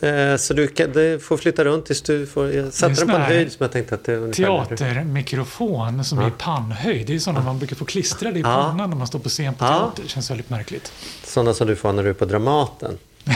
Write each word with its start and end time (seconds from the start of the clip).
Eh, 0.00 0.36
Så 0.36 0.54
du, 0.54 0.66
kan, 0.68 0.92
du 0.92 1.18
får 1.18 1.36
flytta 1.36 1.64
runt 1.64 1.86
tills 1.86 2.02
du 2.02 2.26
får... 2.26 2.52
Jag 2.52 2.72
satte 2.72 2.94
den 2.94 3.08
på 3.08 3.14
en 3.16 3.22
höjd 3.22 3.52
som 3.52 3.64
jag 3.64 3.72
tänkte 3.72 3.94
att 3.94 4.04
det 4.04 4.12
är. 4.12 4.32
Teatermikrofon 4.32 6.04
som 6.04 6.18
är 6.18 6.28
i 6.28 6.32
pannhöjd. 6.38 7.06
Det 7.06 7.14
är 7.14 7.18
sådana 7.18 7.40
man 7.44 7.58
brukar 7.58 7.76
få 7.76 7.84
klistrade 7.84 8.38
i 8.38 8.42
Ja. 8.42 8.48
pannan 8.70 8.90
när 8.90 8.96
man 8.96 9.06
står 9.06 9.18
på 9.18 9.28
scen 9.28 9.54
på 9.54 9.64
Ja. 9.64 9.68
teater. 9.78 10.02
Det 10.02 10.08
känns 10.08 10.30
väldigt 10.30 10.50
märkligt. 10.50 10.92
Sådana 11.24 11.54
som 11.54 11.66
du 11.66 11.76
får 11.76 11.92
när 11.92 12.02
du 12.02 12.10
är 12.10 12.14
på 12.14 12.24
Dramaten. 12.24 12.98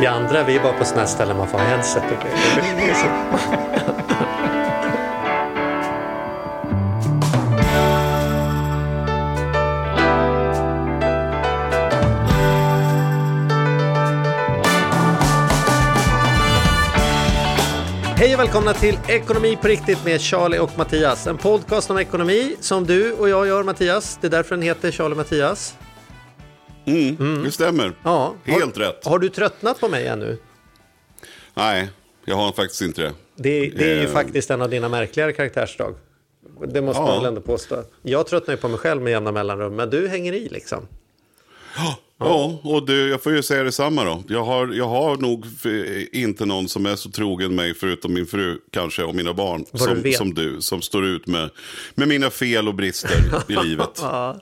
Vi 0.00 0.06
andra, 0.06 0.44
vi 0.44 0.56
är 0.56 0.62
bara 0.62 0.72
på 0.72 0.84
sådana 0.84 1.06
ställen 1.06 1.36
man 1.36 1.48
får 1.48 1.58
ha 1.58 1.64
headset. 1.66 2.02
Hej 18.32 18.36
och 18.40 18.44
välkomna 18.46 18.74
till 18.74 18.98
Ekonomi 19.08 19.58
på 19.62 19.68
riktigt 19.68 20.04
med 20.04 20.20
Charlie 20.20 20.58
och 20.58 20.78
Mattias. 20.78 21.26
En 21.26 21.38
podcast 21.38 21.90
om 21.90 21.98
ekonomi 21.98 22.56
som 22.60 22.86
du 22.86 23.12
och 23.12 23.28
jag 23.28 23.46
gör 23.46 23.62
Mattias. 23.62 24.18
Det 24.20 24.26
är 24.26 24.30
därför 24.30 24.54
den 24.54 24.62
heter 24.62 24.90
Charlie 24.90 25.12
och 25.12 25.16
Mattias. 25.16 25.76
Det 27.44 27.52
stämmer. 27.52 27.92
Ja. 28.04 28.34
Helt 28.44 28.76
har, 28.76 28.84
rätt. 28.84 29.04
Har 29.04 29.18
du 29.18 29.28
tröttnat 29.28 29.80
på 29.80 29.88
mig 29.88 30.06
ännu? 30.06 30.38
Nej, 31.54 31.88
jag 32.24 32.36
har 32.36 32.52
faktiskt 32.52 32.82
inte 32.82 33.02
det. 33.02 33.12
Det, 33.36 33.70
det 33.70 33.90
är 33.92 33.96
ju 33.96 34.04
Eh. 34.06 34.12
faktiskt 34.12 34.50
en 34.50 34.62
av 34.62 34.70
dina 34.70 34.88
märkligare 34.88 35.32
karaktärsdrag. 35.32 35.94
Det 36.68 36.82
måste 36.82 37.02
Ja. 37.02 37.06
man 37.06 37.16
väl 37.16 37.28
ändå 37.28 37.40
påstå. 37.40 37.82
Jag 38.02 38.26
tröttnar 38.26 38.54
ju 38.54 38.60
på 38.60 38.68
mig 38.68 38.78
själv 38.78 39.02
med 39.02 39.10
jämna 39.10 39.32
mellanrum, 39.32 39.76
men 39.76 39.90
du 39.90 40.08
hänger 40.08 40.32
i 40.32 40.48
liksom. 40.48 40.86
Ja, 42.18 42.60
och 42.62 42.86
det, 42.86 43.08
jag 43.08 43.22
får 43.22 43.32
ju 43.32 43.42
säga 43.42 43.62
detsamma 43.62 44.04
då. 44.04 44.22
Jag 44.28 44.44
har, 44.44 44.68
jag 44.68 44.88
har 44.88 45.16
nog 45.16 45.46
inte 46.12 46.46
någon 46.46 46.68
som 46.68 46.86
är 46.86 46.96
så 46.96 47.10
trogen 47.10 47.54
mig, 47.54 47.74
förutom 47.74 48.14
min 48.14 48.26
fru 48.26 48.58
kanske 48.70 49.04
och 49.04 49.14
mina 49.14 49.34
barn, 49.34 49.64
Vad 49.70 50.02
du 50.02 50.12
som, 50.12 50.14
som 50.26 50.34
du, 50.34 50.60
som 50.60 50.82
står 50.82 51.04
ut 51.04 51.26
med, 51.26 51.50
med 51.94 52.08
mina 52.08 52.30
fel 52.30 52.68
och 52.68 52.74
brister 52.74 53.10
i 53.48 53.56
livet. 53.66 53.98
Ja. 54.00 54.40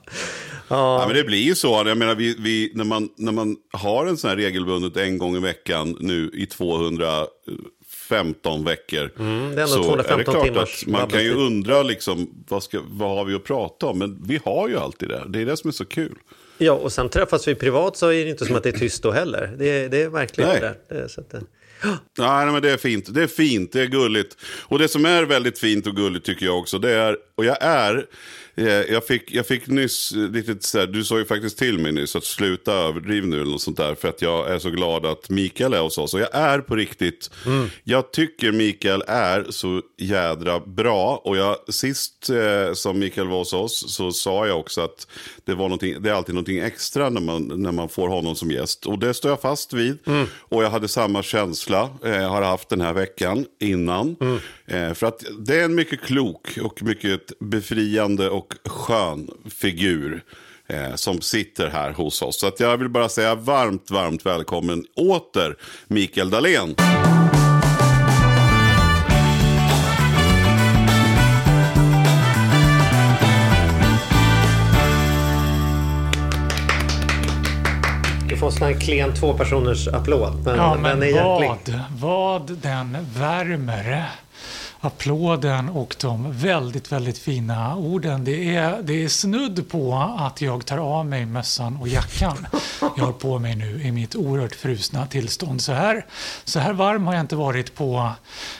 Ja, 0.67 1.03
men 1.07 1.15
det 1.15 1.23
blir 1.23 1.43
ju 1.43 1.55
så. 1.55 1.83
Jag 1.85 1.97
menar, 1.97 2.15
vi, 2.15 2.35
vi, 2.39 2.71
när, 2.75 2.83
man, 2.83 3.09
när 3.17 3.31
man 3.31 3.57
har 3.71 4.05
en 4.05 4.17
sån 4.17 4.29
här 4.29 4.37
regelbundet 4.37 4.97
en 4.97 5.17
gång 5.17 5.35
i 5.35 5.39
veckan 5.39 5.97
nu 5.99 6.31
i 6.33 6.45
215 6.45 8.65
veckor. 8.65 9.11
Mm, 9.19 9.55
det 9.55 9.61
är 9.61 9.65
ändå 9.65 9.67
så 9.67 9.83
215 9.83 10.13
är 10.13 10.17
det 10.17 10.23
klart 10.23 10.45
timmars 10.45 10.83
att 10.83 10.89
man 10.89 11.09
kan 11.09 11.23
ju 11.23 11.33
undra 11.33 11.83
liksom, 11.83 12.43
vad, 12.47 12.63
ska, 12.63 12.79
vad 12.87 13.17
har 13.17 13.25
vi 13.25 13.35
att 13.35 13.43
prata 13.43 13.85
om? 13.85 13.99
Men 13.99 14.23
vi 14.23 14.39
har 14.45 14.69
ju 14.69 14.77
alltid 14.77 15.09
det. 15.09 15.23
Det 15.27 15.41
är 15.41 15.45
det 15.45 15.57
som 15.57 15.67
är 15.67 15.71
så 15.71 15.85
kul. 15.85 16.15
Ja, 16.65 16.73
och 16.73 16.91
sen 16.91 17.09
träffas 17.09 17.47
vi 17.47 17.55
privat 17.55 17.97
så 17.97 18.07
är 18.07 18.23
det 18.23 18.29
inte 18.29 18.45
som 18.45 18.55
att 18.55 18.63
det 18.63 18.69
är 18.69 18.79
tyst 18.79 19.03
då 19.03 19.11
heller. 19.11 19.55
Det 19.57 19.69
är, 19.69 19.89
det 19.89 20.01
är 20.01 20.09
verkligen 20.09 20.49
Nej. 20.49 20.59
det 20.59 20.67
där. 20.67 20.75
Det 20.89 21.03
är, 21.03 21.07
så 21.07 21.21
att 21.21 21.29
det... 21.29 21.41
Nej, 22.17 22.45
men 22.45 22.61
det 22.61 22.71
är 22.71 22.77
fint. 22.77 23.13
Det 23.13 23.23
är 23.23 23.27
fint, 23.27 23.71
det 23.71 23.81
är 23.81 23.85
gulligt. 23.85 24.37
Och 24.63 24.79
det 24.79 24.87
som 24.87 25.05
är 25.05 25.23
väldigt 25.23 25.59
fint 25.59 25.87
och 25.87 25.95
gulligt 25.95 26.25
tycker 26.25 26.45
jag 26.45 26.59
också, 26.59 26.79
det 26.79 26.91
är, 26.91 27.17
och 27.35 27.45
jag 27.45 27.57
är, 27.61 28.05
jag, 28.89 29.07
fick, 29.07 29.31
jag 29.31 29.47
fick 29.47 29.67
nyss 29.67 30.11
eh, 30.11 30.29
lite 30.29 30.67
så 30.67 30.79
här, 30.79 30.87
du 30.87 31.03
sa 31.03 31.17
ju 31.19 31.25
faktiskt 31.25 31.57
till 31.57 31.79
mig 31.79 31.91
nyss 31.91 32.15
att 32.15 32.23
sluta 32.23 32.73
överdriv 32.73 33.27
nu 33.27 33.41
eller 33.41 33.51
något 33.51 33.61
sånt 33.61 33.77
där, 33.77 33.95
för 33.95 34.07
att 34.07 34.21
jag 34.21 34.51
är 34.51 34.59
så 34.59 34.69
glad 34.69 35.05
att 35.05 35.29
Mikael 35.29 35.73
är 35.73 35.79
hos 35.79 35.97
oss. 35.97 36.13
Och 36.13 36.19
jag 36.19 36.35
är 36.35 36.59
på 36.59 36.75
riktigt, 36.75 37.29
jag 37.83 38.11
tycker 38.11 38.51
Mikael 38.51 39.03
är 39.07 39.45
så 39.49 39.81
jädra 39.97 40.59
bra. 40.59 41.21
Och 41.25 41.37
jag, 41.37 41.57
sist 41.69 42.29
eh, 42.29 42.73
som 42.73 42.99
Mikael 42.99 43.27
var 43.27 43.37
hos 43.37 43.53
oss 43.53 43.95
så 43.95 44.11
sa 44.11 44.47
jag 44.47 44.59
också 44.59 44.81
att 44.81 45.07
det, 45.45 45.53
var 45.53 45.99
det 45.99 46.09
är 46.09 46.13
alltid 46.13 46.35
någonting 46.35 46.59
extra 46.59 47.09
när 47.09 47.21
man, 47.21 47.51
när 47.55 47.71
man 47.71 47.89
får 47.89 48.07
honom 48.07 48.35
som 48.35 48.51
gäst. 48.51 48.85
Och 48.85 48.99
det 48.99 49.13
står 49.13 49.31
jag 49.31 49.41
fast 49.41 49.73
vid. 49.73 49.97
Och 50.39 50.63
jag 50.63 50.69
hade 50.69 50.87
samma 50.87 51.23
känsla, 51.23 51.89
eh, 52.05 52.29
har 52.29 52.41
haft 52.41 52.69
den 52.69 52.81
här 52.81 52.93
veckan 52.93 53.45
innan. 53.59 54.15
Eh, 54.65 54.93
för 54.93 55.07
att 55.07 55.23
det 55.39 55.55
är 55.55 55.65
en 55.65 55.75
mycket 55.75 56.01
klok 56.01 56.57
och 56.61 56.83
mycket 56.83 57.39
befriande 57.39 58.29
och 58.29 58.40
skön 58.65 59.29
figur. 59.59 60.23
Eh, 60.67 60.95
som 60.95 61.21
sitter 61.21 61.69
här 61.69 61.91
hos 61.91 62.21
oss. 62.21 62.39
Så 62.39 62.47
att 62.47 62.59
jag 62.59 62.77
vill 62.77 62.89
bara 62.89 63.09
säga 63.09 63.35
varmt, 63.35 63.91
varmt 63.91 64.25
välkommen 64.25 64.85
åter 64.95 65.55
Mikael 65.87 66.29
Dahlén. 66.29 66.75
Du 78.29 78.37
får 78.37 78.47
en 78.47 78.53
sån 78.53 78.67
här 78.67 78.73
klen 78.79 79.13
tvåpersoners 79.13 79.87
applåd. 79.87 80.41
Men, 80.45 80.55
Ja, 80.57 80.77
men 80.81 80.99
den 80.99 81.09
är 81.09 81.13
hjärtlig. 81.13 81.73
vad, 81.89 82.41
vad 82.47 82.57
den 82.61 82.97
värmer. 83.19 84.09
Applåden 84.83 85.69
och 85.69 85.95
de 86.01 86.31
väldigt, 86.31 86.91
väldigt 86.91 87.17
fina 87.17 87.75
orden. 87.75 88.23
Det 88.23 88.55
är, 88.55 88.81
det 88.81 89.03
är 89.03 89.07
snudd 89.07 89.69
på 89.69 90.15
att 90.19 90.41
jag 90.41 90.65
tar 90.65 90.77
av 90.77 91.05
mig 91.05 91.25
mössan 91.25 91.77
och 91.77 91.87
jackan 91.87 92.47
jag 92.97 93.05
har 93.05 93.11
på 93.11 93.39
mig 93.39 93.55
nu 93.55 93.81
i 93.83 93.91
mitt 93.91 94.15
oerhört 94.15 94.55
frusna 94.55 95.07
tillstånd. 95.07 95.61
Så 95.61 95.71
här, 95.71 96.05
så 96.43 96.59
här 96.59 96.73
varm 96.73 97.07
har 97.07 97.13
jag 97.13 97.21
inte 97.21 97.35
varit 97.35 97.75
på, 97.75 98.11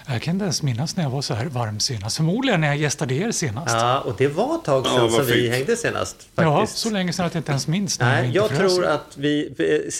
jag 0.07 0.21
kan 0.21 0.33
inte 0.33 0.43
ens 0.43 0.63
minnas 0.63 0.95
när 0.95 1.03
jag 1.03 1.11
var 1.11 1.21
så 1.21 1.33
här 1.33 1.45
varm 1.45 1.79
senast. 1.79 2.17
Förmodligen 2.17 2.61
när 2.61 2.67
jag 2.67 2.77
gästade 2.77 3.13
er 3.13 3.31
senast. 3.31 3.75
Ja, 3.75 3.99
och 3.99 4.15
det 4.17 4.27
var 4.27 4.55
ett 4.55 4.63
tag 4.63 4.85
sedan 4.85 4.95
Ja, 4.95 5.09
som 5.09 5.25
vi 5.25 5.49
hängde 5.49 5.77
senast. 5.77 6.27
Ja, 6.35 6.59
Faktiskt. 6.59 6.79
så 6.79 6.89
länge 6.89 7.13
sedan 7.13 7.25
att 7.25 7.33
jag 7.33 7.39
inte 7.39 7.51
ens 7.51 7.67
minns 7.67 7.99
när 7.99 8.15
Nej, 8.15 8.25
inte 8.25 8.37
jag 8.37 8.49
tror 8.49 8.85
att 8.85 9.17
vi, 9.17 9.53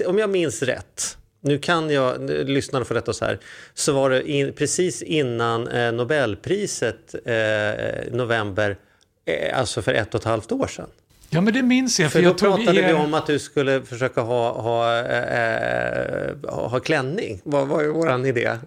om 0.07 0.17
jag 0.19 0.29
minns 0.29 0.61
rätt, 0.61 1.17
nu 1.41 1.57
kan 1.57 1.89
jag, 1.89 2.29
lyssnarna 2.29 2.85
får 2.85 2.95
rätta 2.95 3.11
oss 3.11 3.21
här, 3.21 3.39
så 3.73 3.93
var 3.93 4.09
det 4.09 4.29
in, 4.29 4.53
precis 4.53 5.01
innan 5.01 5.67
eh, 5.67 5.91
Nobelpriset 5.91 7.15
eh, 7.25 8.11
november, 8.11 8.77
eh, 9.25 9.59
alltså 9.59 9.81
för 9.81 9.93
ett 9.93 10.15
och 10.15 10.21
ett 10.21 10.25
halvt 10.25 10.51
år 10.51 10.67
sedan. 10.67 10.87
Ja, 11.29 11.41
men 11.41 11.53
det 11.53 11.61
minns 11.61 11.99
jag. 11.99 12.11
För, 12.11 12.19
För 12.19 12.23
då 12.23 12.29
jag 12.29 12.37
tog 12.37 12.55
pratade 12.55 12.79
er... 12.79 12.87
vi 12.87 12.93
om 12.93 13.13
att 13.13 13.27
du 13.27 13.39
skulle 13.39 13.81
försöka 13.81 14.21
ha, 14.21 14.61
ha, 14.61 14.97
eh, 14.99 16.35
ha, 16.43 16.67
ha 16.67 16.79
klänning, 16.79 17.41
vad 17.43 17.67
var 17.67 17.81
ju 17.81 17.91
våran 17.91 18.25
idé. 18.25 18.57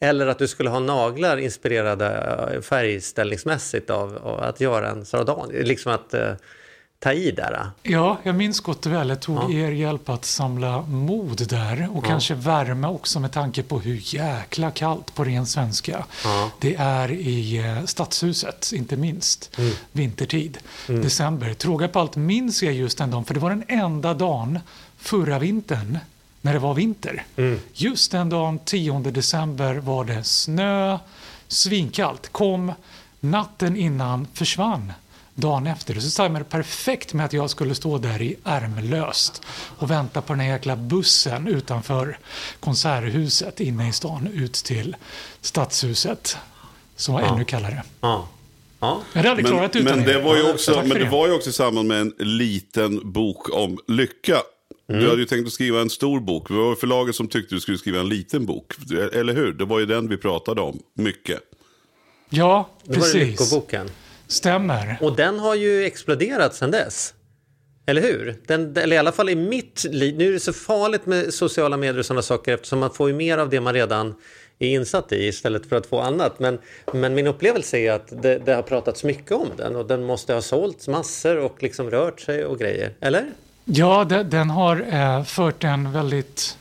Eller 0.00 0.26
att 0.26 0.38
du 0.38 0.48
skulle 0.48 0.70
ha 0.70 0.80
naglar 0.80 1.36
inspirerade 1.36 2.06
eh, 2.54 2.60
färgställningsmässigt 2.60 3.90
av, 3.90 4.18
av 4.22 4.40
att 4.40 4.60
göra 4.60 4.88
en 4.88 5.04
sardan. 5.04 5.50
Liksom 5.52 5.92
att 5.92 6.14
eh, 6.14 6.32
ta 7.04 7.12
i 7.12 7.30
där. 7.30 7.70
Ja, 7.82 8.18
jag 8.22 8.34
minns 8.34 8.60
gott 8.60 8.86
och 8.86 8.92
väl. 8.92 9.08
Jag 9.08 9.20
tog 9.20 9.54
er 9.54 9.70
hjälp 9.70 10.08
att 10.08 10.24
samla 10.24 10.82
mod 10.82 11.48
där 11.48 11.88
och 11.92 12.04
kanske 12.04 12.34
värme 12.34 12.88
också 12.88 13.20
med 13.20 13.32
tanke 13.32 13.62
på 13.62 13.80
hur 13.80 14.14
jäkla 14.14 14.70
kallt 14.70 15.14
på 15.14 15.24
ren 15.24 15.46
svenska 15.46 16.04
det 16.58 16.74
är 16.74 17.12
i 17.12 17.58
eh, 17.58 17.84
Stadshuset, 17.84 18.72
inte 18.74 18.96
minst 18.96 19.56
vintertid. 19.92 20.58
December. 20.86 21.54
Tråga 21.54 21.88
på 21.88 22.00
allt 22.00 22.16
minns 22.16 22.62
jag 22.62 22.72
just 22.72 22.98
den 22.98 23.10
dagen, 23.10 23.24
för 23.24 23.34
det 23.34 23.40
var 23.40 23.50
den 23.50 23.64
enda 23.68 24.14
dagen 24.14 24.58
förra 24.98 25.38
vintern 25.38 25.98
när 26.40 26.52
det 26.52 26.58
var 26.58 26.74
vinter. 26.74 27.24
Just 27.72 28.12
den 28.12 28.28
dagen, 28.28 28.58
10 28.64 28.98
december, 28.98 29.74
var 29.74 30.04
det 30.04 30.24
snö, 30.24 30.98
svinkallt. 31.48 32.32
Kom 32.32 32.72
natten 33.20 33.76
innan, 33.76 34.26
försvann 34.34 34.92
dagen 35.34 35.66
efter. 35.66 36.00
Så 36.00 36.16
tajmade 36.16 36.44
det 36.44 36.50
perfekt 36.50 37.12
med 37.12 37.26
att 37.26 37.32
jag 37.32 37.50
skulle 37.50 37.74
stå 37.74 37.98
där 37.98 38.22
i 38.22 38.36
ärmlöst 38.44 39.42
och 39.78 39.90
vänta 39.90 40.22
på 40.22 40.32
den 40.32 40.40
här 40.40 40.52
jäkla 40.52 40.76
bussen 40.76 41.48
utanför 41.48 42.18
Konserthuset 42.60 43.60
inne 43.60 43.88
i 43.88 43.92
stan 43.92 44.28
ut 44.34 44.52
till 44.54 44.96
Stadshuset 45.40 46.36
som 46.96 47.14
var 47.14 47.22
ännu 47.22 47.44
kallare. 47.44 47.82
Ja. 48.00 48.28
Ja. 48.80 49.02
Jag 49.12 49.22
hade 49.22 49.42
Men, 49.42 49.50
klarat 49.50 49.76
utan 49.76 49.98
men, 49.98 50.08
det 50.08 50.22
var 50.22 50.36
ju 50.36 50.42
Ja, 50.42 50.52
också, 50.52 50.70
men 50.70 50.90
för 50.90 50.98
det 50.98 51.10
var 51.10 51.26
ju 51.26 51.34
också 51.34 51.50
i 51.50 51.52
samband 51.52 51.88
med 51.88 52.00
en 52.00 52.12
liten 52.18 53.12
bok 53.12 53.54
om 53.54 53.78
lycka. 53.88 54.36
Mm. 54.88 55.00
Du 55.02 55.08
hade 55.08 55.20
ju 55.20 55.26
tänkt 55.26 55.46
att 55.46 55.52
skriva 55.52 55.80
en 55.80 55.90
stor 55.90 56.20
bok. 56.20 56.48
Det 56.48 56.54
var 56.54 56.74
förlaget 56.74 57.14
som 57.14 57.28
tyckte 57.28 57.54
du 57.54 57.60
skulle 57.60 57.78
skriva 57.78 58.00
en 58.00 58.08
liten 58.08 58.46
bok. 58.46 58.72
Eller 59.12 59.34
hur? 59.34 59.52
Det 59.52 59.64
var 59.64 59.80
ju 59.80 59.86
den 59.86 60.08
vi 60.08 60.16
pratade 60.16 60.60
om 60.60 60.82
mycket. 60.94 61.40
Ja, 62.28 62.68
Det 62.82 62.88
var 62.88 62.94
det 62.94 63.00
precis. 63.12 63.40
Lyckoboken. 63.40 63.90
Stämmer. 64.26 64.98
Och 65.00 65.16
den 65.16 65.38
har 65.38 65.54
ju 65.54 65.84
exploderat 65.84 66.54
sedan 66.54 66.70
dess. 66.70 67.14
Eller 67.86 68.02
hur? 68.02 68.36
Den, 68.46 68.76
eller 68.76 68.96
i 68.96 68.98
alla 68.98 69.12
fall 69.12 69.28
i 69.28 69.36
mitt 69.36 69.84
liv. 69.84 70.16
Nu 70.18 70.28
är 70.28 70.32
det 70.32 70.40
så 70.40 70.52
farligt 70.52 71.06
med 71.06 71.34
sociala 71.34 71.76
medier 71.76 71.98
och 71.98 72.06
sådana 72.06 72.22
saker 72.22 72.54
eftersom 72.54 72.78
man 72.78 72.90
får 72.90 73.08
ju 73.08 73.14
mer 73.14 73.38
av 73.38 73.50
det 73.50 73.60
man 73.60 73.74
redan 73.74 74.14
är 74.58 74.68
insatt 74.68 75.12
i 75.12 75.26
istället 75.26 75.68
för 75.68 75.76
att 75.76 75.86
få 75.86 76.00
annat. 76.00 76.38
Men, 76.38 76.58
men 76.92 77.14
min 77.14 77.26
upplevelse 77.26 77.78
är 77.78 77.92
att 77.92 78.22
det, 78.22 78.38
det 78.38 78.54
har 78.54 78.62
pratats 78.62 79.04
mycket 79.04 79.32
om 79.32 79.48
den 79.56 79.76
och 79.76 79.86
den 79.86 80.04
måste 80.04 80.34
ha 80.34 80.42
sålts 80.42 80.88
massor 80.88 81.36
och 81.36 81.62
liksom 81.62 81.90
rört 81.90 82.20
sig 82.20 82.44
och 82.44 82.58
grejer. 82.58 82.92
Eller? 83.00 83.24
Ja, 83.64 84.04
de, 84.04 84.22
den 84.22 84.50
har 84.50 84.86
eh, 84.92 85.24
fört 85.24 85.64
en 85.64 85.92
väldigt 85.92 86.58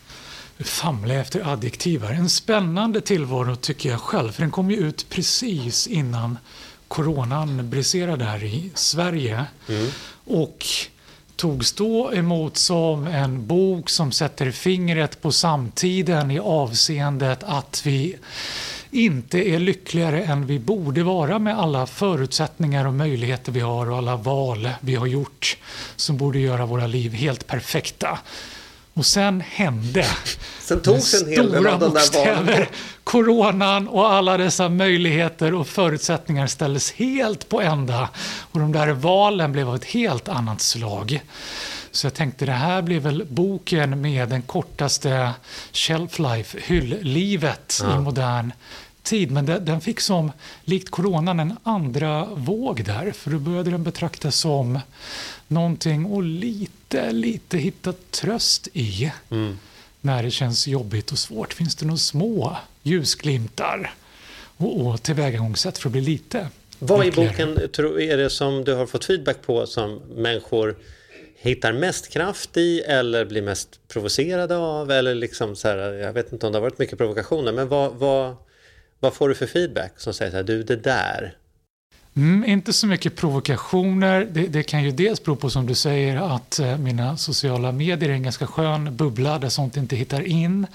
famla 0.60 1.14
efter 1.14 1.54
adjektiv 1.54 2.04
här. 2.04 2.14
En 2.14 2.30
spännande 2.30 3.02
tillvaro 3.02 3.56
tycker 3.56 3.90
jag 3.90 4.00
själv, 4.00 4.32
för 4.32 4.42
den 4.42 4.52
kom 4.52 4.72
ju 4.72 4.78
ut 4.78 5.10
precis 5.10 5.88
innan 5.88 6.38
coronan 6.94 7.70
briserade 7.70 8.26
här 8.26 8.44
i 8.44 8.72
Sverige. 8.76 9.46
Mm. 9.70 9.88
Och 10.26 10.66
togs 11.36 11.74
då 11.74 12.14
emot 12.14 12.58
som 12.58 13.08
en 13.08 13.48
bok 13.48 13.90
som 13.90 14.12
sätter 14.12 14.52
fingret 14.52 15.22
på 15.22 15.32
samtiden 15.32 16.32
i 16.32 16.40
avseendet 16.40 17.44
att 17.44 17.82
vi 17.86 18.16
inte 18.92 19.50
är 19.50 19.60
lyckligare 19.60 20.24
än 20.24 20.46
vi 20.46 20.60
borde 20.60 21.04
vara 21.04 21.40
med 21.40 21.60
alla 21.60 21.86
förutsättningar 21.86 22.88
och 22.88 22.94
möjligheter 22.94 23.52
vi 23.52 23.60
har 23.60 23.92
och 23.92 23.98
alla 23.98 24.16
val 24.16 24.70
vi 24.80 24.96
har 24.96 25.08
gjort 25.08 25.58
som 25.96 26.18
borde 26.18 26.40
göra 26.40 26.66
våra 26.66 26.88
liv 26.88 27.14
helt 27.14 27.48
perfekta. 27.48 28.20
Och 28.94 29.06
sen 29.06 29.42
hände 29.42 30.06
sen 30.60 30.82
togs 30.82 31.22
en 31.22 31.30
hel 31.30 31.52
del 31.52 31.68
av 31.68 31.80
de 31.80 31.94
där 31.94 32.36
valen. 32.36 32.66
Coronan 33.04 33.88
och 33.88 34.12
alla 34.12 34.38
dessa 34.38 34.70
möjligheter 34.70 35.54
och 35.54 35.68
förutsättningar 35.68 36.48
ställdes 36.48 36.92
helt 36.92 37.50
på 37.50 37.62
ända. 37.62 38.10
Och 38.52 38.60
de 38.60 38.72
där 38.72 38.92
valen 38.92 39.52
blev 39.52 39.70
av 39.70 39.76
ett 39.76 39.86
helt 39.86 40.30
annat 40.30 40.62
slag. 40.62 41.22
Så 41.92 42.06
jag 42.06 42.14
tänkte 42.14 42.46
det 42.46 42.52
här 42.52 42.82
blir 42.82 43.00
väl 43.00 43.26
boken 43.30 44.02
med 44.02 44.30
den 44.30 44.42
kortaste 44.42 45.32
shelf 45.74 46.20
life, 46.20 46.58
hylllivet 46.62 47.80
ja. 47.84 47.96
i 47.96 48.00
modern 48.00 48.54
tid. 49.04 49.32
Men 49.32 49.46
den 49.46 49.82
fick 49.82 50.00
som, 50.00 50.32
likt 50.64 50.90
coronan, 50.90 51.40
en 51.40 51.58
andra 51.64 52.26
våg 52.26 52.84
där. 52.86 53.12
För 53.12 53.32
då 53.32 53.40
började 53.40 53.72
den 53.72 53.84
betraktas 53.84 54.36
som 54.36 54.80
någonting 55.54 56.18
att 56.18 56.24
lite, 56.24 57.12
lite 57.12 57.58
hitta 57.58 57.94
tröst 58.12 58.68
i. 58.74 59.12
Mm. 59.32 59.58
När 60.02 60.24
det 60.24 60.32
känns 60.32 60.68
jobbigt 60.68 61.12
och 61.12 61.18
svårt. 61.18 61.54
Finns 61.54 61.76
det 61.76 61.86
några 61.86 61.98
små 61.98 62.58
ljusglimtar 62.84 63.94
och, 64.58 64.88
och 64.88 65.04
tillvägagångssätt 65.04 65.78
för 65.78 65.90
att 65.90 65.92
bli 65.92 66.02
lite 66.02 66.48
Vad 66.80 67.06
i 67.06 67.12
boken 67.12 67.58
är 67.58 68.18
det 68.18 68.30
som 68.30 68.64
du 68.64 68.74
har 68.74 68.86
fått 68.86 69.06
feedback 69.06 69.42
på 69.42 69.68
som 69.68 70.02
människor 70.16 70.76
hittar 71.36 71.74
mest 71.74 72.10
kraft 72.10 72.58
i 72.58 72.80
eller 72.80 73.26
blir 73.26 73.42
mest 73.42 73.80
provocerade 73.88 74.58
av? 74.58 74.92
Eller 74.92 75.16
liksom 75.16 75.56
så 75.56 75.68
här, 75.68 75.78
jag 75.78 76.14
vet 76.14 76.34
inte 76.34 76.46
om 76.46 76.52
det 76.52 76.58
har 76.58 76.64
varit 76.64 76.80
mycket 76.80 76.98
provokationer, 76.98 77.52
men 77.52 77.68
vad, 77.68 77.94
vad, 77.94 78.36
vad 79.00 79.14
får 79.14 79.30
du 79.30 79.36
för 79.36 79.48
feedback 79.48 79.94
som 79.98 80.14
säger 80.14 80.32
så 80.32 80.38
här, 80.38 80.44
du 80.44 80.64
det 80.64 80.76
där, 80.76 81.36
Mm, 82.16 82.46
inte 82.46 82.74
så 82.74 82.88
mycket 82.88 83.16
provokationer. 83.16 84.28
Det, 84.32 84.48
det, 84.48 84.64
kan 84.64 84.84
ju 84.84 84.92
dels 84.92 85.24
bero 85.24 85.36
på 85.36 85.50
som 85.50 85.66
du 85.66 85.76
säger 85.76 86.36
att 86.36 86.60
eh, 86.60 86.78
mina 86.78 87.18
sociala 87.18 87.72
medier 87.72 88.10
är 88.10 88.14
en 88.14 88.24
ganska 88.24 88.48
skön 88.48 88.98
bubbla 88.98 89.40
där 89.40 89.50
sånt 89.50 89.78
inte 89.78 89.96
hittar 89.96 90.28
in. 90.28 90.68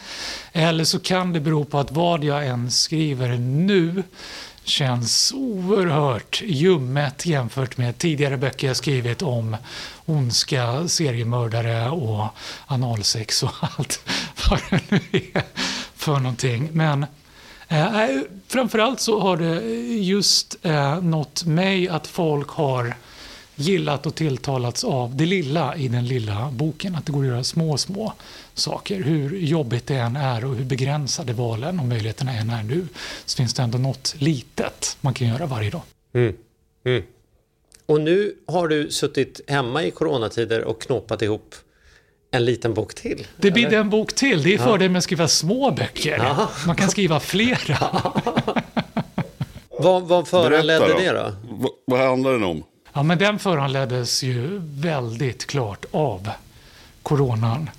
Eller 0.52 0.84
så 0.84 0.98
kan 0.98 1.32
det 1.32 1.40
bero 1.40 1.64
på 1.64 1.78
att 1.78 1.92
vad 1.92 2.24
jag 2.24 2.46
än 2.46 2.70
skriver 2.70 3.36
nu 3.38 4.02
känns 4.64 5.32
oerhört 5.36 6.42
ljummet 6.44 7.26
jämfört 7.26 7.76
med 7.76 7.98
tidigare 7.98 8.36
böcker 8.36 8.66
jag 8.66 8.76
skrivit 8.76 9.22
om 9.22 9.56
ondska, 10.06 10.88
seriemördare 10.88 11.90
och 11.90 12.26
analsex 12.66 13.42
och 13.42 13.52
allt 13.60 14.08
vad 14.50 14.60
det 14.70 14.80
nu 14.90 15.00
är 15.12 15.42
för 15.94 16.18
någonting. 16.18 16.68
Men 16.72 17.06
Eh, 17.70 18.20
framförallt 18.48 19.00
så 19.00 19.20
har 19.20 19.36
det 19.36 19.60
just 19.98 20.56
eh, 20.62 21.02
nått 21.02 21.44
mig 21.44 21.88
att 21.88 22.06
folk 22.06 22.48
har 22.48 22.94
gillat 23.58 24.06
och 24.06 24.14
tilltalats 24.14 24.84
av 24.84 25.16
det 25.16 25.26
lilla 25.26 25.76
i 25.76 25.88
den 25.88 26.06
lilla 26.06 26.50
boken. 26.50 26.94
Att 26.94 27.06
det 27.06 27.12
går 27.12 27.20
att 27.20 27.26
göra 27.26 27.44
små, 27.44 27.78
små 27.78 28.12
saker. 28.54 29.02
Hur 29.02 29.38
jobbigt 29.38 29.86
det 29.86 29.96
än 29.96 30.16
är 30.16 30.44
och 30.44 30.54
hur 30.54 30.64
begränsade 30.64 31.32
valen 31.32 31.80
och 31.80 31.86
möjligheterna 31.86 32.32
än 32.32 32.50
är 32.50 32.62
nu 32.62 32.86
så 33.24 33.36
finns 33.36 33.54
det 33.54 33.62
ändå 33.62 33.78
något 33.78 34.14
litet 34.18 34.96
man 35.00 35.14
kan 35.14 35.28
göra 35.28 35.46
varje 35.46 35.70
dag. 35.70 35.82
Mm. 36.12 36.34
Mm. 36.84 37.02
Och 37.86 38.00
nu 38.00 38.34
har 38.46 38.68
du 38.68 38.90
suttit 38.90 39.40
hemma 39.46 39.84
i 39.84 39.90
coronatider 39.90 40.64
och 40.64 40.82
knåpat 40.82 41.22
ihop 41.22 41.54
en 42.30 42.44
liten 42.44 42.74
bok 42.74 42.94
till? 42.94 43.26
Det 43.36 43.50
blir 43.50 43.72
en 43.72 43.90
bok 43.90 44.14
till. 44.14 44.42
Det 44.42 44.54
är 44.54 44.58
fördelen 44.58 44.92
med 44.92 44.98
att 44.98 45.04
skriva 45.04 45.28
små 45.28 45.70
böcker. 45.70 46.16
Ja. 46.18 46.48
Man 46.66 46.76
kan 46.76 46.90
skriva 46.90 47.20
flera. 47.20 47.78
vad, 49.68 50.02
vad 50.02 50.28
föranledde 50.28 50.86
det 50.86 51.12
då? 51.12 51.32
V 51.62 51.68
vad 51.84 52.00
handlar 52.00 52.32
den 52.32 52.44
om? 52.44 52.64
Ja, 52.92 53.02
men 53.02 53.18
den 53.18 53.38
föranleddes 53.38 54.22
ju 54.22 54.60
väldigt 54.62 55.46
klart 55.46 55.84
av 55.90 56.30
coronan. 57.02 57.70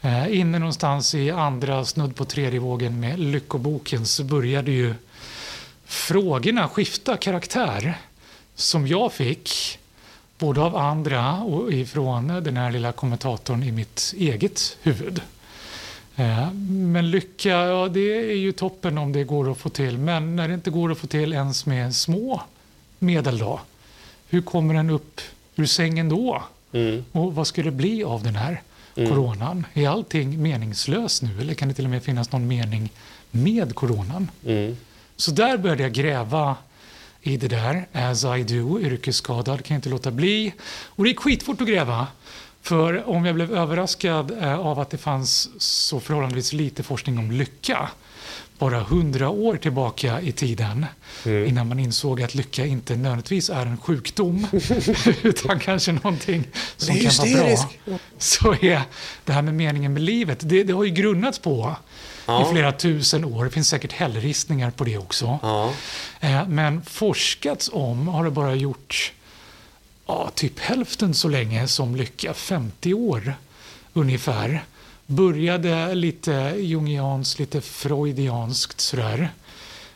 Eh, 0.00 0.38
inne 0.38 0.58
någonstans 0.58 1.14
i 1.14 1.30
andra, 1.30 1.84
snudd 1.84 2.16
på 2.16 2.24
tredje 2.24 2.60
vågen 2.60 3.00
med 3.00 3.18
Lyckoboken 3.18 4.06
så 4.06 4.24
började 4.24 4.70
ju 4.70 4.94
frågorna 5.84 6.68
skifta 6.68 7.16
karaktär. 7.16 7.98
Som 8.54 8.86
jag 8.86 9.12
fick 9.12 9.78
både 10.38 10.60
av 10.60 10.76
andra 10.76 11.42
och 11.42 11.72
ifrån 11.72 12.28
den 12.28 12.56
här 12.56 12.70
lilla 12.70 12.92
kommentatorn 12.92 13.62
i 13.62 13.72
mitt 13.72 14.14
eget 14.16 14.78
huvud. 14.82 15.20
Eh, 16.16 16.52
men 16.52 17.10
lycka, 17.10 17.48
ja 17.48 17.88
det 17.88 18.30
är 18.30 18.36
ju 18.36 18.52
toppen 18.52 18.98
om 18.98 19.12
det 19.12 19.24
går 19.24 19.50
att 19.50 19.58
få 19.58 19.68
till. 19.68 19.98
Men 19.98 20.36
när 20.36 20.48
det 20.48 20.54
inte 20.54 20.70
går 20.70 20.92
att 20.92 20.98
få 20.98 21.06
till 21.06 21.32
ens 21.32 21.66
med 21.66 21.94
små 21.94 22.42
medel 22.98 23.38
då? 23.38 23.60
Hur 24.28 24.42
kommer 24.42 24.74
den 24.74 24.90
upp 24.90 25.20
ur 25.56 25.66
sängen 25.66 26.08
då? 26.08 26.42
Mm. 26.72 27.04
Och 27.12 27.34
vad 27.34 27.46
ska 27.46 27.62
det 27.62 27.70
bli 27.70 28.04
av 28.04 28.22
den 28.22 28.36
här 28.36 28.62
mm. 28.96 29.10
coronan? 29.10 29.66
Är 29.74 29.88
allting 29.88 30.42
meningslöst 30.42 31.22
nu 31.22 31.40
eller 31.40 31.54
kan 31.54 31.68
det 31.68 31.74
till 31.74 31.84
och 31.84 31.90
med 31.90 32.02
finnas 32.02 32.32
någon 32.32 32.46
mening 32.46 32.92
med 33.30 33.74
coronan? 33.74 34.30
Mm. 34.46 34.76
Så 35.16 35.30
där 35.30 35.58
började 35.58 35.82
jag 35.82 35.92
gräva 35.92 36.56
i 37.26 37.36
det 37.36 37.48
där, 37.48 37.86
as 37.92 38.24
I 38.24 38.42
do, 38.42 38.80
yrkesskadad, 38.80 39.64
kan 39.64 39.74
jag 39.74 39.78
inte 39.78 39.88
låta 39.88 40.10
bli. 40.10 40.52
Och 40.86 41.04
det 41.04 41.10
gick 41.10 41.20
skitfort 41.20 41.60
att 41.60 41.68
gräva. 41.68 42.06
För 42.62 43.08
om 43.08 43.24
jag 43.24 43.34
blev 43.34 43.54
överraskad 43.54 44.30
eh, 44.30 44.58
av 44.58 44.80
att 44.80 44.90
det 44.90 44.98
fanns 44.98 45.48
så 45.62 46.00
förhållandevis 46.00 46.52
lite 46.52 46.82
forskning 46.82 47.18
om 47.18 47.30
lycka 47.30 47.88
bara 48.58 48.80
hundra 48.80 49.28
år 49.28 49.56
tillbaka 49.56 50.20
i 50.20 50.32
tiden 50.32 50.86
mm. 51.24 51.46
innan 51.46 51.68
man 51.68 51.78
insåg 51.78 52.22
att 52.22 52.34
lycka 52.34 52.66
inte 52.66 52.96
nödvändigtvis 52.96 53.50
är 53.50 53.66
en 53.66 53.78
sjukdom 53.78 54.46
utan 55.22 55.58
kanske 55.58 55.92
någonting 55.92 56.44
som 56.76 56.96
kan 56.96 57.12
vara 57.18 57.56
bra. 57.84 57.98
Så 58.18 58.52
är 58.52 58.82
det 59.24 59.32
här 59.32 59.42
med 59.42 59.54
meningen 59.54 59.92
med 59.92 60.02
livet, 60.02 60.38
det, 60.42 60.64
det 60.64 60.72
har 60.72 60.84
ju 60.84 60.90
grunnats 60.90 61.38
på 61.38 61.76
ja. 62.26 62.48
i 62.48 62.52
flera 62.52 62.72
tusen 62.72 63.24
år. 63.24 63.44
Det 63.44 63.50
finns 63.50 63.68
säkert 63.68 63.92
hällristningar 63.92 64.70
på 64.70 64.84
det 64.84 64.98
också. 64.98 65.38
Ja. 65.42 65.72
Eh, 66.20 66.48
men 66.48 66.82
forskats 66.82 67.70
om 67.72 68.08
har 68.08 68.24
det 68.24 68.30
bara 68.30 68.54
gjort 68.54 69.12
ja, 70.06 70.30
typ 70.34 70.58
hälften 70.58 71.14
så 71.14 71.28
länge 71.28 71.68
som 71.68 71.96
lycka, 71.96 72.34
50 72.34 72.94
år 72.94 73.34
ungefär. 73.92 74.64
Började 75.06 75.94
lite 75.94 76.54
jungianskt, 76.58 77.38
lite 77.38 77.60
freudianskt 77.60 78.80
sådär. 78.80 79.30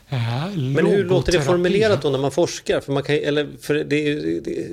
Eh, 0.09 0.47
Men 0.55 0.85
hur 0.85 1.05
låter 1.05 1.31
det 1.31 1.41
formulerat 1.41 2.01
då 2.01 2.09
när 2.09 2.19
man 2.19 2.31
forskar? 2.31 2.79
För 2.79 2.91
man 2.91 3.03
kan, 3.03 3.15
eller, 3.15 3.49
för 3.61 3.73
det, 3.73 3.83
det, 4.39 4.67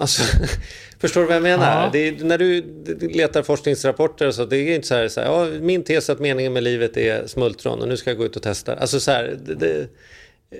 Alltså, 0.00 0.22
förstår 0.98 1.20
du 1.20 1.26
vad 1.26 1.36
jag 1.36 1.42
menar? 1.42 1.90
Ja. 1.92 1.98
Är, 1.98 2.24
när 2.24 2.38
du 2.38 2.62
letar 3.00 3.42
forskningsrapporter 3.42 4.30
så 4.30 4.44
det 4.44 4.56
är 4.56 4.74
inte 4.74 4.88
så 4.88 4.94
här, 4.94 5.08
så 5.08 5.20
här 5.20 5.26
ja, 5.26 5.60
min 5.60 5.84
tes 5.84 6.10
att 6.10 6.20
meningen 6.20 6.52
med 6.52 6.62
livet 6.62 6.96
är 6.96 7.26
smultron 7.26 7.82
och 7.82 7.88
nu 7.88 7.96
ska 7.96 8.10
jag 8.10 8.18
gå 8.18 8.24
ut 8.24 8.36
och 8.36 8.42
testa. 8.42 8.76
Alltså 8.76 9.00
så 9.00 9.10
här, 9.10 9.38
det, 9.58 9.88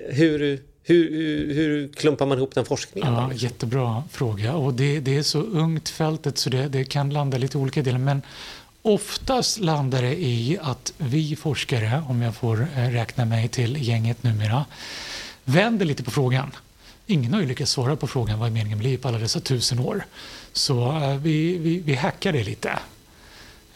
hur, 0.09 0.59
hur, 0.83 1.09
hur, 1.53 1.87
klumpar 1.87 2.25
man 2.25 2.37
ihop 2.37 2.55
den 2.55 2.65
forskningen? 2.65 3.13
Ja, 3.13 3.31
jättebra 3.33 4.03
fråga 4.11 4.55
och 4.55 4.73
det, 4.73 4.99
det 4.99 5.17
är 5.17 5.23
så 5.23 5.39
ungt 5.41 5.89
fältet 5.89 6.37
så 6.37 6.49
det, 6.49 6.67
det 6.67 6.83
kan 6.83 7.09
landa 7.09 7.37
lite 7.37 7.57
olika 7.57 7.81
delar. 7.81 7.99
Men 7.99 8.21
oftast 8.81 9.59
landar 9.59 10.01
det 10.01 10.15
i 10.15 10.57
att 10.61 10.93
vi 10.97 11.35
forskare, 11.35 12.03
om 12.07 12.21
jag 12.21 12.35
får 12.35 12.67
eh, 12.77 12.89
räkna 12.89 13.25
mig 13.25 13.47
till 13.47 13.87
gänget 13.87 14.23
numera, 14.23 14.65
vänder 15.43 15.85
lite 15.85 16.03
på 16.03 16.11
frågan. 16.11 16.51
Ingen 17.11 17.33
har 17.33 17.41
ju 17.41 17.47
lyckats 17.47 17.71
svara 17.71 17.95
på 17.95 18.07
frågan 18.07 18.39
vad 18.39 18.47
är 18.47 18.51
meningen 18.51 18.77
med 18.77 18.85
livet 18.85 19.01
på 19.01 19.07
alla 19.07 19.17
dessa 19.17 19.39
tusen 19.39 19.79
år. 19.79 20.05
Så 20.53 20.91
uh, 20.91 21.17
vi, 21.17 21.57
vi, 21.57 21.79
vi 21.79 21.95
hackar 21.95 22.33
det 22.33 22.43
lite 22.43 22.79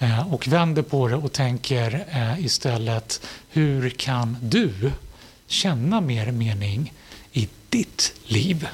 uh, 0.02 0.34
och 0.34 0.48
vänder 0.48 0.82
på 0.82 1.08
det 1.08 1.16
och 1.16 1.32
tänker 1.32 1.94
uh, 2.16 2.46
istället 2.46 3.28
hur 3.50 3.90
kan 3.90 4.38
du 4.42 4.92
känna 5.48 6.02
mer 6.02 6.32
mening 6.32 6.94
i 7.32 7.50
ditt 7.70 8.14
liv? 8.26 8.68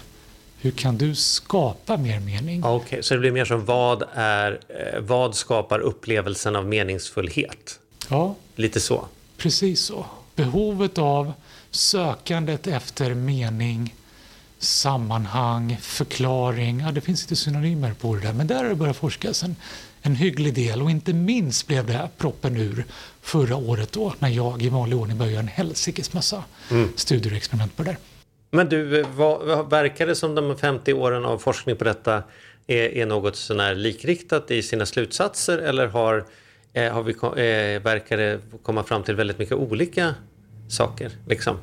Hur 0.58 0.72
kan 0.72 0.98
du 0.98 1.16
skapa 1.16 1.98
mer 1.98 2.20
mening? 2.20 2.64
Okej, 2.64 2.86
okay, 2.86 3.02
så 3.02 3.14
det 3.14 3.20
blir 3.20 3.32
mer 3.32 3.46
som 3.46 3.66
vad, 3.66 4.04
är, 4.14 4.60
vad 5.00 5.36
skapar 5.36 5.80
upplevelsen 5.80 6.56
av 6.56 6.66
meningsfullhet? 6.66 7.80
Ja. 8.10 8.36
Lite 8.56 8.80
så? 8.80 9.06
Precis 9.38 9.82
så. 9.82 10.06
Behovet 10.36 10.98
av 10.98 11.34
sökandet 11.72 12.68
efter 12.68 13.14
mening, 13.14 13.96
sammanhang, 14.60 15.78
förklaring. 15.82 16.80
Ja, 16.80 16.92
det 16.92 17.02
finns 17.02 17.24
lite 17.24 17.36
synonymer 17.36 17.94
på 17.94 18.16
det 18.16 18.22
där, 18.22 18.34
men 18.34 18.48
där 18.48 18.56
har 18.56 18.70
det 18.70 18.76
börjat 18.76 18.98
forskas 18.98 19.44
en, 19.44 19.56
en 20.02 20.16
hygglig 20.16 20.54
del 20.54 20.82
och 20.82 20.92
inte 20.92 21.14
minst 21.14 21.68
blev 21.68 21.86
det 21.86 22.10
proppen 22.18 22.58
ur 22.58 22.86
förra 23.22 23.56
året 23.56 23.92
då 23.92 24.14
när 24.20 24.30
jag 24.30 24.62
i 24.62 24.70
vanlig 24.70 24.98
ordning 25.00 25.18
började 25.18 25.34
göra 25.34 25.44
en 25.44 25.48
helsikes 25.48 26.14
massa 26.14 26.44
mm. 26.72 26.90
studier 26.96 27.32
och 27.32 27.38
experiment 27.38 27.78
på 27.78 27.84
det 27.84 27.90
där. 27.90 27.98
Men 28.52 28.70
du, 28.70 29.04
vad, 29.16 29.46
vad, 29.46 29.70
verkar 29.70 30.08
det 30.08 30.16
som 30.16 30.36
de 30.36 30.58
50 30.58 30.94
åren 30.94 31.26
av 31.26 31.38
forskning 31.38 31.76
på 31.76 31.84
detta 31.84 32.24
är, 32.68 32.98
är 32.98 33.06
något 33.06 33.36
sånär 33.36 33.76
likriktat 33.76 34.52
i 34.52 34.64
sina 34.64 34.86
slutsatser 34.86 35.58
eller 35.58 35.88
har, 35.88 36.26
eh, 36.74 36.94
har 36.94 37.04
vi, 37.04 37.14
eh, 37.14 37.84
verkar 37.84 38.18
det 38.18 38.40
komma 38.64 38.84
fram 38.84 39.04
till 39.04 39.16
väldigt 39.16 39.40
mycket 39.40 39.56
olika 39.58 40.16
saker? 40.70 41.12
Liksom? 41.28 41.58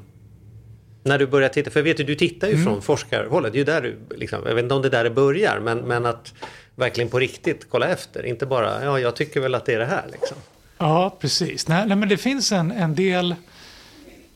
När 1.06 1.18
du 1.18 1.26
börjar 1.26 1.48
titta, 1.48 1.70
för 1.70 1.80
jag 1.80 1.84
vet 1.84 2.00
ju 2.00 2.04
du 2.04 2.14
tittar 2.14 2.48
ju 2.48 2.54
mm. 2.54 2.64
från 2.64 2.82
forskarhållet, 2.82 3.52
det 3.52 3.56
är 3.56 3.60
ju 3.60 3.64
där 3.64 3.82
du, 3.82 4.16
liksom, 4.16 4.42
jag 4.46 4.54
vet 4.54 4.62
inte 4.62 4.74
om 4.74 4.82
det 4.82 4.88
är 4.88 4.90
där 4.90 5.04
det 5.04 5.10
börjar, 5.10 5.60
men, 5.60 5.78
men 5.78 6.06
att 6.06 6.34
verkligen 6.74 7.10
på 7.10 7.18
riktigt 7.18 7.66
kolla 7.70 7.88
efter, 7.88 8.26
inte 8.26 8.46
bara 8.46 8.84
ja, 8.84 9.00
jag 9.00 9.16
tycker 9.16 9.40
väl 9.40 9.54
att 9.54 9.66
det 9.66 9.74
är 9.74 9.78
det 9.78 9.86
här. 9.86 10.04
Liksom. 10.12 10.36
Ja, 10.78 11.16
precis. 11.20 11.68
Nej, 11.68 11.86
nej, 11.86 11.96
men 11.96 12.08
det 12.08 12.16
finns 12.16 12.52
en, 12.52 12.70
en 12.70 12.94
del 12.94 13.34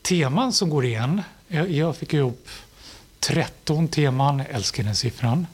teman 0.01 0.53
som 0.53 0.69
går 0.69 0.85
igen. 0.85 1.21
Jag, 1.47 1.71
jag 1.71 1.95
fick 1.95 2.13
ihop 2.13 2.47
13 3.19 3.87
teman, 3.87 4.39
jag 4.39 4.55
älskar 4.55 4.83
den 4.83 4.95
siffran, 4.95 5.47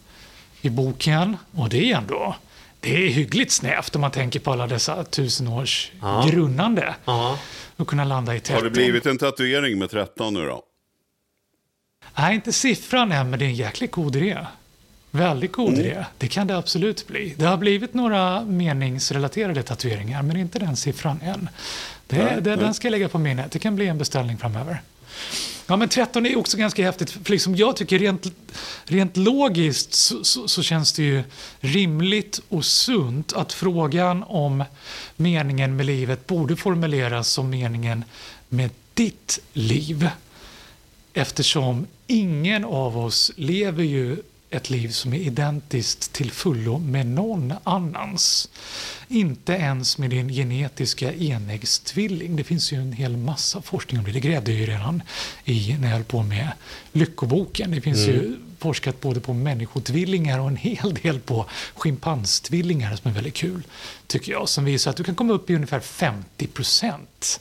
i 0.62 0.70
boken. 0.70 1.38
Och 1.52 1.70
det 1.70 1.92
är 1.92 1.98
ändå 1.98 2.36
det 2.80 2.96
är 2.96 3.10
hyggligt 3.10 3.52
snävt 3.52 3.96
om 3.96 4.02
man 4.02 4.12
tänker 4.12 4.40
på 4.40 4.52
alla 4.52 4.68
dessa 4.68 5.04
tusen 5.04 5.48
års 5.48 5.92
ja. 6.02 6.28
grunnande. 6.32 6.96
Ja. 7.06 7.40
Och 7.76 7.88
kunna 7.88 8.04
landa 8.04 8.36
i 8.36 8.40
13. 8.40 8.56
Har 8.56 8.64
det 8.64 8.70
blivit 8.70 9.06
en 9.06 9.18
tatuering 9.18 9.80
med 9.80 9.90
13 9.90 10.34
nu 10.34 10.46
då? 10.46 10.64
Nej, 12.18 12.36
inte 12.36 12.54
siffran 12.54 13.12
än, 13.12 13.30
men 13.30 13.40
det 13.40 13.46
är 13.46 13.50
en 13.50 13.56
jäkligt 13.56 13.92
god 13.92 14.16
idé. 14.16 14.38
Väldigt 15.12 15.52
god 15.52 15.74
mm. 15.74 15.80
idé. 15.80 16.06
Det 16.18 16.28
kan 16.28 16.48
det 16.48 16.58
absolut 16.58 17.08
bli. 17.08 17.34
Det 17.38 17.46
har 17.46 17.58
blivit 17.58 17.94
några 17.94 18.44
meningsrelaterade 18.44 19.64
tatueringar, 19.64 20.24
men 20.24 20.38
inte 20.38 20.60
den 20.60 20.76
siffran 20.76 21.20
än. 21.24 21.50
Det, 22.08 22.18
nej, 22.18 22.42
det, 22.42 22.50
nej. 22.50 22.58
Den 22.58 22.74
ska 22.74 22.88
jag 22.88 22.92
lägga 22.92 23.10
på 23.10 23.18
minnet. 23.18 23.52
Det 23.52 23.60
kan 23.60 23.76
bli 23.76 23.88
en 23.88 23.98
beställning 23.98 24.38
framöver. 24.38 24.82
Ja, 25.68 25.76
men 25.76 25.90
13 25.90 26.26
är 26.26 26.38
också 26.38 26.58
ganska 26.58 26.84
häftigt. 26.84 27.10
För 27.10 27.32
liksom 27.32 27.56
jag 27.56 27.76
tycker 27.76 28.00
rent, 28.00 28.28
rent 28.84 29.18
logiskt 29.18 29.94
så, 29.94 30.24
så, 30.24 30.48
så, 30.48 30.64
känns 30.64 30.94
det 30.94 31.04
ju 31.04 31.24
rimligt 31.60 32.40
och 32.50 32.66
sunt 32.66 33.34
att 33.34 33.54
frågan 33.54 34.24
om 34.24 34.64
meningen 35.16 35.76
med 35.76 35.86
livet 35.86 36.28
borde 36.28 36.56
formuleras 36.56 37.30
som 37.30 37.50
meningen 37.50 38.04
med 38.50 38.70
ditt 38.94 39.40
liv. 39.54 40.10
Eftersom 41.18 41.88
ingen 42.08 42.66
av 42.66 42.98
oss 42.98 43.32
lever 43.36 43.84
ju 43.84 44.18
ett 44.50 44.70
liv 44.70 44.90
som 44.90 45.14
är 45.14 45.18
identiskt 45.18 46.14
till 46.14 46.32
fullo 46.32 46.78
med 46.78 47.06
någon 47.06 47.54
annans. 47.64 48.50
Inte 49.08 49.54
ens 49.54 49.98
med 49.98 50.10
din 50.10 50.30
genetiska 50.30 51.14
enäggstvilling. 51.14 52.36
Det 52.36 52.44
finns 52.44 52.72
ju 52.72 52.78
en 52.78 52.92
hel 52.92 53.18
massa 53.18 53.62
forskning 53.62 54.00
om 54.00 54.06
det. 54.06 54.12
Det 54.12 54.20
grävde 54.20 54.52
jag 54.52 54.60
ju 54.60 54.66
redan 54.66 55.04
i 55.46 55.78
när 55.80 55.88
jag 55.88 55.96
höll 55.96 56.04
på 56.04 56.24
med 56.24 56.52
Lyckoboken. 56.92 57.72
Det 57.72 57.82
finns 57.82 58.08
mm. 58.08 58.16
ju 58.16 58.38
forskat 58.60 59.02
både 59.02 59.20
på 59.20 59.34
människotvillingar 59.34 60.40
och 60.40 60.48
en 60.48 60.58
hel 60.58 60.94
del 60.94 61.20
på 61.20 61.46
schimpansstvillingar 61.76 62.96
som 62.96 63.12
är 63.12 63.16
väldigt 63.16 63.36
kul, 63.36 63.62
tycker 64.08 64.32
jag, 64.32 64.50
som 64.50 64.66
visar 64.66 64.92
att 64.92 64.98
du 64.98 65.04
kan 65.04 65.16
komma 65.16 65.34
upp 65.34 65.50
i 65.50 65.56
ungefär 65.56 65.80
50 65.80 66.48
procent 66.48 67.40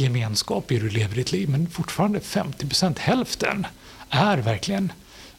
gemenskap 0.00 0.72
i 0.72 0.74
hur 0.74 0.88
du 0.88 0.90
lever 0.90 1.16
ditt 1.16 1.32
liv, 1.32 1.48
men 1.48 1.68
fortfarande 1.70 2.20
50 2.20 2.66
procent, 2.66 2.98
hälften, 2.98 3.66
är 4.10 4.38
verkligen 4.38 4.92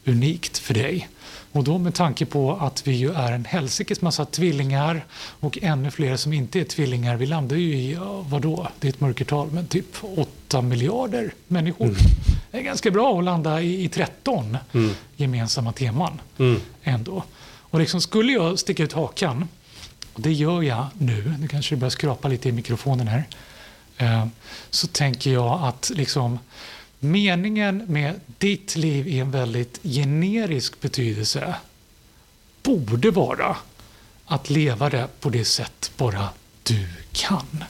unikt 0.06 0.58
för 0.58 0.74
dig. 0.74 1.10
Och 1.52 1.64
då 1.64 1.78
med 1.78 1.96
tanke 1.96 2.26
på 2.26 2.56
att 2.56 2.88
vi 2.88 2.92
ju 2.92 3.14
är 3.14 3.32
en 3.32 3.46
helsikes 3.46 4.02
massa 4.02 4.26
tvillingar 4.26 5.06
och 5.16 5.58
ännu 5.62 5.92
fler 5.92 6.16
som 6.16 6.34
inte 6.34 6.60
är 6.60 6.64
tvillingar. 6.64 7.16
Vi 7.16 7.26
landar 7.26 7.56
ju 7.56 7.76
i, 7.76 7.98
vadå, 8.26 8.68
det 8.80 8.88
är 8.88 8.90
ett 8.90 9.02
mörkertal, 9.02 9.52
men 9.52 9.68
typ 9.68 10.04
8 10.48 10.62
miljarder 10.62 11.34
människor. 11.48 11.86
Mm. 11.86 11.98
Det 12.52 12.58
är 12.58 12.62
ganska 12.62 12.92
bra 12.92 13.20
att 13.20 13.26
landa 13.26 13.62
i, 13.62 13.84
i 13.84 13.90
13 13.90 14.58
mm. 14.74 14.92
gemensamma 15.16 15.72
teman 15.72 16.22
mm. 16.38 16.62
ändå. 16.84 17.24
Och 17.44 17.80
liksom 17.80 18.02
skulle 18.02 18.32
jag 18.32 18.60
sticka 18.60 18.84
ut 18.84 18.94
hakan, 18.94 19.48
och 20.14 20.22
det 20.22 20.32
gör 20.32 20.62
jag 20.62 20.88
nu, 20.94 21.34
nu 21.40 21.48
kanske 21.48 21.76
det 21.76 21.80
börjar 21.80 21.90
skrapa 21.90 22.28
lite 22.28 22.50
i 22.50 22.52
mikrofonen 22.52 23.08
här, 23.08 23.24
Eh, 24.00 24.28
så 24.70 24.88
tänker 24.88 25.32
jag 25.32 25.64
att 25.64 25.92
liksom 25.96 26.40
Meningen 27.00 27.84
med 27.88 28.20
ditt 28.38 28.76
liv 28.76 29.08
i 29.08 29.20
en 29.20 29.32
väldigt 29.32 29.80
generisk 29.84 30.82
betydelse 30.82 31.56
borde 32.64 33.12
vara 33.12 33.58
att 34.26 34.50
leva 34.50 34.90
det 34.90 35.08
på 35.20 35.30
det 35.30 35.46
sätt 35.46 35.92
bara 35.98 36.30
du 36.64 36.88
kan. 37.12 37.64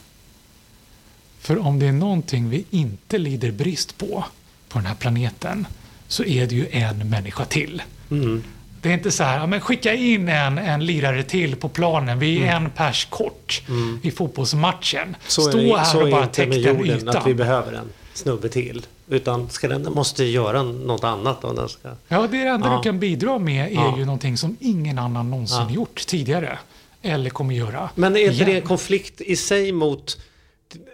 För 1.39 1.57
om 1.57 1.79
det 1.79 1.85
är 1.85 1.91
någonting 1.91 2.49
vi 2.49 2.65
inte 2.69 3.17
lider 3.17 3.51
brist 3.51 3.97
på, 3.97 4.25
på 4.69 4.79
den 4.79 4.85
här 4.85 4.95
planeten, 4.95 5.67
så 6.07 6.23
är 6.23 6.47
det 6.47 6.55
ju 6.55 6.67
en 6.71 7.09
människa 7.09 7.45
till. 7.45 7.81
Mm. 8.11 8.43
Det 8.81 8.89
är 8.89 8.93
inte 8.93 9.11
så 9.11 9.23
här, 9.23 9.47
men 9.47 9.61
skicka 9.61 9.93
in 9.93 10.29
en, 10.29 10.57
en 10.57 10.85
lirare 10.85 11.23
till 11.23 11.55
på 11.55 11.69
planen. 11.69 12.19
Vi 12.19 12.37
är 12.37 12.43
mm. 12.43 12.65
en 12.65 12.71
pers 12.71 13.05
kort 13.05 13.61
mm. 13.69 13.99
i 14.03 14.11
fotbollsmatchen. 14.11 15.15
Så 15.27 15.41
Stå 15.41 15.57
är, 15.57 15.77
här 15.77 16.03
och 16.03 16.09
bara 16.09 16.27
täck 16.27 16.49
den 16.49 16.85
ytan. 16.85 17.17
att 17.17 17.27
vi 17.27 17.33
behöver 17.33 17.73
en 17.73 17.89
snubbe 18.13 18.49
till. 18.49 18.85
Utan 19.09 19.49
ska 19.49 19.67
den 19.67 19.83
måste 19.83 20.23
göra 20.23 20.63
något 20.63 21.03
annat. 21.03 21.43
Om 21.43 21.55
den 21.55 21.69
ska... 21.69 21.89
Ja, 22.07 22.27
det 22.31 22.37
enda 22.37 22.67
ja. 22.67 22.77
du 22.77 22.83
kan 22.83 22.99
bidra 22.99 23.39
med 23.39 23.71
är 23.71 23.75
ja. 23.75 23.97
ju 23.97 24.05
någonting 24.05 24.37
som 24.37 24.57
ingen 24.59 24.99
annan 24.99 25.29
någonsin 25.29 25.57
ja. 25.57 25.71
gjort 25.71 26.05
tidigare. 26.07 26.59
Eller 27.01 27.29
kommer 27.29 27.55
göra. 27.55 27.89
Men 27.95 28.17
är 28.17 28.31
inte 28.31 28.45
det 28.45 28.55
en 28.55 28.61
konflikt 28.61 29.21
i 29.21 29.35
sig 29.35 29.71
mot... 29.71 30.17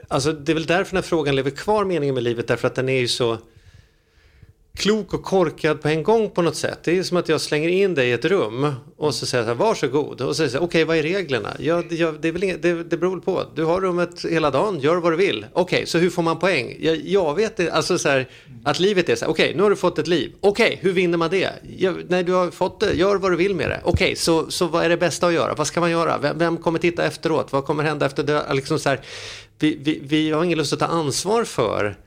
Alltså 0.08 0.32
det 0.32 0.52
är 0.52 0.54
väl 0.54 0.66
därför 0.66 0.92
den 0.92 1.04
här 1.04 1.10
frågan 1.10 1.36
lever 1.36 1.52
kvar, 1.52 1.86
meningen 1.86 2.16
med 2.16 2.24
livet, 2.24 2.48
därför 2.48 2.68
att 2.68 2.76
den 2.76 2.90
är 2.90 3.00
ju 3.00 3.08
så 3.08 3.38
klok 4.76 5.14
och 5.14 5.24
korkad 5.24 5.82
på 5.82 5.88
en 5.88 6.04
gång 6.04 6.30
på 6.30 6.42
något 6.42 6.56
sätt. 6.56 6.80
Det 6.84 6.98
är 6.98 7.04
som 7.04 7.18
att 7.18 7.30
jag 7.30 7.42
slänger 7.42 7.70
in 7.70 7.96
dig 7.96 8.10
i 8.10 8.12
ett 8.12 8.26
rum 8.26 8.74
och 8.98 9.16
så 9.16 9.26
säger 9.26 9.44
jag 9.44 9.58
så 9.58 9.64
här, 9.64 9.70
varsågod. 9.70 10.22
Och 10.22 10.28
så 10.28 10.34
säger 10.34 10.54
jag, 10.54 10.64
okej 10.64 10.84
okay, 10.84 10.86
vad 10.86 10.98
är 10.98 11.04
reglerna? 11.04 11.56
Ja, 11.60 11.84
det, 11.90 11.96
ja, 11.96 12.14
det, 12.22 12.28
är 12.28 12.32
väl 12.32 12.44
inget, 12.44 12.62
det, 12.62 12.84
det 12.84 12.98
beror 12.98 13.20
på. 13.20 13.44
Du 13.56 13.64
har 13.64 13.82
rummet 13.82 14.26
hela 14.26 14.52
dagen, 14.52 14.80
gör 14.80 14.96
vad 14.96 15.12
du 15.12 15.16
vill. 15.16 15.46
Okej, 15.54 15.76
okay, 15.78 15.86
så 15.86 15.98
hur 15.98 16.10
får 16.10 16.24
man 16.24 16.40
poäng? 16.40 16.78
Jag, 16.80 16.96
jag 16.96 17.36
vet 17.36 17.58
det, 17.58 17.70
alltså 17.70 17.98
så 17.98 18.10
här, 18.10 18.30
att 18.64 18.80
livet 18.80 19.10
är 19.10 19.16
så 19.16 19.26
här, 19.26 19.32
okej, 19.32 19.46
okay, 19.46 19.58
nu 19.58 19.64
har 19.64 19.70
du 19.70 19.76
fått 19.76 20.00
ett 20.00 20.08
liv. 20.08 20.32
Okej, 20.42 20.80
hur 20.82 20.92
vinner 20.92 21.18
man 21.18 21.30
det? 21.30 21.50
Jag, 21.78 22.10
när 22.10 22.24
du 22.24 22.34
har 22.34 22.52
fått 22.52 22.80
det, 22.80 22.94
gör 22.94 23.16
vad 23.16 23.32
du 23.32 23.36
vill 23.36 23.56
med 23.56 23.70
det. 23.70 23.82
Okej, 23.84 24.16
så, 24.16 24.52
så 24.52 24.68
vad 24.68 24.86
är 24.86 24.90
det 24.90 24.98
bästa 24.98 25.28
att 25.28 25.34
göra? 25.34 25.54
Vad 25.54 25.68
ska 25.68 25.80
man 25.80 25.92
göra? 25.92 26.18
Vem, 26.18 26.38
vem 26.38 26.58
kommer 26.58 26.80
titta 26.80 27.06
efteråt? 27.06 27.52
Vad 27.52 27.66
kommer 27.66 27.84
hända 27.84 28.06
efter 28.06 28.24
det? 28.24 28.54
Liksom 28.54 28.80
så 28.80 28.90
här, 28.90 29.02
vi, 29.60 29.78
vi, 29.82 30.02
vi 30.04 30.32
har 30.32 30.44
ingen 30.44 30.58
lust 30.58 30.74
att 30.74 30.80
ta 30.80 30.86
ansvar 30.86 31.44
för 31.44 31.98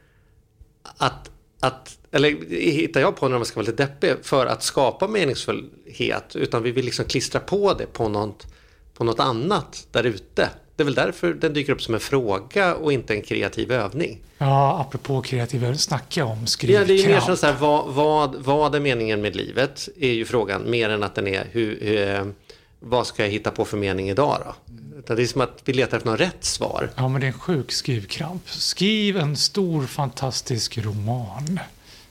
att, 0.97 1.31
att 1.61 1.99
eller 2.11 2.51
hittar 2.51 3.01
jag 3.01 3.17
på 3.17 3.29
när 3.29 3.37
man 3.39 3.47
ska 3.47 3.61
vara 3.61 3.67
lite 3.67 3.83
deppig, 3.83 4.15
för 4.23 4.47
att 4.47 4.63
skapa 4.63 5.09
meningsfullhet. 5.09 6.37
Utan 6.37 6.63
vi 6.63 6.71
vill 6.71 6.85
liksom 6.85 7.05
klistra 7.05 7.41
på 7.41 7.75
det 7.75 7.87
på 7.87 8.09
något, 8.09 8.47
på 8.95 9.05
något 9.05 9.21
annat 9.21 9.87
där 9.91 10.05
ute. 10.05 10.51
Det 10.77 10.83
är 10.83 10.85
väl 10.85 10.95
därför 10.95 11.35
den 11.35 11.53
dyker 11.53 11.73
upp 11.73 11.83
som 11.83 11.95
en 11.95 12.01
fråga 12.01 12.75
och 12.75 12.93
inte 12.93 13.15
en 13.15 13.23
kreativ 13.23 13.73
övning. 13.73 14.21
Ja, 14.39 14.81
apropå 14.81 15.23
kreativ 15.23 15.65
övning, 15.65 15.79
snacka 15.79 16.25
om 16.25 16.47
skrivkramp. 16.47 16.89
Ja, 16.89 16.97
det 16.97 17.05
är 17.05 17.09
mer 17.09 17.37
så 17.37 17.47
här, 17.47 17.57
vad, 17.61 17.95
vad, 17.95 18.35
vad 18.35 18.75
är 18.75 18.81
meningen 18.81 19.21
med 19.21 19.37
livet? 19.37 19.89
Är 20.01 20.13
ju 20.13 20.25
frågan, 20.25 20.71
mer 20.71 20.91
än 20.91 21.03
att 21.03 21.15
den 21.15 21.27
är, 21.27 21.47
hur, 21.51 21.81
hur, 21.81 22.33
vad 22.81 23.07
ska 23.07 23.23
jag 23.23 23.31
hitta 23.31 23.51
på 23.51 23.65
för 23.65 23.77
mening 23.77 24.11
idag 24.11 24.39
då? 24.45 24.75
Det 25.07 25.23
är 25.23 25.27
som 25.27 25.41
att 25.41 25.63
vi 25.65 25.73
letar 25.73 25.97
efter 25.97 26.11
något 26.11 26.21
rätt 26.21 26.45
svar. 26.45 26.91
Ja, 26.97 27.09
men 27.09 27.21
det 27.21 27.27
är 27.27 27.33
en 27.33 27.39
sjuk 27.39 27.73
skrivkramp. 27.73 28.51
Skriv 28.51 29.17
en 29.17 29.37
stor 29.37 29.87
fantastisk 29.87 30.79
roman. 30.79 31.61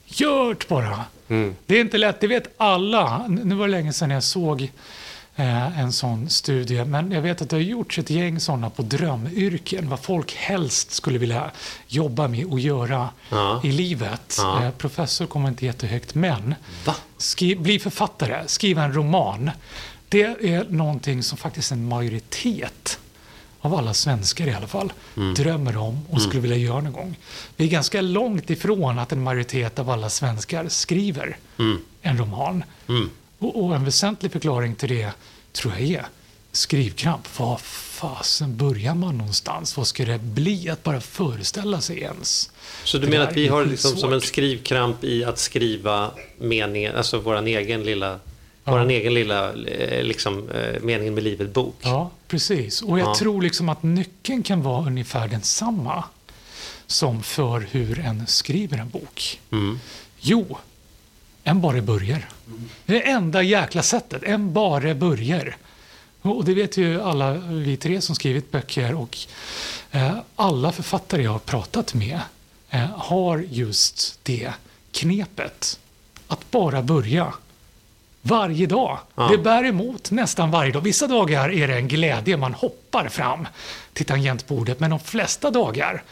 Gör 0.04 0.54
det 0.54 0.68
bara. 0.68 1.04
Mm. 1.28 1.56
Det 1.66 1.76
är 1.76 1.80
inte 1.80 1.98
lätt, 1.98 2.20
det 2.20 2.26
vet 2.26 2.54
alla. 2.56 3.26
Nu 3.28 3.54
var 3.54 3.66
det 3.66 3.70
länge 3.70 3.92
sedan 3.92 4.10
jag 4.10 4.22
såg 4.22 4.72
eh, 5.36 5.80
en 5.80 5.92
sån 5.92 6.30
studie, 6.30 6.84
men 6.84 7.12
jag 7.12 7.22
vet 7.22 7.42
att 7.42 7.50
det 7.50 7.56
har 7.56 7.60
gjorts 7.60 7.98
ett 7.98 8.10
gäng 8.10 8.40
sådana 8.40 8.70
på 8.70 8.82
drömyrken, 8.82 9.88
vad 9.88 10.00
folk 10.00 10.34
helst 10.34 10.92
skulle 10.92 11.18
vilja 11.18 11.50
jobba 11.86 12.28
med 12.28 12.46
och 12.46 12.60
göra 12.60 13.08
ja. 13.30 13.60
i 13.64 13.72
livet. 13.72 14.36
Ja. 14.38 14.64
Eh, 14.64 14.70
professor 14.70 15.26
kommer 15.26 15.48
inte 15.48 15.66
jättehögt, 15.66 16.14
men 16.14 16.54
skriv, 17.16 17.60
bli 17.60 17.78
författare, 17.78 18.42
skriva 18.46 18.84
en 18.84 18.92
roman. 18.94 19.50
Det 20.08 20.22
är 20.22 20.66
någonting 20.68 21.22
som 21.22 21.38
faktiskt 21.38 21.72
en 21.72 21.88
majoritet 21.88 22.98
av 23.60 23.74
alla 23.74 23.94
svenskar 23.94 24.46
i 24.46 24.54
alla 24.54 24.66
fall, 24.66 24.92
mm. 25.16 25.34
drömmer 25.34 25.76
om 25.76 26.06
och 26.10 26.22
skulle 26.22 26.38
mm. 26.38 26.50
vilja 26.50 26.66
göra 26.66 26.80
någon 26.80 26.92
gång. 26.92 27.16
Vi 27.56 27.64
är 27.64 27.68
ganska 27.68 28.00
långt 28.00 28.50
ifrån 28.50 28.98
att 28.98 29.12
en 29.12 29.22
majoritet 29.22 29.78
av 29.78 29.90
alla 29.90 30.10
svenskar 30.10 30.68
skriver 30.68 31.36
mm. 31.58 31.78
en 32.02 32.18
roman. 32.18 32.64
Mm. 32.88 33.10
Och, 33.38 33.64
och, 33.64 33.74
en 33.74 33.84
väsentlig 33.84 34.32
förklaring 34.32 34.74
till 34.74 34.88
det 34.88 35.10
tror 35.52 35.74
jag 35.74 35.82
är 35.82 36.06
skrivkramp. 36.52 37.38
Var 37.38 37.56
fasen 37.56 38.56
börjar 38.56 38.94
man 38.94 39.18
någonstans? 39.18 39.76
Vad 39.76 39.86
ska 39.86 40.04
det 40.04 40.18
bli? 40.18 40.68
Att 40.68 40.82
bara 40.82 41.00
föreställa 41.00 41.80
sig 41.80 41.98
ens. 41.98 42.50
Så 42.84 42.98
du 42.98 43.04
Det 43.06 43.10
menar 43.10 43.26
att 43.26 43.36
vi 43.36 43.48
har 43.48 43.66
liksom 43.66 43.96
som 43.96 44.12
en 44.12 44.20
skrivkramp 44.20 45.04
i 45.04 45.24
att 45.24 45.38
skriva 45.38 46.10
meningen, 46.38 46.96
alltså 46.96 47.18
våran 47.18 47.46
egen 47.46 47.82
lilla, 47.82 48.18
våran 48.70 48.90
egen 48.90 49.14
lilla 49.14 49.52
eh, 49.52 50.02
liksom, 50.04 50.50
eh, 50.50 50.80
meningen 50.82 51.14
med 51.14 51.22
livet-bok? 51.24 51.76
Ja, 51.80 52.10
precis. 52.28 52.82
Och 52.82 52.98
jag 52.98 53.08
Ja. 53.08 53.14
tror 53.14 53.42
liksom 53.42 53.68
att 53.68 53.82
nyckeln 53.82 54.42
kan 54.42 54.62
vara 54.62 54.86
ungefär 54.86 55.28
densamma 55.28 56.04
som 56.86 57.22
för 57.22 57.60
hur 57.70 57.98
en 57.98 58.26
skriver 58.26 58.78
en 58.78 58.88
bok. 58.88 59.40
Mm. 59.52 59.80
Jo, 60.20 60.56
en 61.44 61.60
bara 61.60 61.80
börjar. 61.82 62.28
Det 62.86 62.96
är 62.96 63.00
det 63.00 63.10
enda 63.10 63.42
jäkla 63.42 63.82
sättet. 63.82 64.22
En 64.22 64.52
bara 64.52 64.94
börjar. 64.94 65.56
Och 66.22 66.44
det 66.44 66.54
vet 66.54 66.76
ju 66.76 67.02
alla 67.02 67.32
vi 67.32 67.76
tre 67.76 68.00
som 68.00 68.14
skrivit 68.14 68.50
böcker 68.50 68.94
och 68.94 69.18
eh, 69.90 70.16
alla 70.36 70.72
författare 70.72 71.22
jag 71.22 71.30
har 71.32 71.38
pratat 71.38 71.94
med 71.94 72.20
eh, 72.70 72.86
har 72.96 73.38
just 73.50 74.18
det 74.22 74.52
knepet. 74.92 75.78
Att 76.28 76.50
bara 76.50 76.82
börja. 76.82 77.32
Varje 78.22 78.66
dag. 78.66 78.98
Ja. 79.14 79.28
Det 79.28 79.38
bär 79.38 79.64
emot 79.64 80.10
nästan 80.10 80.50
varje 80.50 80.72
dag. 80.72 80.80
Vissa 80.80 81.06
dagar 81.06 81.50
är 81.52 81.68
det 81.68 81.74
en 81.74 81.88
glädje, 81.88 82.36
man 82.36 82.54
hoppar 82.54 83.08
fram 83.08 83.46
till 83.92 84.06
tangentbordet. 84.06 84.80
Men 84.80 84.90
de 84.90 85.00
flesta 85.00 85.50
dagar 85.50 86.02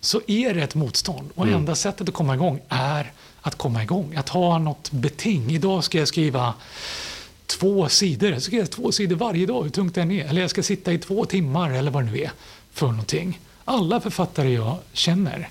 så 0.00 0.20
är 0.26 0.54
det 0.54 0.62
ett 0.62 0.74
motstånd. 0.74 1.30
Och 1.34 1.48
enda 1.48 1.74
sättet 1.74 2.08
att 2.08 2.14
komma 2.14 2.34
igång 2.34 2.60
är 2.68 3.12
att 3.40 3.54
komma 3.54 3.82
igång. 3.82 4.14
Att 4.16 4.28
ha 4.28 4.58
något 4.58 4.90
beting. 4.90 5.50
Idag 5.50 5.84
ska 5.84 5.98
jag 5.98 6.08
skriva 6.08 6.54
två 7.46 7.88
sidor. 7.88 8.30
Jag 8.30 8.42
ska 8.42 8.48
skriva 8.48 8.66
två 8.66 8.92
sidor 8.92 9.16
varje 9.16 9.46
dag, 9.46 9.62
hur 9.62 9.70
tungt 9.70 9.94
det 9.94 10.02
än 10.02 10.10
är. 10.10 10.24
Eller 10.24 10.40
jag 10.40 10.50
ska 10.50 10.62
sitta 10.62 10.92
i 10.92 10.98
två 10.98 11.24
timmar 11.24 11.70
eller 11.70 11.90
vad 11.90 12.04
det 12.04 12.10
nu 12.10 12.18
är 12.18 12.30
för 12.72 12.86
någonting. 12.86 13.40
Alla 13.64 14.00
författare 14.00 14.52
jag 14.52 14.76
känner 14.92 15.48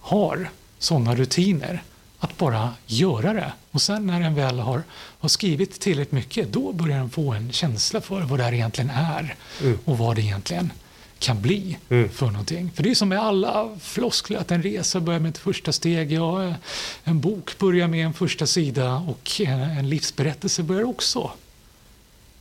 har 0.00 0.50
sådana 0.78 1.14
rutiner. 1.14 1.82
Att 2.18 2.38
bara 2.38 2.70
göra 2.86 3.32
det. 3.32 3.52
Och 3.76 3.82
sen 3.82 4.06
när 4.06 4.20
en 4.20 4.34
väl 4.34 4.58
har, 4.58 4.82
har 5.18 5.28
skrivit 5.28 5.80
tillräckligt 5.80 6.12
mycket, 6.12 6.52
då 6.52 6.72
börjar 6.72 6.98
en 6.98 7.10
få 7.10 7.32
en 7.32 7.52
känsla 7.52 8.00
för 8.00 8.20
vad 8.20 8.38
det 8.38 8.42
här 8.42 8.52
egentligen 8.52 8.90
är. 8.90 9.34
Och 9.84 9.98
vad 9.98 10.16
det 10.16 10.22
egentligen 10.22 10.72
kan 11.18 11.42
bli 11.42 11.78
för 11.88 12.26
någonting. 12.26 12.70
För 12.74 12.82
det 12.82 12.90
är 12.90 12.94
som 12.94 13.08
med 13.08 13.18
alla 13.18 13.76
floskler, 13.80 14.38
att 14.38 14.50
en 14.50 14.62
resa 14.62 15.00
börjar 15.00 15.20
med 15.20 15.28
ett 15.28 15.38
första 15.38 15.72
steg. 15.72 16.12
Ja, 16.12 16.54
en 17.04 17.20
bok 17.20 17.58
börjar 17.58 17.88
med 17.88 18.06
en 18.06 18.12
första 18.12 18.46
sida 18.46 18.94
och 18.94 19.40
en, 19.40 19.60
en 19.60 19.88
livsberättelse 19.88 20.62
börjar 20.62 20.84
också 20.84 21.30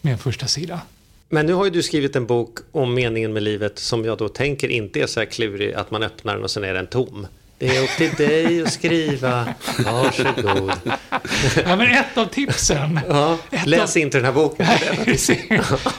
med 0.01 0.13
en 0.13 0.19
första 0.19 0.47
sida. 0.47 0.81
Men 1.29 1.45
nu 1.45 1.53
har 1.53 1.65
ju 1.65 1.71
du 1.71 1.83
skrivit 1.83 2.15
en 2.15 2.25
bok 2.25 2.59
om 2.71 2.93
meningen 2.93 3.33
med 3.33 3.43
livet 3.43 3.79
som 3.79 4.05
jag 4.05 4.17
då 4.17 4.29
tänker 4.29 4.67
inte 4.67 5.01
är 5.01 5.07
så 5.07 5.19
här 5.19 5.27
klurig 5.27 5.73
att 5.73 5.91
man 5.91 6.03
öppnar 6.03 6.33
den 6.33 6.43
och 6.43 6.51
sen 6.51 6.63
är 6.63 6.73
den 6.73 6.87
tom. 6.87 7.27
Det 7.67 7.77
är 7.77 7.83
upp 7.83 7.89
till 7.97 8.13
dig 8.27 8.61
att 8.61 8.73
skriva. 8.73 9.53
Varsågod. 9.85 10.71
Ja, 11.65 11.75
men 11.75 11.81
ett 11.91 12.17
av 12.17 12.25
tipsen 12.25 12.99
Ja, 13.09 13.37
läs 13.65 13.95
av- 13.95 14.01
inte 14.01 14.17
den 14.17 14.25
här 14.25 14.31
boken. 14.31 14.67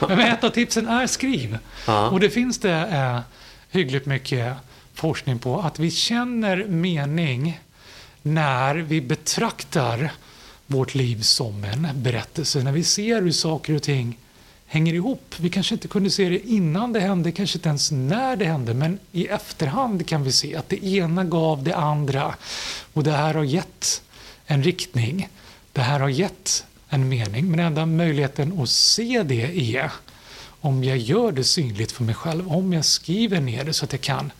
Men 0.07 0.19
ett 0.19 0.43
av 0.43 0.49
tipsen 0.49 0.87
är 0.87 1.07
skriv. 1.07 1.57
Ja. 1.87 2.09
Och 2.09 2.19
det 2.19 2.29
finns 2.29 2.59
det 2.59 2.71
eh, 2.71 3.19
hyggligt 3.71 4.05
mycket 4.05 4.53
forskning 4.93 5.39
på. 5.39 5.59
Att 5.61 5.79
vi 5.79 5.91
känner 5.91 6.65
mening 6.65 7.59
när 8.21 8.75
vi 8.75 9.01
betraktar 9.01 10.11
vårt 10.67 10.95
liv 10.95 11.21
som 11.21 11.63
en 11.63 11.87
berättelse. 11.93 12.63
När 12.63 12.71
vi 12.71 12.83
ser 12.83 13.21
hur 13.21 13.31
saker 13.31 13.75
och 13.75 13.83
ting 13.83 14.17
hänger 14.67 14.93
ihop. 14.93 15.35
Vi 15.37 15.49
kanske 15.49 15.75
inte 15.75 15.87
kunde 15.87 16.09
se 16.09 16.29
det 16.29 16.47
innan 16.47 16.93
det 16.93 16.99
hände, 16.99 17.31
kanske 17.31 17.57
inte 17.57 17.69
ens 17.69 17.91
när 17.91 18.35
det 18.35 18.45
hände, 18.45 18.73
men 18.73 18.99
i 19.11 19.27
efterhand 19.27 20.07
kan 20.07 20.23
vi 20.23 20.31
se 20.31 20.55
att 20.55 20.69
det 20.69 20.85
ena 20.85 21.23
gav 21.23 21.63
det 21.63 21.75
andra. 21.75 22.35
Och 22.93 23.03
det 23.03 23.11
här 23.11 23.33
har 23.33 23.43
gett 23.43 24.01
en 24.45 24.63
riktning. 24.63 25.29
Det 25.73 25.81
här 25.81 25.99
har 25.99 26.09
gett 26.09 26.65
en 26.89 27.09
mening, 27.09 27.51
men 27.51 27.59
enda 27.59 27.85
möjligheten 27.85 28.61
att 28.61 28.69
se 28.69 29.23
det 29.23 29.75
är 29.75 29.91
om 30.61 30.83
jag 30.83 30.97
gör 30.97 31.31
det 31.31 31.43
synligt 31.43 31.91
för 31.91 32.03
mig 32.03 32.15
själv, 32.15 32.51
om 32.51 32.73
jag 32.73 32.85
skriver 32.85 33.41
ner 33.41 33.63
det 33.63 33.73
så 33.73 33.85
att 33.85 33.91
jag 33.91 34.01
kan 34.01 34.31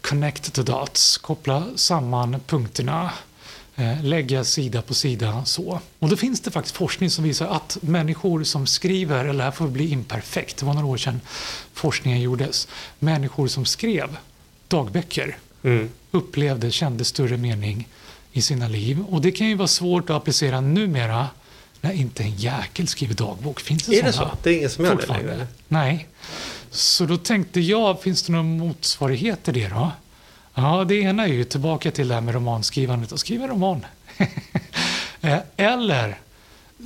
connect 0.00 0.52
the 0.52 0.62
dots, 0.62 1.18
koppla 1.18 1.66
samman 1.74 2.40
punkterna, 2.46 3.12
lägga 4.02 4.44
sida 4.44 4.82
på 4.82 4.94
sida 4.94 5.44
så. 5.44 5.80
Och 5.98 6.08
då 6.08 6.16
finns 6.16 6.40
det 6.40 6.50
faktiskt 6.50 6.76
forskning 6.76 7.10
som 7.10 7.24
visar 7.24 7.46
att 7.46 7.78
människor 7.80 8.44
som 8.44 8.66
skriver, 8.66 9.24
eller 9.24 9.44
här 9.44 9.50
får 9.50 9.68
bli 9.68 9.90
imperfekt, 9.90 10.56
det 10.56 10.66
var 10.66 10.74
några 10.74 10.86
år 10.86 10.96
sedan 10.96 11.20
forskningen 11.72 12.20
gjordes, 12.20 12.68
människor 12.98 13.48
som 13.48 13.64
skrev 13.64 14.16
dagböcker 14.68 15.36
Mm. 15.62 15.90
upplevde, 16.10 16.70
kände 16.70 17.04
större 17.04 17.36
mening 17.36 17.88
i 18.32 18.42
sina 18.42 18.68
liv. 18.68 19.04
Och 19.08 19.20
det 19.20 19.30
kan 19.30 19.46
ju 19.48 19.54
vara 19.54 19.68
svårt 19.68 20.10
att 20.10 20.16
applicera 20.16 20.60
numera 20.60 21.26
när 21.80 21.92
inte 21.92 22.22
en 22.22 22.36
jäkel 22.36 22.88
skriver 22.88 23.14
dagbok. 23.14 23.60
Finns 23.60 23.82
det 23.82 23.98
Är 23.98 24.02
det 24.02 24.12
såna 24.12 24.30
så? 24.30 24.36
Det 24.42 24.50
är 24.50 24.56
ingen 24.56 24.70
som 24.70 24.84
gör 24.84 24.96
det 24.96 25.06
längre? 25.06 25.46
Nej. 25.68 26.08
Så 26.70 27.06
då 27.06 27.16
tänkte 27.16 27.60
jag, 27.60 28.02
finns 28.02 28.22
det 28.22 28.32
någon 28.32 28.58
motsvarighet 28.58 29.42
till 29.44 29.54
det 29.54 29.68
då? 29.68 29.92
Ja, 30.58 30.84
det 30.84 30.94
ena 30.94 31.22
är 31.24 31.32
ju 31.32 31.44
tillbaka 31.44 31.90
till 31.90 32.08
det 32.08 32.14
här 32.14 32.20
med 32.20 32.34
romanskrivandet 32.34 33.12
och 33.12 33.20
skriva 33.20 33.46
roman. 33.48 33.86
Eh, 35.20 35.38
Eller 35.56 36.18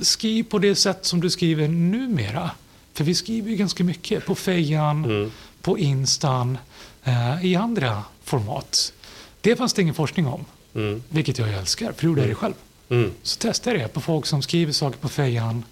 skriv 0.01 0.43
på 0.43 0.59
det 0.59 0.75
sätt 0.75 1.05
som 1.05 1.21
du 1.21 1.29
skriver 1.29 1.67
numera. 1.67 2.51
För 2.93 3.03
vi 3.03 3.15
skriver 3.15 3.49
ju 3.49 3.55
ganska 3.55 3.83
mycket 3.83 4.25
på 4.25 4.35
fejan, 4.35 5.05
Mm. 5.05 5.31
på 5.61 5.77
instan, 5.77 6.57
eh, 7.03 7.45
i 7.45 7.55
andra 7.55 8.03
format. 8.23 8.93
Det 9.41 9.55
fanns 9.55 9.73
det 9.73 9.81
ingen 9.81 9.93
forskning 9.93 10.27
om, 10.27 10.45
Mm. 10.75 11.03
vilket 11.09 11.37
jag 11.37 11.49
älskar, 11.53 11.91
för 11.91 12.01
då 12.01 12.07
gjorde 12.07 12.21
jag 12.21 12.29
det 12.29 12.35
själv. 12.35 12.53
Mm. 12.89 13.11
Så 13.23 13.37
testade 13.39 13.75
jag 13.77 13.89
det 13.89 13.93
på 13.93 14.01
folk 14.01 14.25
som 14.25 14.41
skriver 14.41 14.73
saker 14.73 14.97
på 14.99 15.09
fejan, 15.09 15.63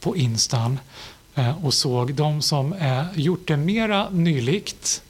på 0.00 0.16
instan 0.16 0.78
eh, 1.34 1.64
och 1.64 1.74
såg 1.74 2.14
de 2.14 2.42
som 2.42 2.72
eh, 2.72 3.04
gjort 3.14 3.48
det 3.48 3.56
mera 3.56 4.10
nylikt, 4.10 5.02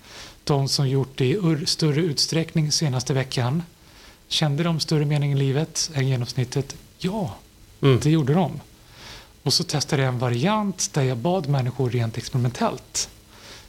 de 0.50 0.68
som 0.68 0.88
gjort 0.88 1.18
det 1.18 1.24
i 1.26 1.66
större 1.66 2.00
utsträckning 2.00 2.72
senaste 2.72 3.14
veckan. 3.14 3.62
Kände 4.28 4.62
de 4.62 4.80
större 4.80 5.04
mening 5.04 5.32
i 5.32 5.34
livet 5.36 5.90
än 5.94 6.08
genomsnittet? 6.08 6.76
Ja, 6.98 7.34
Mm. 7.82 8.00
det 8.02 8.10
gjorde 8.10 8.34
de. 8.34 8.60
Och 9.42 9.52
så 9.52 9.64
testade 9.64 10.02
jag 10.02 10.08
en 10.12 10.18
variant 10.18 10.92
där 10.92 11.02
jag 11.02 11.16
bad 11.18 11.48
människor 11.48 11.90
rent 11.90 12.18
experimentellt 12.18 13.08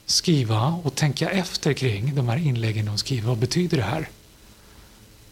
skriva 0.05 0.79
och 0.83 0.95
tänka 0.95 1.29
efter 1.29 1.73
kring 1.73 2.15
de 2.15 2.29
här 2.29 2.37
inläggen 2.37 2.85
de 2.85 2.97
skriver. 2.97 3.27
Vad 3.27 3.37
betyder 3.37 3.77
det 3.77 3.83
här? 3.83 4.09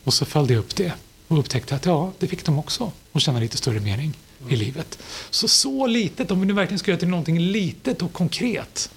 Och 0.03 0.13
så 0.13 0.25
följde 0.25 0.53
jag 0.53 0.59
upp 0.61 0.75
det 0.75 0.93
och 1.27 1.39
upptäckte 1.39 1.75
att 1.75 1.85
ja, 1.85 2.11
det 2.19 2.27
fick 2.27 2.45
de 2.45 2.59
också 2.59 2.91
och 3.11 3.21
känna 3.21 3.39
lite 3.39 3.57
större 3.57 3.79
mening 3.79 4.13
i 4.49 4.55
livet. 4.55 4.99
Så 5.29 5.47
så 5.47 5.87
litet, 5.87 6.31
om 6.31 6.39
vi 6.39 6.45
nu 6.47 6.53
verkligen 6.53 6.79
ska 6.79 6.91
göra 6.91 6.99
till 6.99 7.07
någonting 7.09 7.39
litet 7.39 8.01
och 8.01 8.13
konkret. 8.13 8.91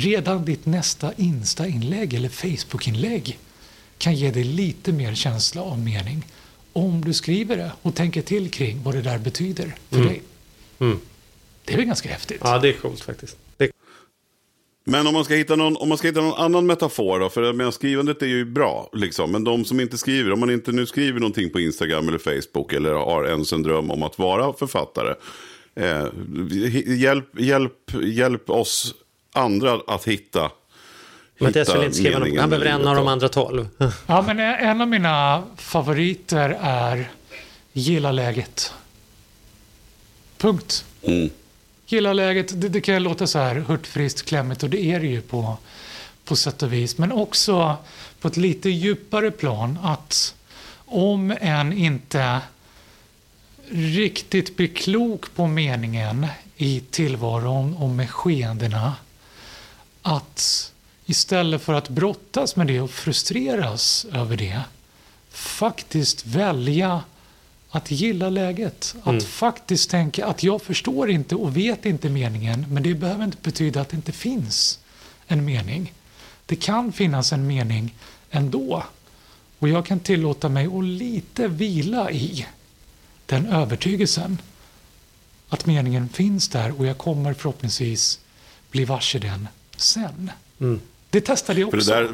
Redan 0.00 0.44
ditt 0.44 0.66
nästa 0.66 1.12
Insta-inlägg 1.16 2.14
eller 2.14 2.28
Facebook-inlägg 2.28 3.38
kan 3.98 4.14
ge 4.14 4.30
dig 4.30 4.44
lite 4.44 4.92
mer 4.92 5.14
känsla 5.14 5.62
av 5.62 5.78
mening 5.78 6.26
om 6.72 7.04
du 7.04 7.12
skriver 7.12 7.56
det 7.56 7.72
och 7.82 7.94
tänker 7.94 8.22
till 8.22 8.50
kring 8.50 8.82
vad 8.82 8.94
det 8.94 9.02
där 9.02 9.18
betyder 9.18 9.74
för 9.90 10.00
dig. 10.00 10.22
Mm. 10.78 10.98
Det 11.64 11.72
är 11.72 11.76
väl 11.76 11.86
ganska 11.86 12.08
häftigt? 12.08 12.40
Ja, 12.44 12.58
det 12.58 12.68
är 12.68 12.72
coolt 12.72 13.00
faktiskt. 13.00 13.36
Det... 13.56 13.70
Men 14.84 15.06
om 15.06 15.14
man 15.14 15.24
ska 15.24 15.34
hitta 15.34 15.56
någon, 15.56 15.76
om 15.76 15.88
man 15.88 15.98
ska 15.98 16.08
hitta 16.08 16.20
någon 16.20 16.40
annan 16.40 16.66
metafor 16.66 17.20
då, 17.20 17.28
för 17.28 17.52
menar, 17.52 17.70
skrivandet 17.70 18.22
är 18.22 18.26
ju 18.26 18.44
bra, 18.44 18.90
liksom. 18.92 19.32
men 19.32 19.44
de 19.44 19.64
som 19.64 19.80
inte 19.80 19.98
skriver, 19.98 20.32
om 20.32 20.40
man 20.40 20.50
inte 20.50 20.72
nu 20.72 20.86
skriver 20.86 21.20
någonting 21.20 21.50
på 21.50 21.60
Instagram 21.60 22.08
eller 22.08 22.18
Facebook 22.18 22.72
eller 22.72 22.92
har 22.92 23.24
ens 23.24 23.52
en 23.52 23.62
dröm 23.62 23.90
om 23.90 24.02
att 24.02 24.18
vara 24.18 24.52
författare, 24.52 25.14
eh, 25.74 26.06
hjälp, 26.86 27.40
hjälp, 27.40 27.92
hjälp 28.02 28.50
oss 28.50 28.94
andra 29.38 29.80
att 29.86 30.04
hitta 30.04 30.50
Mattias 31.38 31.74
vill 31.74 31.82
inte 31.82 31.96
skriva 31.96 32.18
meningen 32.18 32.40
han 32.40 32.50
behöver 32.50 32.66
en 32.66 32.86
av 32.86 32.96
de 32.96 33.08
andra 33.08 33.28
tolv. 33.28 33.68
Ja, 34.06 34.22
men 34.22 34.40
en 34.40 34.80
av 34.80 34.88
mina 34.88 35.44
favoriter 35.56 36.58
är 36.60 37.10
Gilla 37.72 38.12
läget. 38.12 38.72
Punkt. 40.38 40.84
Mm. 41.02 41.30
Gilla 41.86 42.12
läget, 42.12 42.60
det, 42.60 42.68
det 42.68 42.80
kan 42.80 43.02
låta 43.02 43.26
så 43.26 43.38
här 43.38 43.54
hurtfriskt, 43.54 44.28
klämmigt 44.28 44.62
och 44.62 44.70
det 44.70 44.84
är 44.84 45.00
det 45.00 45.06
ju 45.06 45.20
på, 45.20 45.56
på 46.24 46.36
sätt 46.36 46.62
och 46.62 46.72
vis. 46.72 46.98
Men 46.98 47.12
också 47.12 47.76
på 48.20 48.28
ett 48.28 48.36
lite 48.36 48.70
djupare 48.70 49.30
plan 49.30 49.78
att 49.82 50.34
om 50.84 51.36
en 51.40 51.72
inte 51.72 52.40
riktigt 53.70 54.56
blir 54.56 54.68
klok 54.68 55.34
på 55.34 55.46
meningen 55.46 56.26
i 56.56 56.80
tillvaron 56.90 57.76
och 57.76 57.88
med 57.88 58.10
skeendena 58.10 58.94
att 60.08 60.72
istället 61.06 61.62
för 61.62 61.74
att 61.74 61.88
brottas 61.88 62.56
med 62.56 62.66
det 62.66 62.80
och 62.80 62.90
frustreras 62.90 64.06
över 64.12 64.36
det 64.36 64.60
faktiskt 65.30 66.26
välja 66.26 67.02
att 67.70 67.90
gilla 67.90 68.30
läget. 68.30 68.94
Att 69.00 69.06
mm. 69.06 69.20
faktiskt 69.20 69.90
tänka 69.90 70.26
att 70.26 70.42
jag 70.42 70.62
förstår 70.62 71.10
inte 71.10 71.34
och 71.34 71.56
vet 71.56 71.86
inte 71.86 72.08
meningen, 72.08 72.66
men 72.68 72.82
det 72.82 72.94
behöver 72.94 73.24
inte 73.24 73.38
betyda 73.42 73.80
att 73.80 73.88
det 73.88 73.96
inte 73.96 74.12
finns 74.12 74.78
en 75.26 75.44
mening. 75.44 75.92
Det 76.46 76.56
kan 76.56 76.92
finnas 76.92 77.32
en 77.32 77.46
mening 77.46 77.94
ändå. 78.30 78.84
Och 79.58 79.68
jag 79.68 79.86
kan 79.86 80.00
tillåta 80.00 80.48
mig 80.48 80.66
att 80.66 80.84
lite 80.84 81.48
vila 81.48 82.10
i 82.10 82.46
den 83.26 83.46
övertygelsen. 83.46 84.40
Att 85.48 85.66
meningen 85.66 86.08
finns 86.08 86.48
där 86.48 86.78
och 86.78 86.86
jag 86.86 86.98
kommer 86.98 87.34
förhoppningsvis 87.34 88.20
bli 88.70 88.84
varse 88.84 89.18
den 89.18 89.48
sen. 89.80 90.30
Mm. 90.60 90.80
Det 91.10 91.20
testade 91.20 91.60
jag 91.60 91.68
också. 91.74 91.92
För, 91.92 92.02
det 92.02 92.08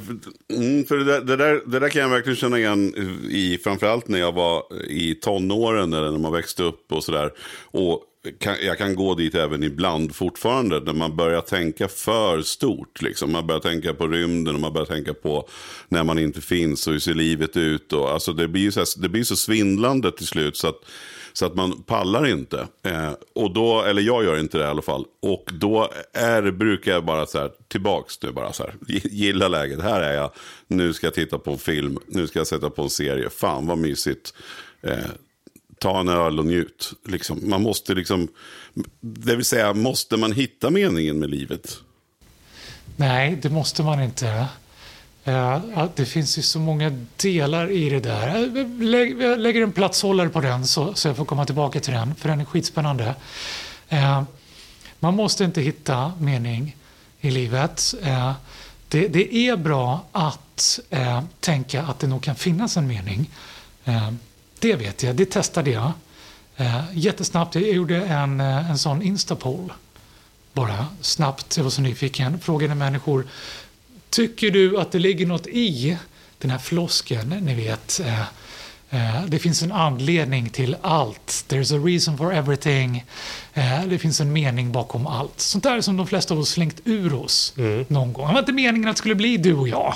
där, 0.48 0.62
mm, 0.62 0.84
för 0.84 0.96
det, 0.96 1.04
där, 1.04 1.20
det, 1.20 1.36
där, 1.36 1.62
det 1.66 1.78
där 1.78 1.88
kan 1.88 2.02
jag 2.02 2.08
verkligen 2.08 2.36
känna 2.36 2.58
igen 2.58 2.94
i, 3.30 3.58
framförallt 3.64 4.08
när 4.08 4.18
jag 4.18 4.32
var 4.32 4.62
i 4.88 5.14
tonåren 5.14 5.92
eller 5.92 6.10
när 6.10 6.18
man 6.18 6.32
växte 6.32 6.62
upp 6.62 6.92
och 6.92 7.04
sådär. 7.04 7.30
Och 7.64 8.02
kan, 8.38 8.56
jag 8.62 8.78
kan 8.78 8.94
gå 8.94 9.14
dit 9.14 9.34
även 9.34 9.62
ibland 9.62 10.14
fortfarande 10.14 10.80
när 10.80 10.92
man 10.92 11.16
börjar 11.16 11.40
tänka 11.40 11.88
för 11.88 12.42
stort. 12.42 13.02
Liksom. 13.02 13.32
Man 13.32 13.46
börjar 13.46 13.60
tänka 13.60 13.94
på 13.94 14.08
rymden 14.08 14.54
och 14.54 14.60
man 14.60 14.72
börjar 14.72 14.86
tänka 14.86 15.14
på 15.14 15.48
när 15.88 16.04
man 16.04 16.18
inte 16.18 16.40
finns 16.40 16.86
och 16.86 16.92
hur 16.92 17.00
ser 17.00 17.14
livet 17.14 17.56
ut. 17.56 17.92
Och, 17.92 18.10
alltså, 18.10 18.32
det, 18.32 18.48
blir 18.48 18.70
så 18.70 18.80
här, 18.80 19.02
det 19.02 19.08
blir 19.08 19.24
så 19.24 19.36
svindlande 19.36 20.12
till 20.12 20.26
slut 20.26 20.56
så 20.56 20.68
att 20.68 20.80
så 21.34 21.46
att 21.46 21.54
man 21.54 21.82
pallar 21.82 22.26
inte. 22.26 22.66
Eh, 22.82 23.12
och 23.34 23.54
då, 23.54 23.82
eller 23.82 24.02
jag 24.02 24.24
gör 24.24 24.40
inte 24.40 24.58
det 24.58 24.64
i 24.64 24.66
alla 24.66 24.82
fall. 24.82 25.04
Och 25.22 25.50
då 25.52 25.90
är, 26.12 26.50
brukar 26.50 26.92
jag 26.92 27.04
bara 27.04 27.26
så 27.26 27.38
här, 27.38 27.50
tillbaks 27.68 28.22
nu 28.22 28.32
bara 28.32 28.52
så 28.52 28.62
här. 28.62 28.74
Gilla 28.88 29.48
läget, 29.48 29.82
här 29.82 30.00
är 30.00 30.12
jag. 30.12 30.30
Nu 30.66 30.92
ska 30.92 31.06
jag 31.06 31.14
titta 31.14 31.38
på 31.38 31.50
en 31.50 31.58
film, 31.58 31.98
nu 32.06 32.26
ska 32.26 32.38
jag 32.38 32.46
sätta 32.46 32.70
på 32.70 32.82
en 32.82 32.90
serie. 32.90 33.30
Fan 33.30 33.66
vad 33.66 33.78
mysigt. 33.78 34.34
Eh, 34.82 34.98
ta 35.78 36.00
en 36.00 36.08
öl 36.08 36.38
och 36.38 36.46
njut. 36.46 36.92
Liksom. 37.08 37.50
Man 37.50 37.62
måste 37.62 37.94
liksom, 37.94 38.28
det 39.00 39.36
vill 39.36 39.44
säga, 39.44 39.74
måste 39.74 40.16
man 40.16 40.32
hitta 40.32 40.70
meningen 40.70 41.18
med 41.18 41.30
livet? 41.30 41.78
Nej, 42.96 43.38
det 43.42 43.50
måste 43.50 43.82
man 43.82 44.02
inte. 44.02 44.46
Eh, 45.24 45.86
det 45.94 46.06
finns 46.06 46.38
ju 46.38 46.42
så 46.42 46.58
många 46.58 47.06
delar 47.16 47.70
i 47.70 47.88
det 47.88 48.00
där. 48.00 48.28
Eh, 48.28 49.26
jag 49.26 49.40
lägger 49.40 49.62
en 49.62 49.72
platshållare 49.72 50.28
på 50.28 50.40
den 50.40 50.66
så, 50.66 50.94
jag 51.04 51.16
får 51.16 51.24
komma 51.24 51.46
tillbaka 51.46 51.80
till 51.80 51.92
den, 51.92 52.14
för 52.14 52.28
den 52.28 52.40
är 52.40 52.44
skitspännande. 52.44 53.14
Eh, 53.88 54.22
man 54.98 55.14
måste 55.14 55.44
inte 55.44 55.60
hitta 55.60 56.12
mening 56.18 56.76
i 57.20 57.30
livet. 57.30 57.94
Det, 58.88 59.08
det, 59.08 59.34
är 59.34 59.56
bra 59.56 60.04
att 60.12 60.80
tänka 61.40 61.82
att 61.82 61.98
det 61.98 62.06
nog 62.06 62.22
kan 62.22 62.34
finnas 62.34 62.76
en 62.76 62.86
mening. 62.86 63.30
det 64.58 64.76
vet 64.76 65.02
jag, 65.02 65.16
det 65.16 65.26
testade 65.26 65.70
jag. 65.70 65.92
jättesnabbt, 66.92 67.54
jag 67.54 67.64
gjorde 67.64 67.96
en, 67.96 68.40
en 68.40 68.78
sån 68.78 69.02
instapoll. 69.02 69.72
Bara 70.52 70.86
snabbt, 71.00 71.56
jag 71.56 71.64
var 71.64 71.70
så 71.70 71.82
nyfiken. 71.82 72.40
Frågade 72.40 72.74
människor 72.74 73.26
Tycker 74.14 74.50
du 74.50 74.78
att 74.78 74.92
det 74.92 74.98
ligger 74.98 75.26
något 75.26 75.46
i 75.46 75.98
den 76.38 76.50
här 76.50 76.58
flosken, 76.58 77.28
ni 77.28 77.54
vet, 77.54 78.00
eh, 78.00 78.20
eh, 78.90 79.24
det 79.26 79.38
finns 79.38 79.62
en 79.62 79.72
anledning 79.72 80.48
till 80.50 80.76
allt. 80.82 81.44
There's 81.48 81.76
a 81.76 81.86
reason 81.86 82.18
for 82.18 82.34
everything. 82.34 83.04
Eh, 83.54 83.84
det 83.86 83.98
finns 83.98 84.20
en 84.20 84.32
mening 84.32 84.72
bakom 84.72 85.06
allt. 85.06 85.40
Sånt 85.40 85.64
där 85.64 85.80
som 85.80 85.96
de 85.96 86.06
flesta 86.06 86.34
av 86.34 86.40
oss 86.40 86.50
slängt 86.50 86.80
ur 86.84 87.14
oss 87.14 87.54
mm. 87.56 87.84
någon 87.88 88.12
gång. 88.12 88.26
Det 88.26 88.32
var 88.32 88.40
inte 88.40 88.52
meningen 88.52 88.88
att 88.88 88.96
det 88.96 88.98
skulle 88.98 89.14
bli 89.14 89.36
du 89.36 89.54
och 89.54 89.68
jag. 89.68 89.94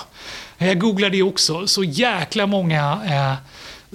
Jag 0.58 0.80
googlade 0.80 1.16
det 1.16 1.22
också. 1.22 1.66
Så 1.66 1.84
jäkla 1.84 2.46
många 2.46 3.00
eh, 3.06 3.34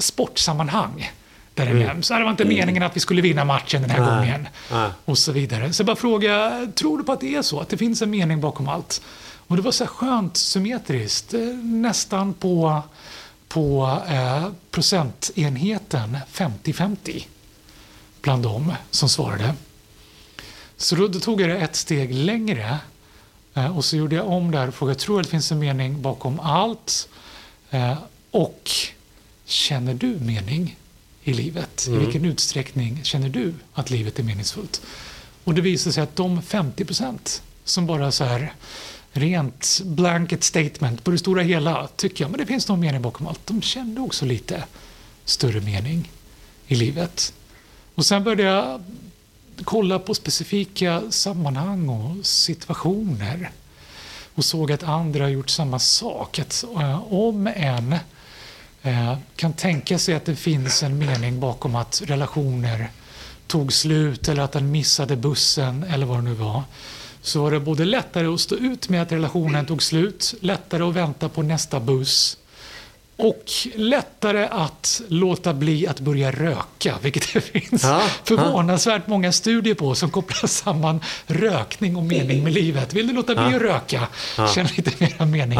sportsammanhang 0.01 1.12
där 1.53 1.65
det 1.65 1.71
mm. 1.71 1.83
nämns. 1.83 2.07
Det 2.07 2.23
var 2.23 2.31
inte 2.31 2.43
mm. 2.43 2.55
meningen 2.55 2.83
att 2.83 2.95
vi 2.95 2.99
skulle 2.99 3.21
vinna 3.21 3.45
matchen 3.45 3.81
den 3.81 3.91
här 3.91 3.99
Nej. 3.99 4.09
gången. 4.09 4.47
Nej. 4.71 4.89
Och 5.05 5.17
så 5.17 5.31
vidare. 5.31 5.73
Så 5.73 5.81
jag 5.81 5.86
bara 5.86 5.95
fråga, 5.95 6.67
tror 6.75 6.97
du 6.97 7.03
på 7.03 7.12
att 7.12 7.21
det 7.21 7.36
är 7.36 7.41
så? 7.41 7.59
Att 7.59 7.69
det 7.69 7.77
finns 7.77 8.01
en 8.01 8.09
mening 8.09 8.41
bakom 8.41 8.67
allt? 8.67 9.01
Och 9.47 9.56
det 9.56 9.62
var 9.62 9.71
så 9.71 9.88
skönt 9.88 10.38
symmetriskt, 10.38 11.34
eh, 11.34 11.41
nästan 11.63 12.34
på, 12.34 12.82
på 13.47 13.99
eh, 14.10 14.47
procentenheten 14.71 16.17
50-50 16.32 17.25
bland 18.21 18.43
dem 18.43 18.73
som 18.91 19.10
svarade. 19.10 19.56
Så 20.77 20.95
då, 20.95 21.08
då, 21.08 21.19
tog 21.19 21.41
jag 21.41 21.49
det 21.49 21.58
ett 21.58 21.75
steg 21.75 22.13
längre 22.13 22.79
eh, 23.53 23.77
och 23.77 23.86
så 23.86 23.97
gjorde 23.97 24.15
jag 24.15 24.27
om 24.27 24.51
där 24.51 24.67
och 24.67 24.73
frågade, 24.73 24.99
tror 24.99 25.19
att 25.19 25.25
det 25.25 25.32
finns 25.32 25.51
en 25.51 25.60
mening 25.60 26.01
bakom 26.01 26.39
allt? 26.39 27.10
Eh, 27.69 27.97
och 28.32 28.71
känner 29.45 29.93
du 29.93 30.19
mening 30.19 30.77
i 31.23 31.34
livet? 31.34 31.88
Mm. 31.88 32.01
I 32.01 32.06
vilken 32.06 32.25
utsträckning 32.25 32.99
känner 33.03 33.29
du 33.29 33.53
att 33.73 33.89
livet 33.89 34.19
är 34.19 34.23
meningsfullt? 34.23 34.82
Och 35.43 35.53
det 35.53 35.62
visade 35.62 35.93
sig 35.93 36.03
att 36.03 36.15
de 36.15 36.41
50 36.41 36.86
procent 36.86 37.43
som 37.63 37.86
bara 37.86 38.12
så 38.12 38.23
här 38.23 38.53
rent 39.13 39.82
blanket 39.84 40.43
statement 40.43 41.04
på 41.04 41.12
det 41.12 41.17
stora 41.17 41.41
hela 41.41 41.88
tycker 41.95 42.23
jag, 42.23 42.32
men 42.32 42.39
det 42.39 42.45
finns 42.45 42.67
någon 42.67 42.80
mening 42.80 43.02
bakom 43.02 43.28
allt. 43.28 43.47
De 43.47 43.62
kände 43.62 44.02
också 44.02 44.26
lite 44.26 44.63
större 45.26 45.62
mening 45.62 46.12
i 46.67 46.76
livet. 46.76 47.34
Och 47.95 48.06
sen 48.06 48.23
började 48.23 48.43
jag 48.43 48.84
kolla 49.63 49.99
på 49.99 50.13
specifika 50.13 51.04
sammanhang 51.10 51.89
och 51.89 52.26
situationer 52.26 53.52
och 54.36 54.45
såg 54.45 54.71
att 54.71 54.84
andra 54.84 55.23
har 55.23 55.30
gjort 55.30 55.49
samma 55.49 55.80
sak. 55.80 56.39
Att 56.39 56.63
eh, 56.80 57.13
om 57.13 57.47
en 57.47 57.95
eh, 58.82 59.17
kan 59.36 59.54
tänka 59.54 59.99
sig 59.99 60.15
att 60.15 60.26
det 60.26 60.36
finns 60.36 60.84
en 60.84 60.97
mening 60.97 61.39
bakom 61.39 61.76
att 61.76 62.02
relationer 62.06 62.91
tog 63.47 63.73
slut 63.73 64.28
eller 64.28 64.43
att 64.43 64.52
den 64.52 64.71
missade 64.71 65.15
bussen 65.15 65.84
eller 65.84 66.06
vad 66.06 66.17
det 66.17 66.21
nu 66.21 66.34
var 66.34 66.63
så 67.23 67.41
var 67.41 67.51
det 67.51 67.59
både 67.59 67.86
lättare 67.86 68.27
att 68.27 68.39
stå 68.39 68.55
ut 68.55 68.89
med 68.89 69.01
att 69.01 69.12
relationen 69.12 69.65
tog 69.65 69.83
slut, 69.83 70.33
lättare 70.39 70.83
att 70.83 70.95
vänta 70.95 71.29
på 71.29 71.41
nästa 71.41 71.79
buss 71.79 72.38
och 73.15 73.51
lättare 73.75 74.47
att 74.51 75.01
låta 75.07 75.53
bli 75.53 75.88
att 75.88 75.99
börja 75.99 76.31
röka, 76.31 76.97
vilket 77.01 77.33
det 77.33 77.41
finns 77.41 77.83
ja, 77.83 78.01
förvånansvärt 78.23 79.07
många 79.07 79.31
studier 79.31 79.73
på 79.75 79.95
som 79.95 80.09
kopplar 80.09 80.47
samman 80.47 80.99
rökning 81.27 81.95
och 81.95 82.03
mening 82.03 82.43
med 82.43 82.53
livet. 82.53 82.93
Vill 82.93 83.07
du 83.07 83.13
låta 83.13 83.36
bli 83.36 83.43
ja. 83.43 83.55
att 83.55 83.62
röka? 83.62 84.07
Ja. 84.38 84.47
Känn 84.47 84.67
lite 84.77 84.91
mer 84.99 85.25
mening 85.25 85.59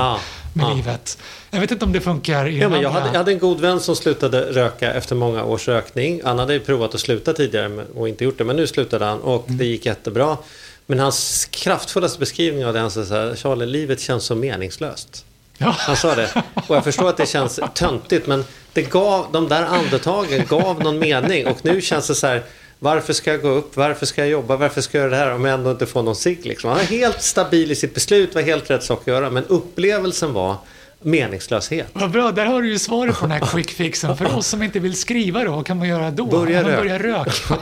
med 0.54 0.76
livet. 0.76 1.18
Jag 1.52 1.60
vet 1.60 1.72
inte 1.72 1.86
om 1.86 1.92
det 1.92 2.02
funkar 2.02 2.48
i 2.48 2.60
ja, 2.60 2.70
men 2.70 2.82
jag, 2.82 2.90
hade, 2.90 3.08
jag 3.08 3.18
hade 3.18 3.32
en 3.32 3.40
god 3.40 3.60
vän 3.60 3.80
som 3.80 3.96
slutade 3.96 4.42
röka 4.42 4.94
efter 4.94 5.16
många 5.16 5.44
års 5.44 5.68
rökning. 5.68 6.22
Han 6.24 6.40
hade 6.40 6.60
provat 6.60 6.96
att 6.96 7.02
sluta 7.02 7.34
tidigare 7.34 7.86
och 7.96 8.10
inte 8.10 8.24
gjort 8.24 8.38
det, 8.38 8.44
men 8.44 8.56
nu 8.56 8.68
slutade 8.68 9.06
han 9.06 9.20
och 9.20 9.48
mm. 9.48 9.58
det 9.58 9.66
gick 9.66 9.86
jättebra. 9.86 10.38
Men 10.86 11.00
hans 11.00 11.48
kraftfullaste 11.52 12.20
beskrivning 12.20 12.66
av 12.66 12.74
det, 12.74 12.80
han 12.80 12.92
sa 12.92 13.06
så 13.06 13.14
här, 13.14 13.36
Charlie, 13.36 13.66
livet 13.66 14.00
känns 14.00 14.26
så 14.26 14.36
meningslöst. 14.36 15.26
Ja. 15.58 15.76
Han 15.80 15.96
sa 15.96 16.16
det. 16.16 16.44
Och 16.68 16.76
jag 16.76 16.84
förstår 16.84 17.10
att 17.10 17.18
det 17.18 17.26
känns 17.26 17.60
töntigt, 17.74 18.28
men 18.28 18.46
det 18.74 18.82
gav, 18.82 19.28
de 19.32 19.50
där 19.50 19.64
andetagen 19.64 20.46
gav 20.50 20.84
någon 20.84 21.00
mening. 21.00 21.48
Och 21.48 21.66
nu 21.66 21.82
känns 21.82 22.08
det 22.08 22.16
så 22.16 22.28
här, 22.28 22.44
varför 22.80 23.14
ska 23.14 23.32
jag 23.32 23.42
gå 23.42 23.50
upp? 23.50 23.78
Varför 23.78 24.06
ska 24.06 24.22
jag 24.22 24.30
jobba? 24.30 24.56
Varför 24.56 24.82
ska 24.82 24.98
jag 24.98 25.04
göra 25.04 25.12
det 25.12 25.26
här 25.26 25.34
om 25.36 25.46
jag 25.46 25.54
ändå 25.54 25.72
inte 25.72 25.86
får 25.86 26.04
någon 26.04 26.16
cigg? 26.16 26.46
Liksom. 26.46 26.70
Han 26.70 26.78
var 26.78 26.86
helt 26.86 27.22
stabil 27.22 27.72
i 27.72 27.76
sitt 27.76 27.94
beslut, 27.94 28.36
var 28.36 28.42
helt 28.42 28.70
rätt 28.70 28.84
sak 28.84 29.02
att 29.02 29.08
göra. 29.08 29.30
Men 29.30 29.46
upplevelsen 29.46 30.34
var 30.34 30.56
meningslöshet. 31.02 31.88
Vad 31.94 32.12
bra, 32.12 32.32
där 32.32 32.46
har 32.46 32.62
du 32.62 32.70
ju 32.70 32.80
svaret 32.80 33.16
på 33.16 33.26
den 33.28 33.32
här 33.32 33.48
quick 33.52 33.70
fixen. 33.70 34.18
För 34.18 34.38
oss 34.38 34.48
som 34.48 34.64
inte 34.64 34.80
vill 34.80 34.96
skriva 34.96 35.44
då, 35.44 35.52
vad 35.52 35.66
kan 35.66 35.78
man 35.78 35.88
göra 35.88 36.12
då? 36.12 36.26
Börja 36.26 36.64
röka. 36.64 36.78
Börja 36.78 37.00
röka. 37.00 37.58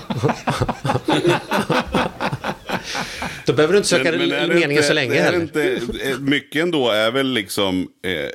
Då 3.52 3.56
behöver 3.56 3.74
du 3.74 3.78
inte 3.78 3.90
söka 3.90 4.12
men, 4.12 4.30
men 4.30 4.48
meningen 4.48 4.72
inte, 4.72 4.84
så 4.84 4.94
länge 4.94 5.22
heller. 5.22 5.42
Inte, 5.42 5.82
eh, 6.04 6.20
mycket 6.20 6.62
ändå 6.62 6.90
är 6.90 7.12
väl 7.12 7.28
liksom 7.28 7.88
eh, 8.04 8.30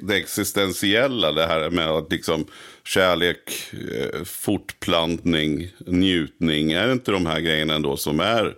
det 0.00 0.14
existentiella. 0.14 1.32
Det 1.32 1.46
här 1.46 1.70
med 1.70 1.88
att 1.88 2.12
liksom 2.12 2.46
kärlek, 2.84 3.52
eh, 3.72 4.24
fortplantning, 4.24 5.68
njutning. 5.86 6.72
Är 6.72 6.86
det 6.86 6.92
inte 6.92 7.10
de 7.10 7.26
här 7.26 7.40
grejerna 7.40 7.74
ändå 7.74 7.96
som 7.96 8.20
är... 8.20 8.54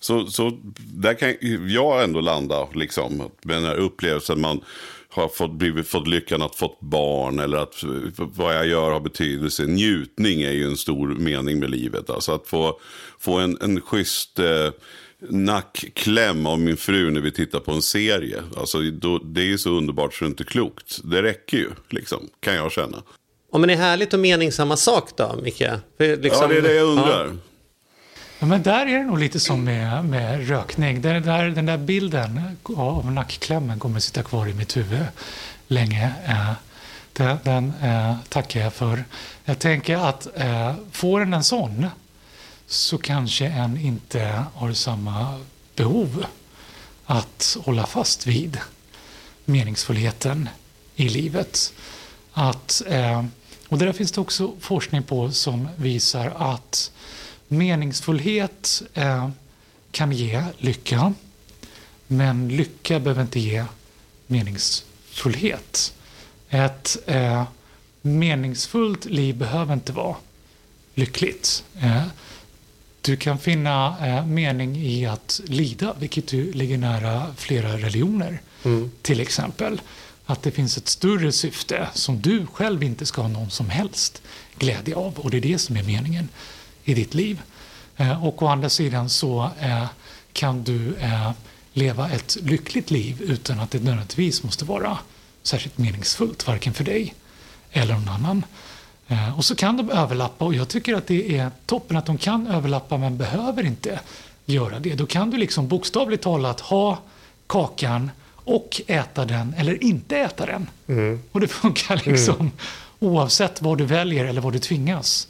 Så, 0.00 0.26
så 0.26 0.58
där 0.76 1.14
kan 1.14 1.34
jag 1.68 2.04
ändå 2.04 2.20
landa 2.20 2.68
liksom, 2.74 3.30
med 3.42 3.56
den 3.56 3.64
här 3.64 3.76
upplevelsen 3.76 4.40
man 4.40 4.60
har 5.08 5.28
fått, 5.28 5.52
blivit, 5.52 5.88
fått 5.88 6.08
lyckan 6.08 6.42
att 6.42 6.54
fått 6.54 6.80
barn 6.80 7.38
eller 7.38 7.58
att 7.58 7.84
vad 8.16 8.56
jag 8.56 8.66
gör 8.66 8.90
har 8.90 9.00
betydelse. 9.00 9.66
Njutning 9.66 10.42
är 10.42 10.52
ju 10.52 10.64
en 10.64 10.76
stor 10.76 11.08
mening 11.08 11.58
med 11.58 11.70
livet. 11.70 12.10
Alltså 12.10 12.32
att 12.32 12.46
få, 12.46 12.80
få 13.18 13.38
en, 13.38 13.58
en 13.60 13.80
schysst 13.80 14.38
eh, 14.38 14.70
nackkläm 15.28 16.46
av 16.46 16.60
min 16.60 16.76
fru 16.76 17.10
när 17.10 17.20
vi 17.20 17.32
tittar 17.32 17.60
på 17.60 17.72
en 17.72 17.82
serie. 17.82 18.42
Alltså, 18.56 18.78
då, 18.80 19.18
det 19.18 19.40
är 19.40 19.44
ju 19.44 19.58
så 19.58 19.70
underbart 19.70 20.14
så 20.14 20.24
det 20.24 20.28
är 20.28 20.30
inte 20.30 20.44
klokt. 20.44 21.00
Det 21.04 21.22
räcker 21.22 21.56
ju, 21.56 21.70
liksom, 21.90 22.28
kan 22.40 22.54
jag 22.54 22.72
känna. 22.72 23.02
Om 23.52 23.60
men 23.60 23.70
är 23.70 23.76
härligt 23.76 24.14
och 24.14 24.20
mening 24.20 24.52
samma 24.52 24.76
sak 24.76 25.10
då, 25.16 25.40
Micke? 25.42 25.62
För, 25.96 26.16
liksom, 26.16 26.42
ja, 26.42 26.48
det 26.48 26.56
är 26.56 26.62
det 26.62 26.74
jag 26.74 26.86
undrar. 26.86 27.26
Ja. 27.26 27.32
Ja, 28.38 28.46
men 28.46 28.62
där 28.62 28.86
är 28.86 28.98
det 28.98 29.04
nog 29.04 29.18
lite 29.18 29.40
som 29.40 29.64
med, 29.64 30.04
med 30.04 30.48
rökning. 30.48 31.02
Den 31.02 31.22
där, 31.22 31.48
den 31.48 31.66
där 31.66 31.78
bilden 31.78 32.40
av 32.76 33.12
nackklämmen 33.12 33.78
kommer 33.78 33.96
att 33.96 34.02
sitta 34.02 34.22
kvar 34.22 34.48
i 34.48 34.54
mitt 34.54 34.76
huvud 34.76 35.04
länge. 35.68 36.12
Eh, 36.26 36.52
Den, 37.12 37.38
den 37.44 37.72
eh, 37.82 38.14
tackar 38.28 38.60
jag 38.60 38.74
för. 38.74 39.04
Jag 39.44 39.58
tänker 39.58 39.96
att 39.96 40.28
eh, 40.36 40.74
får 40.92 41.20
en 41.20 41.34
en 41.34 41.44
sån 41.44 41.86
så 42.66 42.98
kanske 42.98 43.46
en 43.46 43.78
inte 43.78 44.44
har 44.54 44.72
samma 44.72 45.40
behov 45.74 46.26
att 47.04 47.56
hålla 47.64 47.86
fast 47.86 48.26
vid 48.26 48.58
meningsfullheten 49.44 50.48
i 50.96 51.08
livet. 51.08 51.72
Att, 52.32 52.82
eh, 52.86 53.24
och 53.68 53.78
där 53.78 53.92
finns 53.92 54.12
det 54.12 54.20
också 54.20 54.52
forskning 54.60 55.02
på 55.02 55.32
som 55.32 55.68
visar 55.76 56.32
att 56.36 56.90
meningsfullhet 57.48 58.82
eh, 58.94 59.28
kan 59.90 60.12
ge 60.12 60.44
lycka. 60.58 61.14
Men 62.06 62.48
lycka 62.48 63.00
behöver 63.00 63.22
inte 63.22 63.40
ge 63.40 63.64
meningsfullhet. 64.26 65.94
Ett 66.48 66.96
eh, 67.06 67.44
meningsfullt 68.02 69.04
liv 69.04 69.36
behöver 69.36 69.74
inte 69.74 69.92
vara 69.92 70.16
lyckligt. 70.94 71.64
Du 73.06 73.16
kan 73.16 73.38
finna 73.38 73.96
eh, 74.06 74.26
mening 74.26 74.76
i 74.76 75.06
att 75.06 75.40
lida, 75.44 75.94
vilket 75.98 76.32
ju 76.32 76.52
ligger 76.52 76.78
nära 76.78 77.34
flera 77.36 77.72
religioner. 77.72 78.40
Mm. 78.64 78.90
Till 79.02 79.20
exempel 79.20 79.80
att 80.24 80.42
det 80.42 80.50
finns 80.50 80.76
ett 80.76 80.88
större 80.88 81.32
syfte 81.32 81.88
som 81.94 82.20
du 82.20 82.46
själv 82.46 82.82
inte 82.82 83.06
ska 83.06 83.22
ha 83.22 83.28
någon 83.28 83.50
som 83.50 83.70
helst 83.70 84.22
glädje 84.58 84.96
av. 84.96 85.18
Och 85.18 85.30
det 85.30 85.36
är 85.36 85.40
det 85.40 85.58
som 85.58 85.76
är 85.76 85.82
meningen 85.82 86.28
i 86.84 86.94
ditt 86.94 87.14
liv. 87.14 87.42
Eh, 87.96 88.26
och 88.26 88.42
å 88.42 88.46
andra 88.46 88.68
sidan 88.68 89.08
så 89.08 89.50
eh, 89.60 89.86
kan 90.32 90.64
du 90.64 90.96
eh, 90.96 91.30
leva 91.72 92.10
ett 92.10 92.36
lyckligt 92.42 92.90
liv 92.90 93.22
utan 93.22 93.60
att 93.60 93.70
det 93.70 93.78
nödvändigtvis 93.78 94.42
måste 94.42 94.64
vara 94.64 94.98
särskilt 95.42 95.78
meningsfullt, 95.78 96.46
varken 96.46 96.74
för 96.74 96.84
dig 96.84 97.14
eller 97.72 97.94
någon 97.94 98.08
annan. 98.08 98.44
Och 99.36 99.44
så 99.44 99.54
kan 99.54 99.76
de 99.76 99.90
överlappa 99.90 100.44
och 100.44 100.54
jag 100.54 100.68
tycker 100.68 100.94
att 100.94 101.06
det 101.06 101.38
är 101.38 101.50
toppen 101.66 101.96
att 101.96 102.06
de 102.06 102.18
kan 102.18 102.46
överlappa 102.46 102.96
men 102.96 103.16
behöver 103.16 103.66
inte 103.66 104.00
göra 104.44 104.78
det. 104.78 104.94
Då 104.94 105.06
kan 105.06 105.30
du 105.30 105.36
liksom 105.36 105.68
bokstavligt 105.68 106.22
talat 106.22 106.60
ha 106.60 106.98
kakan 107.46 108.10
och 108.34 108.80
äta 108.86 109.24
den 109.24 109.54
eller 109.58 109.84
inte 109.84 110.16
äta 110.16 110.46
den. 110.46 110.66
Mm. 110.86 111.20
Och 111.32 111.40
det 111.40 111.48
funkar 111.48 112.02
liksom 112.06 112.34
mm. 112.34 112.52
oavsett 112.98 113.62
vad 113.62 113.78
du 113.78 113.84
väljer 113.84 114.24
eller 114.24 114.40
vad 114.40 114.52
du 114.52 114.58
tvingas 114.58 115.28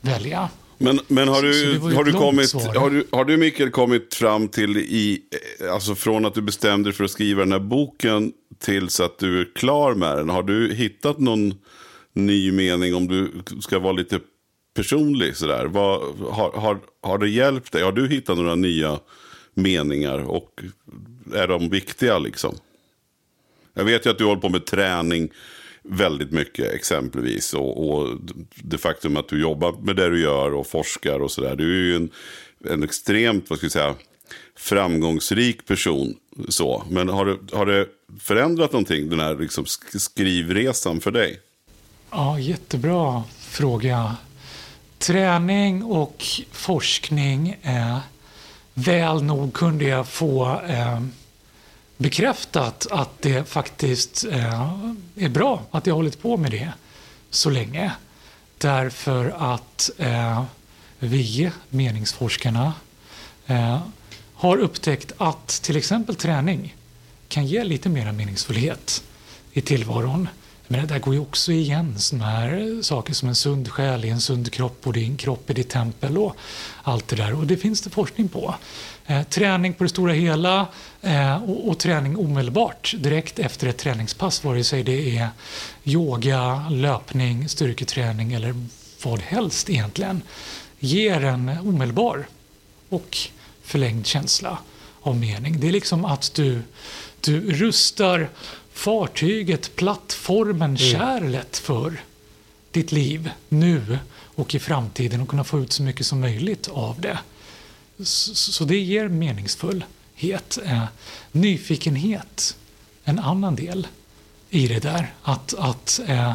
välja. 0.00 0.48
Men, 0.78 1.00
men 1.08 1.28
har, 1.28 1.42
du, 1.42 1.78
har, 1.96 2.04
du 2.04 2.12
kommit, 2.12 2.52
har, 2.52 2.90
du, 2.90 3.06
har 3.12 3.24
du 3.24 3.36
Mikael 3.36 3.70
kommit 3.70 4.14
fram 4.14 4.48
till, 4.48 4.76
i, 4.76 5.22
alltså 5.72 5.94
från 5.94 6.26
att 6.26 6.34
du 6.34 6.42
bestämde 6.42 6.88
dig 6.88 6.96
för 6.96 7.04
att 7.04 7.10
skriva 7.10 7.40
den 7.40 7.52
här 7.52 7.58
boken 7.58 8.32
tills 8.58 9.00
att 9.00 9.18
du 9.18 9.40
är 9.40 9.48
klar 9.54 9.94
med 9.94 10.16
den, 10.16 10.28
har 10.28 10.42
du 10.42 10.74
hittat 10.74 11.18
någon 11.18 11.54
ny 12.12 12.52
mening 12.52 12.94
om 12.94 13.08
du 13.08 13.30
ska 13.60 13.78
vara 13.78 13.92
lite 13.92 14.20
personlig 14.74 15.36
sådär? 15.36 15.66
Vad, 15.66 16.00
har, 16.18 16.52
har, 16.52 16.78
har 17.02 17.18
det 17.18 17.28
hjälpt 17.28 17.72
dig? 17.72 17.82
Har 17.82 17.92
du 17.92 18.08
hittat 18.08 18.36
några 18.36 18.54
nya 18.54 18.98
meningar 19.54 20.18
och 20.18 20.60
är 21.34 21.48
de 21.48 21.70
viktiga 21.70 22.18
liksom? 22.18 22.54
Jag 23.74 23.84
vet 23.84 24.06
ju 24.06 24.10
att 24.10 24.18
du 24.18 24.24
håller 24.24 24.40
på 24.40 24.48
med 24.48 24.66
träning 24.66 25.30
väldigt 25.82 26.30
mycket 26.30 26.72
exempelvis. 26.72 27.54
Och, 27.54 27.90
och 27.90 28.18
det 28.54 28.78
faktum 28.78 29.16
att 29.16 29.28
du 29.28 29.40
jobbar 29.40 29.72
med 29.72 29.96
det 29.96 30.10
du 30.10 30.20
gör 30.20 30.54
och 30.54 30.66
forskar 30.66 31.20
och 31.20 31.30
sådär. 31.30 31.56
Du 31.56 31.64
är 31.64 31.84
ju 31.84 31.96
en, 31.96 32.10
en 32.64 32.82
extremt, 32.82 33.50
vad 33.50 33.58
ska 33.58 33.64
jag 33.64 33.72
säga, 33.72 33.94
framgångsrik 34.56 35.66
person. 35.66 36.16
Så. 36.48 36.84
Men 36.90 37.08
har 37.08 37.26
det, 37.26 37.56
har 37.56 37.66
det 37.66 37.86
förändrat 38.20 38.72
någonting, 38.72 39.10
den 39.10 39.20
här 39.20 39.36
liksom 39.36 39.64
skrivresan 39.98 41.00
för 41.00 41.10
dig? 41.10 41.40
Ja, 42.12 42.38
jättebra 42.38 43.22
fråga. 43.38 44.16
Träning 44.98 45.84
och 45.84 46.24
forskning, 46.52 47.56
eh, 47.62 47.98
väl 48.74 49.22
nog 49.22 49.52
kunde 49.52 49.84
jag 49.84 50.08
få 50.08 50.60
eh, 50.60 51.00
bekräftat 51.96 52.86
att 52.90 53.22
det 53.22 53.48
faktiskt 53.48 54.24
eh, 54.30 54.78
är 55.16 55.28
bra 55.28 55.62
att 55.70 55.86
jag 55.86 55.94
har 55.94 55.96
hållit 55.96 56.22
på 56.22 56.36
med 56.36 56.50
det 56.50 56.72
så 57.30 57.50
länge. 57.50 57.92
Därför 58.58 59.34
att 59.38 59.90
eh, 59.98 60.44
vi, 60.98 61.50
meningsforskarna, 61.68 62.72
eh, 63.46 63.80
har 64.34 64.56
upptäckt 64.56 65.12
att 65.18 65.48
till 65.48 65.76
exempel 65.76 66.14
träning 66.14 66.76
kan 67.28 67.46
ge 67.46 67.64
lite 67.64 67.88
mer 67.88 68.12
meningsfullhet 68.12 69.02
i 69.52 69.60
tillvaron. 69.60 70.28
Men 70.72 70.80
det 70.80 70.86
där 70.94 70.98
går 70.98 71.14
ju 71.14 71.20
också 71.20 71.52
igen 71.52 71.98
sådana 71.98 72.26
här 72.26 72.82
saker 72.82 73.14
som 73.14 73.28
en 73.28 73.34
sund 73.34 73.68
själ 73.68 74.04
i 74.04 74.08
en 74.08 74.20
sund 74.20 74.52
kropp 74.52 74.86
och 74.86 74.92
din 74.92 75.16
kropp 75.16 75.50
är 75.50 75.54
ditt 75.54 75.68
tempel 75.68 76.18
och 76.18 76.36
allt 76.82 77.08
det 77.08 77.16
där. 77.16 77.34
Och 77.34 77.46
det 77.46 77.56
finns 77.56 77.80
det 77.80 77.90
forskning 77.90 78.28
på. 78.28 78.54
Eh, 79.06 79.22
träning 79.22 79.74
på 79.74 79.84
det 79.84 79.90
stora 79.90 80.12
hela 80.12 80.66
eh, 81.02 81.36
och, 81.44 81.68
och, 81.68 81.78
träning 81.78 82.16
omedelbart 82.16 82.94
direkt 82.98 83.38
efter 83.38 83.66
ett 83.66 83.78
träningspass, 83.78 84.44
vare 84.44 84.64
sig 84.64 84.82
det 84.82 85.18
är 85.18 85.28
yoga, 85.84 86.68
löpning, 86.70 87.48
styrketräning 87.48 88.32
eller 88.32 88.54
vad 89.04 89.20
helst 89.20 89.70
egentligen, 89.70 90.22
ger 90.78 91.24
en 91.24 91.48
omedelbar 91.48 92.26
och 92.88 93.16
förlängd 93.62 94.06
känsla 94.06 94.58
av 95.02 95.16
mening. 95.16 95.60
Det 95.60 95.68
är 95.68 95.72
liksom 95.72 96.04
att 96.04 96.34
du, 96.34 96.62
du 97.20 97.52
rustar 97.52 98.28
fartyget, 98.72 99.76
plattformen, 99.76 100.76
mm. 100.76 100.76
kärlet 100.76 101.58
för 101.58 102.00
ditt 102.70 102.92
liv 102.92 103.30
nu 103.48 103.98
och 104.34 104.54
i 104.54 104.58
framtiden 104.58 105.20
och 105.20 105.28
kunna 105.28 105.44
få 105.44 105.60
ut 105.60 105.72
så 105.72 105.82
mycket 105.82 106.06
som 106.06 106.20
möjligt 106.20 106.68
av 106.68 107.00
det. 107.00 107.18
Så 108.04 108.64
det 108.64 108.78
ger 108.78 109.08
meningsfullhet. 109.08 110.58
Eh, 110.64 110.84
nyfikenhet, 111.32 112.56
en 113.04 113.18
annan 113.18 113.56
del 113.56 113.86
i 114.50 114.68
det 114.68 114.78
där. 114.78 115.14
Att, 115.22 115.54
att 115.58 116.00
eh, 116.06 116.32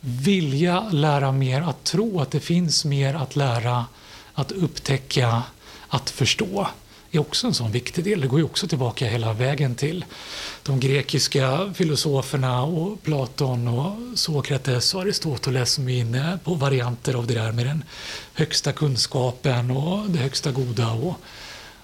vilja 0.00 0.88
lära 0.88 1.32
mer, 1.32 1.60
att 1.60 1.84
tro 1.84 2.20
att 2.20 2.30
det 2.30 2.40
finns 2.40 2.84
mer 2.84 3.14
att 3.14 3.36
lära, 3.36 3.86
att 4.34 4.52
upptäcka, 4.52 5.42
att 5.88 6.10
förstå 6.10 6.68
är 7.14 7.20
också 7.20 7.46
en 7.46 7.54
sån 7.54 7.72
viktig 7.72 8.04
del. 8.04 8.20
Det 8.20 8.26
går 8.26 8.38
ju 8.38 8.44
också 8.44 8.68
tillbaka 8.68 9.06
hela 9.06 9.32
vägen 9.32 9.74
till 9.74 10.04
de 10.62 10.80
grekiska 10.80 11.74
filosoferna 11.74 12.62
och 12.62 13.02
Platon 13.02 13.68
och 13.68 14.18
Sokrates 14.18 14.94
och 14.94 15.02
Aristoteles 15.02 15.72
som 15.72 15.88
är 15.88 15.98
inne 15.98 16.38
på 16.44 16.54
varianter 16.54 17.14
av 17.14 17.26
det 17.26 17.34
där 17.34 17.52
med 17.52 17.66
den 17.66 17.84
högsta 18.34 18.72
kunskapen 18.72 19.70
och 19.70 20.10
det 20.10 20.18
högsta 20.18 20.52
goda 20.52 20.90
och 20.92 21.14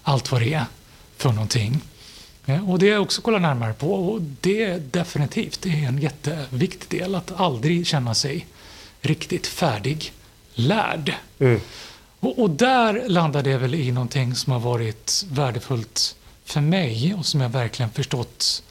allt 0.03 0.33
vad 0.33 0.40
det 0.40 0.55
är 0.55 0.64
för 1.16 1.33
någonting. 1.33 1.81
Eh, 2.47 2.71
och 2.71 2.79
det 2.79 2.87
har 2.87 2.93
jag 2.93 3.03
också 3.03 3.23
kollat 3.23 3.43
närmare 3.43 3.73
på 3.73 3.95
och 3.95 4.23
det 4.23 4.64
är 4.64 4.79
definitivt 4.79 5.62
det 5.62 5.69
är 5.69 5.88
en 5.88 5.99
jätteviktig 5.99 7.01
del 7.01 7.14
att 7.14 7.40
aldrig 7.40 7.87
känna 7.87 8.14
sig 8.14 8.47
riktigt 9.01 9.47
färdig 9.47 10.12
lärd. 10.55 11.14
Mm. 11.38 11.61
Och, 12.20 12.38
och, 12.38 12.50
där 12.50 13.09
landade 13.09 13.50
jag 13.50 13.59
väl 13.59 13.74
i 13.74 13.92
någonting 13.92 14.35
som 14.35 14.52
har 14.52 14.61
varit 14.61 15.26
värdefullt 15.30 16.16
för 16.44 16.61
mig 16.61 17.14
och 17.14 17.26
som 17.26 17.40
jag 17.40 17.48
verkligen 17.48 17.90
förstått 17.90 18.62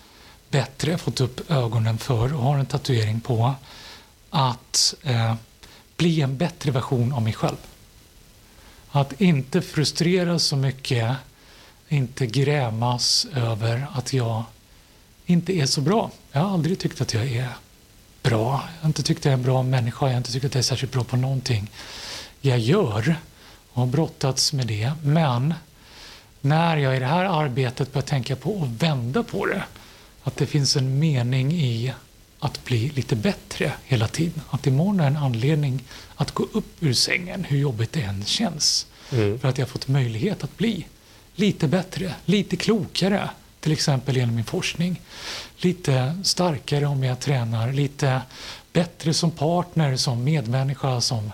bättre, 0.49 0.97
fått 0.97 1.21
upp 1.21 1.51
ögonen 1.51 1.97
för 1.97 2.33
och 2.33 2.43
har 2.43 2.57
en 2.57 2.65
tatuering 2.65 3.21
på. 3.21 3.53
Att 4.29 4.95
eh, 5.03 5.35
bli 5.97 6.21
en 6.21 6.37
bättre 6.37 6.71
version 6.71 7.13
av 7.13 7.21
mig 7.21 7.33
själv. 7.33 7.57
Att 8.91 9.21
inte 9.21 9.61
frustreras 9.61 10.43
så 10.43 10.55
mycket, 10.55 11.15
inte 11.87 12.25
grämas 12.25 13.27
över 13.35 13.87
att 13.93 14.13
jag 14.13 14.43
inte 15.25 15.53
är 15.53 15.65
så 15.65 15.81
bra. 15.81 16.11
Jag 16.31 16.41
har 16.41 16.53
aldrig 16.53 16.79
tyckt 16.79 17.01
att 17.01 17.13
jag 17.13 17.27
är 17.27 17.49
bra. 18.23 18.63
Jag 18.75 18.81
har 18.81 18.87
inte 18.87 19.03
tyckt 19.03 19.19
att 19.19 19.25
jag 19.25 19.33
är 19.33 19.37
en 19.37 19.43
bra 19.43 19.63
människa. 19.63 20.05
Jag 20.05 20.13
har 20.13 20.17
inte 20.17 20.31
tyckt 20.31 20.45
att 20.45 20.53
jag 20.53 20.59
är 20.59 20.63
särskilt 20.63 20.93
bra 20.93 21.03
på 21.03 21.17
någonting 21.17 21.69
jag 22.41 22.59
gör 22.59 23.15
och 23.73 23.81
har 23.81 23.87
brottats 23.87 24.53
med 24.53 24.67
det. 24.67 24.91
Men 25.03 25.53
när 26.41 26.77
jag 26.77 26.95
i 26.95 26.99
det 26.99 27.05
här 27.05 27.25
arbetet 27.25 27.93
börjar 27.93 28.05
tänka 28.05 28.35
på 28.35 28.63
att 28.63 28.83
vända 28.83 29.23
på 29.23 29.45
det, 29.45 29.63
att 30.23 30.37
det 30.37 30.45
finns 30.45 30.75
en 30.75 30.99
mening 30.99 31.51
i 31.53 31.93
att 32.39 32.65
bli 32.65 32.89
lite 32.89 33.15
bättre 33.15 33.71
hela 33.85 34.07
tiden. 34.07 34.41
Att 34.49 34.67
imorgon 34.67 34.99
är 34.99 35.07
en 35.07 35.17
anledning 35.17 35.83
att 36.15 36.31
gå 36.31 36.47
upp 36.51 36.83
ur 36.83 36.93
sängen, 36.93 37.43
hur 37.43 37.57
jobbigt 37.57 37.93
det 37.93 38.01
än 38.01 38.25
känns. 38.25 38.87
Mm. 39.11 39.39
För 39.39 39.47
att 39.47 39.57
jag 39.57 39.65
har 39.65 39.69
fått 39.69 39.87
möjlighet 39.87 40.43
att 40.43 40.57
bli 40.57 40.85
lite 41.35 41.67
bättre, 41.67 42.13
lite 42.25 42.55
klokare, 42.55 43.29
till 43.59 43.71
exempel 43.71 44.17
genom 44.17 44.35
min 44.35 44.45
forskning. 44.45 45.01
Lite 45.57 46.19
starkare 46.23 46.85
om 46.85 47.03
jag 47.03 47.19
tränar, 47.19 47.73
lite 47.73 48.21
bättre 48.73 49.13
som 49.13 49.31
partner, 49.31 49.95
som 49.95 50.23
medmänniska, 50.23 51.01
som 51.01 51.31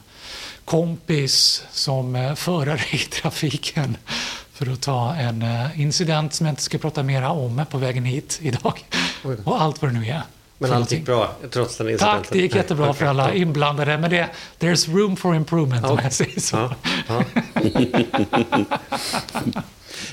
kompis, 0.65 1.63
som 1.71 2.15
eh, 2.15 2.35
förare 2.35 2.81
i 2.91 2.97
trafiken. 3.21 3.97
För 4.53 4.73
att 4.73 4.81
ta 4.81 5.15
en 5.15 5.41
eh, 5.41 5.81
incident 5.81 6.33
som 6.33 6.45
jag 6.45 6.51
inte 6.51 6.61
ska 6.61 6.77
prata 6.77 7.03
mera 7.03 7.29
om 7.29 7.65
på 7.71 7.77
vägen 7.77 8.05
hit 8.05 8.39
idag. 8.41 8.85
Och 9.43 9.61
allt 9.61 9.81
vad 9.81 9.93
det 9.93 9.99
nu 9.99 10.07
är. 10.07 10.21
Men 10.57 10.73
allt 10.73 10.91
gick 10.91 11.05
bra 11.05 11.31
trots 11.51 11.77
den 11.77 11.89
incidenten? 11.89 12.23
Tack, 12.23 12.31
det 12.31 12.39
gick 12.39 12.55
jättebra 12.55 12.93
för 12.93 13.05
alla 13.05 13.33
inblandade. 13.33 13.97
Men 13.97 14.09
det, 14.09 14.29
there's 14.59 14.93
room 14.93 15.15
for 15.15 15.35
improvement 15.35 15.85
om 15.85 15.99
jag 16.03 16.13
säger 16.13 16.39
så. 16.39 16.55
Ja, 16.57 16.75
ja. 17.07 17.23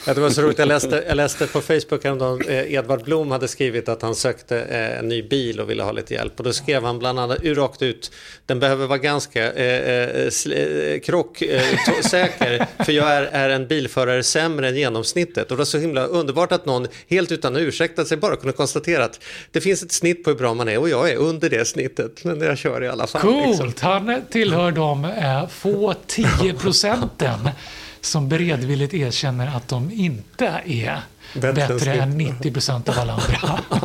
Ja, 0.06 0.14
det 0.14 0.20
var 0.20 0.30
så 0.30 0.42
roligt, 0.42 0.58
jag 0.58 0.68
läste, 0.68 1.04
jag 1.08 1.16
läste 1.16 1.46
på 1.46 1.60
Facebook 1.60 2.04
häromdagen, 2.04 2.42
eh, 2.48 2.72
Edvard 2.72 3.04
Blom 3.04 3.30
hade 3.30 3.48
skrivit 3.48 3.88
att 3.88 4.02
han 4.02 4.14
sökte 4.14 4.60
eh, 4.60 4.98
en 4.98 5.08
ny 5.08 5.22
bil 5.22 5.60
och 5.60 5.70
ville 5.70 5.82
ha 5.82 5.92
lite 5.92 6.14
hjälp. 6.14 6.32
Och 6.36 6.44
då 6.44 6.52
skrev 6.52 6.84
han 6.84 6.98
bland 6.98 7.20
annat 7.20 7.38
rakt 7.44 7.82
ut, 7.82 8.12
den 8.46 8.60
behöver 8.60 8.86
vara 8.86 8.98
ganska 8.98 9.52
eh, 9.52 10.26
eh, 10.26 11.00
krocksäker, 11.00 12.60
eh, 12.60 12.84
för 12.84 12.92
jag 12.92 13.10
är, 13.10 13.22
är 13.22 13.50
en 13.50 13.66
bilförare 13.66 14.22
sämre 14.22 14.68
än 14.68 14.76
genomsnittet. 14.76 15.50
Och 15.50 15.56
det 15.56 15.58
var 15.58 15.64
så 15.64 15.78
himla 15.78 16.06
underbart 16.06 16.52
att 16.52 16.66
någon 16.66 16.86
helt 17.08 17.32
utan 17.32 17.56
ursäkta 17.56 18.04
sig 18.04 18.16
bara 18.16 18.36
kunde 18.36 18.52
konstatera 18.52 19.04
att 19.04 19.20
det 19.50 19.60
finns 19.60 19.82
ett 19.82 19.92
snitt 19.92 20.24
på 20.24 20.30
hur 20.30 20.36
bra 20.36 20.54
man 20.54 20.68
är 20.68 20.78
och 20.78 20.88
jag 20.88 21.10
är 21.10 21.16
under 21.16 21.50
det 21.50 21.64
snittet, 21.64 22.24
men 22.24 22.40
jag 22.40 22.58
kör 22.58 22.82
i 22.82 22.88
alla 22.88 23.06
fall. 23.06 23.20
Coolt, 23.22 23.64
liksom. 23.64 23.72
han 23.80 24.22
tillhör 24.30 24.70
de 24.70 25.04
eh, 25.04 25.48
få 25.48 25.94
10 26.06 26.54
procenten 26.54 27.48
som 28.04 28.28
beredvilligt 28.28 28.94
erkänner 28.94 29.56
att 29.56 29.68
de 29.68 29.90
inte 29.92 30.46
är 30.66 31.00
bättre, 31.34 31.52
bättre 31.52 31.92
än 31.92 32.18
90 32.18 32.52
procent 32.52 32.88
av 32.88 32.98
alla 32.98 33.12
andra. 33.12 33.60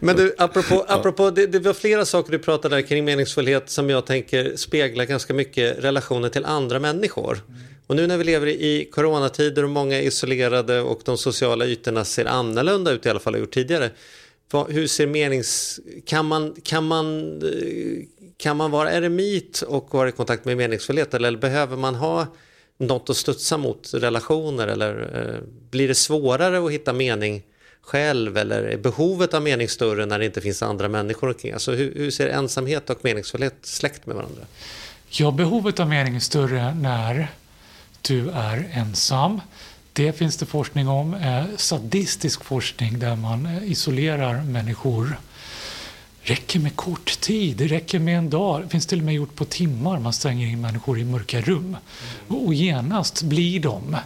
Men 0.00 0.16
du, 0.16 0.34
apropå, 0.38 0.84
apropå 0.88 1.30
det, 1.30 1.46
det 1.46 1.58
var 1.58 1.72
flera 1.72 2.04
saker 2.04 2.32
du 2.32 2.38
pratade 2.38 2.76
där 2.76 2.82
kring 2.82 3.04
meningsfullhet 3.04 3.70
som 3.70 3.90
jag 3.90 4.06
tänker 4.06 4.56
speglar 4.56 5.04
ganska 5.04 5.34
mycket 5.34 5.84
relationer 5.84 6.28
till 6.28 6.44
andra 6.44 6.78
människor. 6.78 7.38
Och 7.86 7.96
nu 7.96 8.06
när 8.06 8.18
vi 8.18 8.24
lever 8.24 8.46
i 8.46 8.88
coronatider 8.92 9.64
och 9.64 9.70
många 9.70 9.96
är 9.96 10.02
isolerade 10.02 10.80
och 10.80 11.00
de 11.04 11.18
sociala 11.18 11.66
ytorna 11.66 12.04
ser 12.04 12.24
annorlunda 12.24 12.90
ut 12.90 13.06
i 13.06 13.10
alla 13.10 13.20
fall 13.20 13.34
har 13.34 13.40
gjort 13.40 13.54
tidigare. 13.54 13.90
Hur 14.68 14.86
ser 14.86 15.06
menings... 15.06 15.80
Kan 16.06 16.26
man, 16.26 16.54
kan 16.62 16.84
man 16.84 17.38
kan 18.42 18.56
man 18.56 18.70
vara 18.70 18.92
eremit 18.92 19.62
och 19.62 19.94
vara 19.94 20.08
i 20.08 20.12
kontakt 20.12 20.44
med 20.44 20.56
meningsfullhet 20.56 21.14
eller 21.14 21.36
behöver 21.36 21.76
man 21.76 21.94
ha 21.94 22.26
något 22.78 23.10
att 23.10 23.16
studsa 23.16 23.56
mot 23.56 23.90
relationer 23.94 24.68
eller 24.68 25.00
eh, 25.14 25.48
blir 25.70 25.88
det 25.88 25.94
svårare 25.94 26.66
att 26.66 26.72
hitta 26.72 26.92
mening 26.92 27.42
själv 27.82 28.36
eller 28.36 28.62
är 28.62 28.76
behovet 28.76 29.34
av 29.34 29.42
mening 29.42 29.68
större 29.68 30.06
när 30.06 30.18
det 30.18 30.24
inte 30.24 30.40
finns 30.40 30.62
andra 30.62 30.88
människor 30.88 31.28
omkring? 31.28 31.52
Alltså 31.52 31.72
hur, 31.72 31.94
hur 31.94 32.10
ser 32.10 32.28
ensamhet 32.28 32.90
och 32.90 32.98
meningsfullhet 33.02 33.54
släkt 33.62 34.06
med 34.06 34.16
varandra? 34.16 34.42
Ja, 35.08 35.30
behovet 35.30 35.80
av 35.80 35.88
mening 35.88 36.16
är 36.16 36.20
större 36.20 36.74
när 36.74 37.28
du 38.00 38.30
är 38.30 38.70
ensam. 38.72 39.40
Det 39.92 40.12
finns 40.12 40.36
det 40.36 40.46
forskning 40.46 40.88
om, 40.88 41.14
eh, 41.14 41.44
sadistisk 41.56 42.44
forskning 42.44 42.98
där 42.98 43.16
man 43.16 43.46
eh, 43.46 43.70
isolerar 43.70 44.42
människor 44.42 45.16
räcker 46.22 46.60
med 46.60 46.76
kort 46.76 47.20
tid, 47.20 47.56
det 47.56 47.66
räcker 47.66 47.98
med 47.98 48.18
en 48.18 48.30
dag. 48.30 48.62
Det 48.62 48.68
finns 48.68 48.86
till 48.86 48.98
och 48.98 49.04
med 49.04 49.14
gjort 49.14 49.34
på 49.34 49.44
timmar. 49.44 49.98
Man 49.98 50.12
stänger 50.12 50.46
in 50.46 50.60
människor 50.60 50.98
i 50.98 51.04
mörka 51.04 51.40
rum. 51.40 51.76
Och 52.28 52.54
genast 52.54 53.22
blir 53.22 53.60
de 53.60 53.96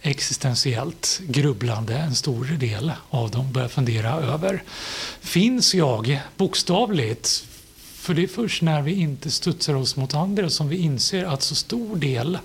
existentiellt 0.00 1.20
grubblande, 1.28 1.96
en 1.96 2.14
stor 2.14 2.44
del 2.44 2.92
av 3.10 3.30
dem 3.30 3.52
börjar 3.52 3.68
fundera 3.68 4.10
över. 4.12 4.62
Finns 5.20 5.74
jag 5.74 6.20
bokstavligt? 6.36 7.46
För 7.76 8.14
det 8.14 8.22
är 8.22 8.26
först 8.26 8.62
när 8.62 8.82
vi 8.82 8.94
inte 8.94 9.30
studsar 9.30 9.74
oss 9.74 9.96
mot 9.96 10.14
andra 10.14 10.50
som 10.50 10.68
vi 10.68 10.76
inser 10.76 11.24
att 11.24 11.42
så 11.42 11.54
stor 11.54 11.96
del 11.96 12.38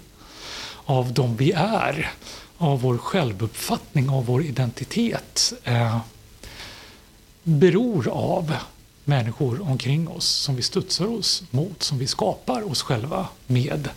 av 0.86 1.14
dem 1.14 1.36
vi 1.36 1.52
är, 1.52 2.12
av 2.58 2.82
vår 2.82 2.98
självuppfattning, 2.98 4.10
av 4.10 4.26
vår 4.26 4.44
identitet 4.44 5.54
eh, 5.64 6.00
beror 7.44 8.08
av 8.10 8.56
människor 9.04 9.62
omkring 9.62 10.08
oss 10.08 10.26
som 10.26 10.56
vi 10.56 10.62
studsar 10.62 11.20
oss 11.20 11.44
mot, 11.52 11.84
som 11.84 11.98
vi 11.98 12.08
skapar 12.08 12.72
oss 12.72 12.82
själva 12.82 13.28
med 13.48 13.90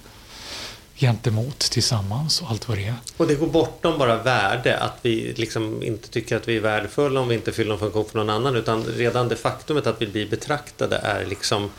gentemot 0.96 1.58
tillsammans 1.58 2.42
och 2.42 2.50
allt 2.50 2.68
vad 2.68 2.78
det 2.78 2.84
är. 2.86 2.94
Och 3.16 3.26
det 3.26 3.34
går 3.34 3.46
bortom 3.46 3.98
bara 3.98 4.22
värde, 4.22 4.78
att 4.78 4.98
vi 5.02 5.34
liksom 5.36 5.82
inte 5.82 6.08
tycker 6.08 6.36
att 6.36 6.48
vi 6.48 6.56
är 6.56 6.60
värdefulla 6.60 7.20
om 7.20 7.28
vi 7.28 7.34
inte 7.34 7.52
fyller 7.52 7.70
någon 7.70 7.78
funktion 7.78 8.04
för 8.04 8.18
någon 8.18 8.30
annan, 8.30 8.56
utan 8.56 8.84
redan 8.84 9.28
det 9.28 9.36
faktumet 9.36 9.86
att 9.86 10.02
vi 10.02 10.06
blir 10.06 10.28
betraktade 10.28 10.96
är 10.96 11.26
liksom 11.26 11.70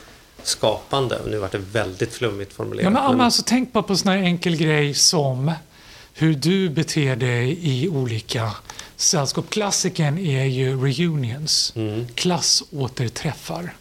skapande. 0.43 1.19
Och 1.19 1.29
nu 1.29 1.37
var 1.37 1.49
det 1.51 1.57
väldigt 1.57 2.13
flummigt 2.13 2.53
formulerat. 2.53 2.93
Ja, 2.93 3.01
men, 3.07 3.17
men... 3.17 3.25
Alltså, 3.25 3.43
tänk 3.45 3.73
bara 3.73 3.83
på 3.83 3.93
en 3.93 3.97
sån 3.97 4.11
här 4.11 4.17
enkel 4.17 4.57
grej 4.57 4.93
som 4.93 5.51
hur 6.13 6.33
du 6.33 6.69
beter 6.69 7.15
dig 7.15 7.59
i 7.61 7.89
olika 7.89 8.51
sällskap. 8.95 9.49
Klassikern 9.49 10.17
är 10.17 10.45
ju 10.45 10.85
reunions, 10.85 11.73
mm. 11.75 12.07
klassåterträffar. 12.15 13.73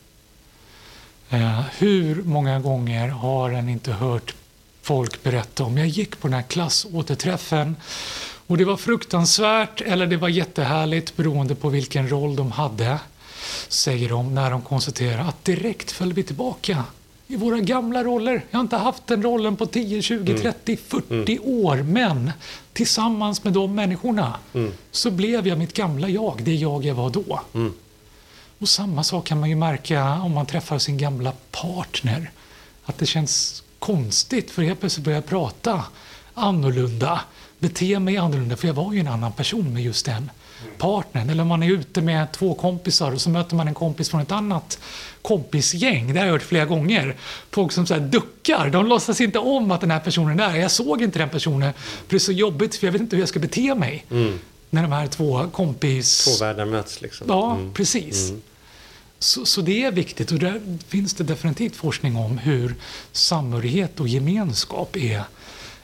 Eh, 1.30 1.60
hur 1.78 2.22
många 2.22 2.60
gånger 2.60 3.08
har 3.08 3.50
en 3.50 3.68
inte 3.68 3.92
hört 3.92 4.34
folk 4.82 5.22
berätta 5.22 5.64
om 5.64 5.78
jag 5.78 5.88
gick 5.88 6.20
på 6.20 6.28
den 6.28 6.34
här 6.34 6.42
klassåterträffen 6.42 7.76
och 8.46 8.58
det 8.58 8.64
var 8.64 8.76
fruktansvärt 8.76 9.80
eller 9.80 10.06
det 10.06 10.16
var 10.16 10.28
jättehärligt 10.28 11.16
beroende 11.16 11.54
på 11.54 11.68
vilken 11.68 12.10
roll 12.10 12.36
de 12.36 12.52
hade, 12.52 12.98
säger 13.68 14.08
de 14.08 14.34
när 14.34 14.50
de 14.50 14.62
konstaterar 14.62 15.28
att 15.28 15.44
direkt 15.44 15.90
föll 15.90 16.12
vi 16.12 16.22
tillbaka 16.22 16.84
i 17.28 17.36
våra 17.36 17.60
gamla 17.60 18.04
roller. 18.04 18.44
Jag 18.50 18.58
har 18.58 18.62
inte 18.62 18.76
haft 18.76 19.06
den 19.06 19.22
rollen 19.22 19.56
på 19.56 19.66
10, 19.66 20.02
20, 20.02 20.30
mm. 20.30 20.42
30, 20.42 20.76
40 20.76 21.36
mm. 21.36 21.38
år. 21.44 21.76
Men 21.76 22.32
tillsammans 22.72 23.44
med 23.44 23.52
de 23.52 23.74
människorna 23.74 24.36
mm. 24.54 24.72
så 24.90 25.10
blev 25.10 25.46
jag 25.46 25.58
mitt 25.58 25.72
gamla 25.72 26.08
jag, 26.08 26.40
det 26.42 26.54
jag 26.54 26.84
jag 26.84 26.94
var 26.94 27.10
då. 27.10 27.40
Mm. 27.54 27.72
Och 28.58 28.68
samma 28.68 29.04
sak 29.04 29.26
kan 29.26 29.40
man 29.40 29.48
ju 29.48 29.56
märka 29.56 30.12
om 30.12 30.32
man 30.32 30.46
träffar 30.46 30.78
sin 30.78 30.98
gamla 30.98 31.32
partner. 31.50 32.30
Att 32.84 32.98
det 32.98 33.06
känns 33.06 33.62
konstigt 33.78 34.50
för 34.50 34.62
helt 34.62 34.80
plötsligt 34.80 35.04
börjar 35.04 35.16
jag 35.16 35.26
prata 35.26 35.84
annorlunda, 36.34 37.20
bete 37.58 37.98
mig 37.98 38.16
annorlunda 38.16 38.56
för 38.56 38.66
jag 38.66 38.74
var 38.74 38.92
ju 38.92 39.00
en 39.00 39.08
annan 39.08 39.32
person 39.32 39.72
med 39.72 39.82
just 39.82 40.06
den 40.06 40.30
partnern. 40.78 41.30
Eller 41.30 41.42
om 41.42 41.48
man 41.48 41.62
är 41.62 41.70
ute 41.70 42.02
med 42.02 42.32
två 42.32 42.54
kompisar 42.54 43.12
och 43.12 43.20
så 43.20 43.30
möter 43.30 43.56
man 43.56 43.68
en 43.68 43.74
kompis 43.74 44.10
från 44.10 44.20
ett 44.20 44.32
annat 44.32 44.78
kompisgäng. 45.22 46.12
Det 46.12 46.18
har 46.18 46.26
jag 46.26 46.32
hört 46.32 46.42
flera 46.42 46.64
gånger. 46.64 47.16
Folk 47.50 47.72
som 47.72 47.86
så 47.86 47.98
duckar. 47.98 48.70
De 48.70 48.86
låtsas 48.86 49.20
inte 49.20 49.38
om 49.38 49.70
att 49.70 49.80
den 49.80 49.90
här 49.90 50.00
personen 50.00 50.40
är 50.40 50.48
där. 50.48 50.58
Jag 50.58 50.70
såg 50.70 51.02
inte 51.02 51.18
den 51.18 51.28
personen. 51.28 51.72
För 51.72 52.10
det 52.10 52.16
är 52.16 52.18
så 52.18 52.32
jobbigt 52.32 52.76
för 52.76 52.86
jag 52.86 52.92
vet 52.92 53.00
inte 53.00 53.16
hur 53.16 53.22
jag 53.22 53.28
ska 53.28 53.38
bete 53.38 53.74
mig. 53.74 54.04
Mm. 54.10 54.38
När 54.70 54.82
de 54.82 54.92
här 54.92 55.06
två 55.06 55.46
kompis... 55.52 56.24
Två 56.24 56.44
världar 56.44 56.64
möts 56.64 57.00
liksom. 57.00 57.26
Ja, 57.28 57.54
mm. 57.54 57.72
precis. 57.72 58.30
Mm. 58.30 58.42
Så, 59.18 59.46
så, 59.46 59.60
det 59.60 59.84
är 59.84 59.92
viktigt 59.92 60.32
och 60.32 60.38
där 60.38 60.78
finns 60.88 61.14
det 61.14 61.24
definitivt 61.24 61.76
forskning 61.76 62.16
om 62.16 62.38
hur 62.38 62.74
samhörighet 63.12 64.00
och 64.00 64.08
gemenskap 64.08 64.96
är, 64.96 65.22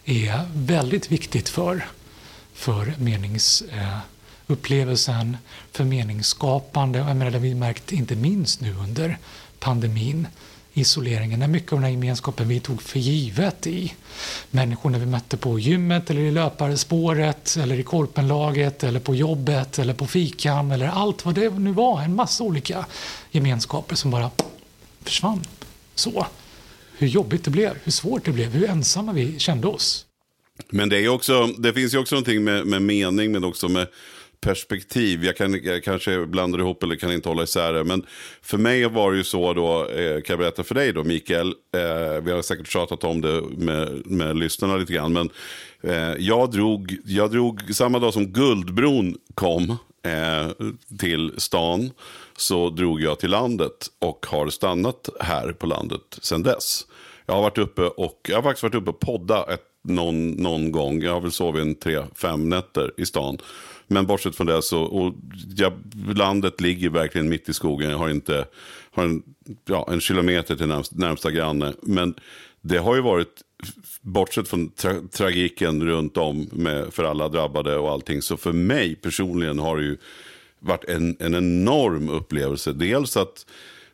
är 0.04 0.40
väldigt 0.54 1.12
viktigt 1.12 1.48
för, 1.48 1.86
för 2.54 2.94
menings... 2.98 3.62
Eh, 3.62 3.98
upplevelsen 4.50 5.36
för 5.72 5.84
meningsskapande. 5.84 6.98
Jag 6.98 7.16
menar, 7.16 7.30
det 7.30 7.38
har 7.38 7.42
vi 7.42 7.54
märkt 7.54 7.92
inte 7.92 8.16
minst 8.16 8.60
nu 8.60 8.74
under 8.74 9.18
pandemin, 9.58 10.26
isoleringen, 10.72 11.40
när 11.40 11.48
mycket 11.48 11.72
av 11.72 11.78
den 11.78 11.84
här 11.84 11.90
gemenskapen 11.90 12.48
vi 12.48 12.60
tog 12.60 12.82
för 12.82 12.98
givet 12.98 13.66
i 13.66 13.94
Människorna 14.50 14.98
vi 14.98 15.06
mötte 15.06 15.36
på 15.36 15.58
gymmet 15.58 16.10
eller 16.10 16.20
i 16.20 16.30
löparspåret 16.30 17.56
eller 17.56 17.80
i 17.80 17.82
korpenlaget 17.82 18.84
eller 18.84 19.00
på 19.00 19.14
jobbet 19.14 19.78
eller 19.78 19.94
på 19.94 20.06
fikan 20.06 20.70
eller 20.70 20.86
allt 20.86 21.24
vad 21.24 21.34
det 21.34 21.50
nu 21.50 21.72
var. 21.72 22.02
En 22.02 22.14
massa 22.14 22.44
olika 22.44 22.86
gemenskaper 23.30 23.96
som 23.96 24.10
bara 24.10 24.30
försvann. 25.04 25.40
Så. 25.94 26.26
Hur 26.98 27.06
jobbigt 27.06 27.44
det 27.44 27.50
blev, 27.50 27.76
hur 27.84 27.92
svårt 27.92 28.24
det 28.24 28.32
blev, 28.32 28.50
hur 28.50 28.68
ensamma 28.68 29.12
vi 29.12 29.38
kände 29.38 29.66
oss. 29.66 30.06
Men 30.68 30.88
det, 30.88 30.98
är 30.98 31.08
också, 31.08 31.46
det 31.46 31.72
finns 31.72 31.94
ju 31.94 31.98
också 31.98 32.14
någonting 32.14 32.44
med, 32.44 32.66
med 32.66 32.82
mening 32.82 33.32
men 33.32 33.44
också 33.44 33.68
med 33.68 33.86
perspektiv. 34.40 35.24
Jag, 35.24 35.36
kan, 35.36 35.64
jag 35.64 35.84
kanske 35.84 36.26
blandar 36.26 36.58
ihop 36.58 36.82
eller 36.82 36.96
kan 36.96 37.12
inte 37.12 37.28
hålla 37.28 37.42
isär 37.42 37.72
det. 37.72 37.84
Men 37.84 38.06
för 38.42 38.58
mig 38.58 38.88
var 38.88 39.12
det 39.12 39.16
ju 39.18 39.24
så 39.24 39.52
då, 39.52 39.88
eh, 39.88 40.20
kan 40.20 40.32
jag 40.32 40.38
berätta 40.38 40.64
för 40.64 40.74
dig 40.74 40.92
då 40.92 41.04
Mikael. 41.04 41.48
Eh, 41.48 42.22
vi 42.22 42.32
har 42.32 42.42
säkert 42.42 42.68
tjatat 42.68 43.04
om 43.04 43.20
det 43.20 43.42
med, 43.42 44.06
med 44.06 44.36
lyssnarna 44.36 44.76
lite 44.76 44.92
grann. 44.92 45.12
Men 45.12 45.30
eh, 45.82 46.14
jag, 46.18 46.50
drog, 46.50 46.96
jag 47.04 47.30
drog, 47.30 47.74
samma 47.74 47.98
dag 47.98 48.12
som 48.12 48.26
Guldbron 48.26 49.16
kom 49.34 49.76
eh, 50.02 50.66
till 50.98 51.32
stan. 51.36 51.90
Så 52.36 52.70
drog 52.70 53.02
jag 53.02 53.18
till 53.18 53.30
landet 53.30 53.86
och 53.98 54.26
har 54.28 54.48
stannat 54.48 55.08
här 55.20 55.52
på 55.52 55.66
landet 55.66 56.18
sedan 56.22 56.42
dess. 56.42 56.86
Jag 57.26 57.34
har 57.34 57.42
varit 57.42 57.58
uppe 57.58 57.82
och 57.82 58.20
jag 58.28 58.36
har 58.36 58.42
faktiskt 58.42 58.62
varit 58.62 58.74
uppe 58.74 58.90
och 58.90 59.00
podda 59.00 59.44
ett, 59.54 59.62
någon, 59.82 60.30
någon 60.30 60.72
gång. 60.72 61.02
Jag 61.02 61.12
har 61.12 61.20
väl 61.20 61.32
sovit 61.32 61.62
en 61.62 61.74
tre, 61.74 62.02
fem 62.14 62.48
nätter 62.48 62.92
i 62.96 63.06
stan. 63.06 63.38
Men 63.92 64.06
bortsett 64.06 64.36
från 64.36 64.46
det 64.46 64.62
så, 64.62 64.82
och 64.82 65.14
ja, 65.56 65.72
landet 66.14 66.60
ligger 66.60 66.90
verkligen 66.90 67.28
mitt 67.28 67.48
i 67.48 67.52
skogen. 67.52 67.90
Jag 67.90 67.98
har 67.98 68.10
inte, 68.10 68.46
har 68.90 69.04
en, 69.04 69.22
ja, 69.64 69.88
en 69.92 70.00
kilometer 70.00 70.56
till 70.56 70.66
närmsta, 70.66 70.96
närmsta 70.96 71.30
granne. 71.30 71.74
Men 71.82 72.14
det 72.60 72.78
har 72.78 72.94
ju 72.94 73.00
varit, 73.00 73.42
bortsett 74.00 74.48
från 74.48 74.68
tra 74.68 74.94
tragiken 75.12 75.86
runt 75.86 76.16
om 76.16 76.48
med, 76.52 76.94
för 76.94 77.04
alla 77.04 77.28
drabbade 77.28 77.76
och 77.76 77.90
allting. 77.90 78.22
Så 78.22 78.36
för 78.36 78.52
mig 78.52 78.94
personligen 78.94 79.58
har 79.58 79.76
det 79.76 79.82
ju 79.82 79.96
varit 80.58 80.84
en, 80.84 81.16
en 81.20 81.34
enorm 81.34 82.08
upplevelse. 82.08 82.72
Dels 82.72 83.16
att 83.16 83.46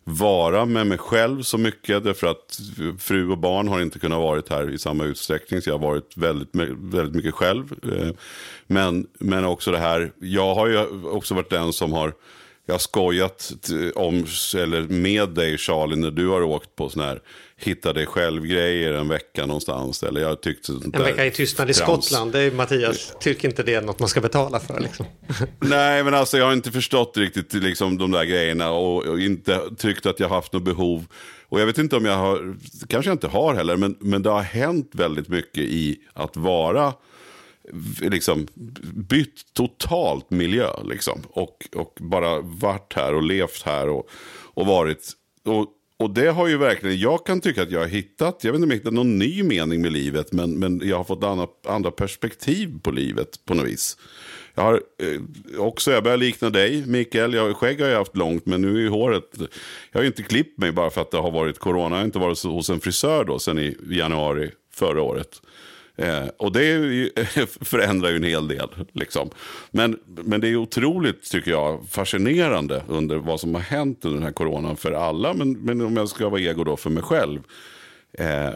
vara 0.08 0.64
med 0.64 0.86
mig 0.86 0.98
själv 0.98 1.42
så 1.42 1.58
mycket. 1.58 2.04
Därför 2.04 2.26
att 2.26 2.60
fru 2.98 3.30
och 3.30 3.38
barn 3.38 3.68
har 3.68 3.80
inte 3.80 3.98
kunnat 3.98 4.18
vara 4.18 4.42
här 4.50 4.70
i 4.70 4.78
samma 4.78 5.04
utsträckning. 5.04 5.62
Så 5.62 5.70
jag 5.70 5.78
har 5.78 5.88
varit 5.88 6.16
väldigt, 6.16 6.48
väldigt 6.78 7.14
mycket 7.14 7.34
själv. 7.34 7.72
Eh, 7.92 8.10
men, 8.66 9.06
men 9.18 9.44
också 9.44 9.70
det 9.70 9.78
här, 9.78 10.12
jag 10.18 10.54
har 10.54 10.66
ju 10.66 10.78
också 11.08 11.34
varit 11.34 11.50
den 11.50 11.72
som 11.72 11.92
har 11.92 12.12
jag 12.66 12.74
har 12.74 12.78
skojat 12.78 13.52
om, 13.94 14.26
eller 14.56 14.82
med 14.82 15.28
dig 15.28 15.58
Charlie 15.58 15.96
när 15.96 16.10
du 16.10 16.28
har 16.28 16.42
åkt 16.42 16.76
på 16.76 16.88
sån 16.88 17.02
här 17.02 17.20
hitta 17.60 17.92
dig 17.92 18.06
själv-grejer 18.06 18.92
en 18.92 19.08
vecka 19.08 19.46
någonstans. 19.46 20.02
Eller 20.02 20.20
jag 20.20 20.40
tyckte 20.40 20.72
en 20.72 20.90
vecka 20.90 21.26
i 21.26 21.30
tystnad 21.30 21.70
i 21.70 21.74
Skottland, 21.74 22.32
det 22.32 22.40
är 22.40 22.50
Mattias, 22.50 23.16
tycker 23.20 23.48
inte 23.48 23.62
det 23.62 23.74
är 23.74 23.82
något 23.82 23.98
man 23.98 24.08
ska 24.08 24.20
betala 24.20 24.60
för 24.60 24.80
liksom. 24.80 25.06
Nej, 25.60 26.04
men 26.04 26.14
alltså 26.14 26.38
jag 26.38 26.44
har 26.44 26.52
inte 26.52 26.72
förstått 26.72 27.16
riktigt 27.16 27.52
liksom, 27.52 27.98
de 27.98 28.10
där 28.10 28.24
grejerna 28.24 28.70
och, 28.70 29.06
och 29.06 29.20
inte 29.20 29.60
tyckt 29.76 30.06
att 30.06 30.20
jag 30.20 30.28
haft 30.28 30.52
något 30.52 30.62
behov. 30.62 31.06
Och 31.48 31.60
jag 31.60 31.66
vet 31.66 31.78
inte 31.78 31.96
om 31.96 32.04
jag 32.04 32.16
har, 32.16 32.56
kanske 32.88 33.10
jag 33.10 33.14
inte 33.14 33.28
har 33.28 33.54
heller, 33.54 33.76
men, 33.76 33.96
men 34.00 34.22
det 34.22 34.30
har 34.30 34.42
hänt 34.42 34.90
väldigt 34.92 35.28
mycket 35.28 35.62
i 35.62 35.96
att 36.12 36.36
vara 36.36 36.94
liksom 38.00 38.46
bytt 38.94 39.54
totalt 39.54 40.30
miljö. 40.30 40.70
Liksom. 40.84 41.22
Och, 41.30 41.68
och 41.74 41.98
bara 42.00 42.40
varit 42.40 42.92
här 42.96 43.14
och 43.14 43.22
levt 43.22 43.62
här 43.62 43.88
och, 43.88 44.08
och 44.54 44.66
varit. 44.66 45.12
Och, 45.44 45.66
och 45.98 46.10
det 46.10 46.30
har 46.30 46.48
ju 46.48 46.56
verkligen, 46.56 46.98
jag 46.98 47.26
kan 47.26 47.40
tycka 47.40 47.62
att 47.62 47.70
jag 47.70 47.80
har 47.80 47.86
hittat, 47.86 48.44
jag 48.44 48.52
vet 48.52 48.56
inte 48.58 48.64
om 48.64 48.70
jag 48.70 48.78
hittat 48.78 48.92
någon 48.92 49.18
ny 49.18 49.42
mening 49.42 49.82
med 49.82 49.92
livet, 49.92 50.32
men, 50.32 50.58
men 50.58 50.80
jag 50.84 50.96
har 50.96 51.04
fått 51.04 51.24
andra, 51.24 51.46
andra 51.66 51.90
perspektiv 51.90 52.80
på 52.82 52.90
livet 52.90 53.44
på 53.44 53.54
något 53.54 53.66
vis. 53.66 53.96
Jag 54.54 54.62
har 54.62 54.74
eh, 54.74 55.60
också, 55.60 55.90
jag 55.90 56.04
börjar 56.04 56.16
likna 56.16 56.50
dig 56.50 56.86
Mikael, 56.86 57.34
jag, 57.34 57.56
skägg 57.56 57.80
har 57.80 57.88
jag 57.88 57.98
haft 57.98 58.16
långt 58.16 58.46
men 58.46 58.62
nu 58.62 58.86
är 58.86 58.90
håret, 58.90 59.30
jag 59.92 59.98
har 59.98 60.02
ju 60.02 60.06
inte 60.06 60.22
klippt 60.22 60.58
mig 60.58 60.72
bara 60.72 60.90
för 60.90 61.00
att 61.00 61.10
det 61.10 61.18
har 61.18 61.30
varit 61.30 61.58
corona, 61.58 61.96
jag 61.96 62.00
har 62.00 62.04
inte 62.04 62.18
varit 62.18 62.42
hos 62.42 62.70
en 62.70 62.80
frisör 62.80 63.24
då 63.24 63.38
sen 63.38 63.58
i 63.58 63.76
januari 63.90 64.50
förra 64.74 65.02
året. 65.02 65.42
Eh, 65.96 66.26
och 66.36 66.52
det 66.52 66.64
ju, 66.64 67.10
förändrar 67.60 68.10
ju 68.10 68.16
en 68.16 68.24
hel 68.24 68.48
del. 68.48 68.68
Liksom. 68.92 69.30
Men, 69.70 69.98
men 70.06 70.40
det 70.40 70.48
är 70.48 70.56
otroligt, 70.56 71.30
tycker 71.30 71.50
jag, 71.50 71.88
fascinerande 71.90 72.82
under 72.88 73.16
vad 73.16 73.40
som 73.40 73.54
har 73.54 73.62
hänt 73.62 74.04
under 74.04 74.16
den 74.16 74.26
här 74.26 74.32
coronan 74.32 74.76
för 74.76 74.92
alla. 74.92 75.34
Men, 75.34 75.52
men 75.52 75.80
om 75.80 75.96
jag 75.96 76.08
ska 76.08 76.28
vara 76.28 76.40
ego 76.40 76.64
då 76.64 76.76
för 76.76 76.90
mig 76.90 77.02
själv. 77.02 77.42
Eh, 78.12 78.54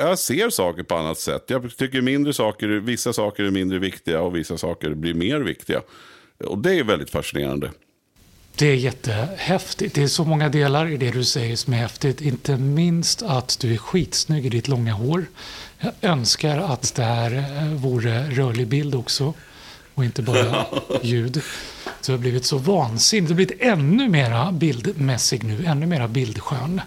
jag 0.00 0.18
ser 0.18 0.50
saker 0.50 0.82
på 0.82 0.96
annat 0.96 1.18
sätt. 1.18 1.44
Jag 1.46 1.76
tycker 1.76 2.00
mindre 2.00 2.32
saker, 2.32 2.68
vissa 2.68 3.12
saker 3.12 3.44
är 3.44 3.50
mindre 3.50 3.78
viktiga 3.78 4.22
och 4.22 4.36
vissa 4.36 4.58
saker 4.58 4.94
blir 4.94 5.14
mer 5.14 5.40
viktiga. 5.40 5.82
Och 6.44 6.58
det 6.58 6.78
är 6.78 6.84
väldigt 6.84 7.10
fascinerande. 7.10 7.70
Det 8.58 8.66
är 8.66 8.74
jättehäftigt. 8.74 9.94
Det 9.94 10.02
är 10.02 10.06
så 10.06 10.24
många 10.24 10.48
delar 10.48 10.88
i 10.88 10.96
det 10.96 11.10
du 11.10 11.24
säger 11.24 11.56
som 11.56 11.72
är 11.72 11.76
häftigt. 11.76 12.20
Inte 12.20 12.56
minst 12.56 13.22
att 13.22 13.58
du 13.60 13.74
är 13.74 13.76
skitsnygg 13.76 14.46
i 14.46 14.48
ditt 14.48 14.68
långa 14.68 14.92
hår. 14.92 15.26
Jag 15.78 15.92
önskar 16.02 16.58
att 16.58 16.94
det 16.94 17.02
här 17.02 17.32
eh, 17.32 17.68
vore 17.68 18.30
rörlig 18.30 18.66
bild 18.68 18.94
också 18.94 19.34
och 19.94 20.04
inte 20.04 20.22
bara 20.22 20.66
ljud. 21.02 21.42
Du 22.06 22.12
har 22.12 22.18
blivit 22.18 22.44
så 22.44 22.58
vansinnig. 22.58 23.28
Du 23.28 23.32
har 23.32 23.36
blivit 23.36 23.60
ännu 23.60 24.08
mera 24.08 24.52
bildmässig 24.52 25.44
nu, 25.44 25.66
ännu 25.66 25.86
mera 25.86 26.08
bildskön. 26.08 26.80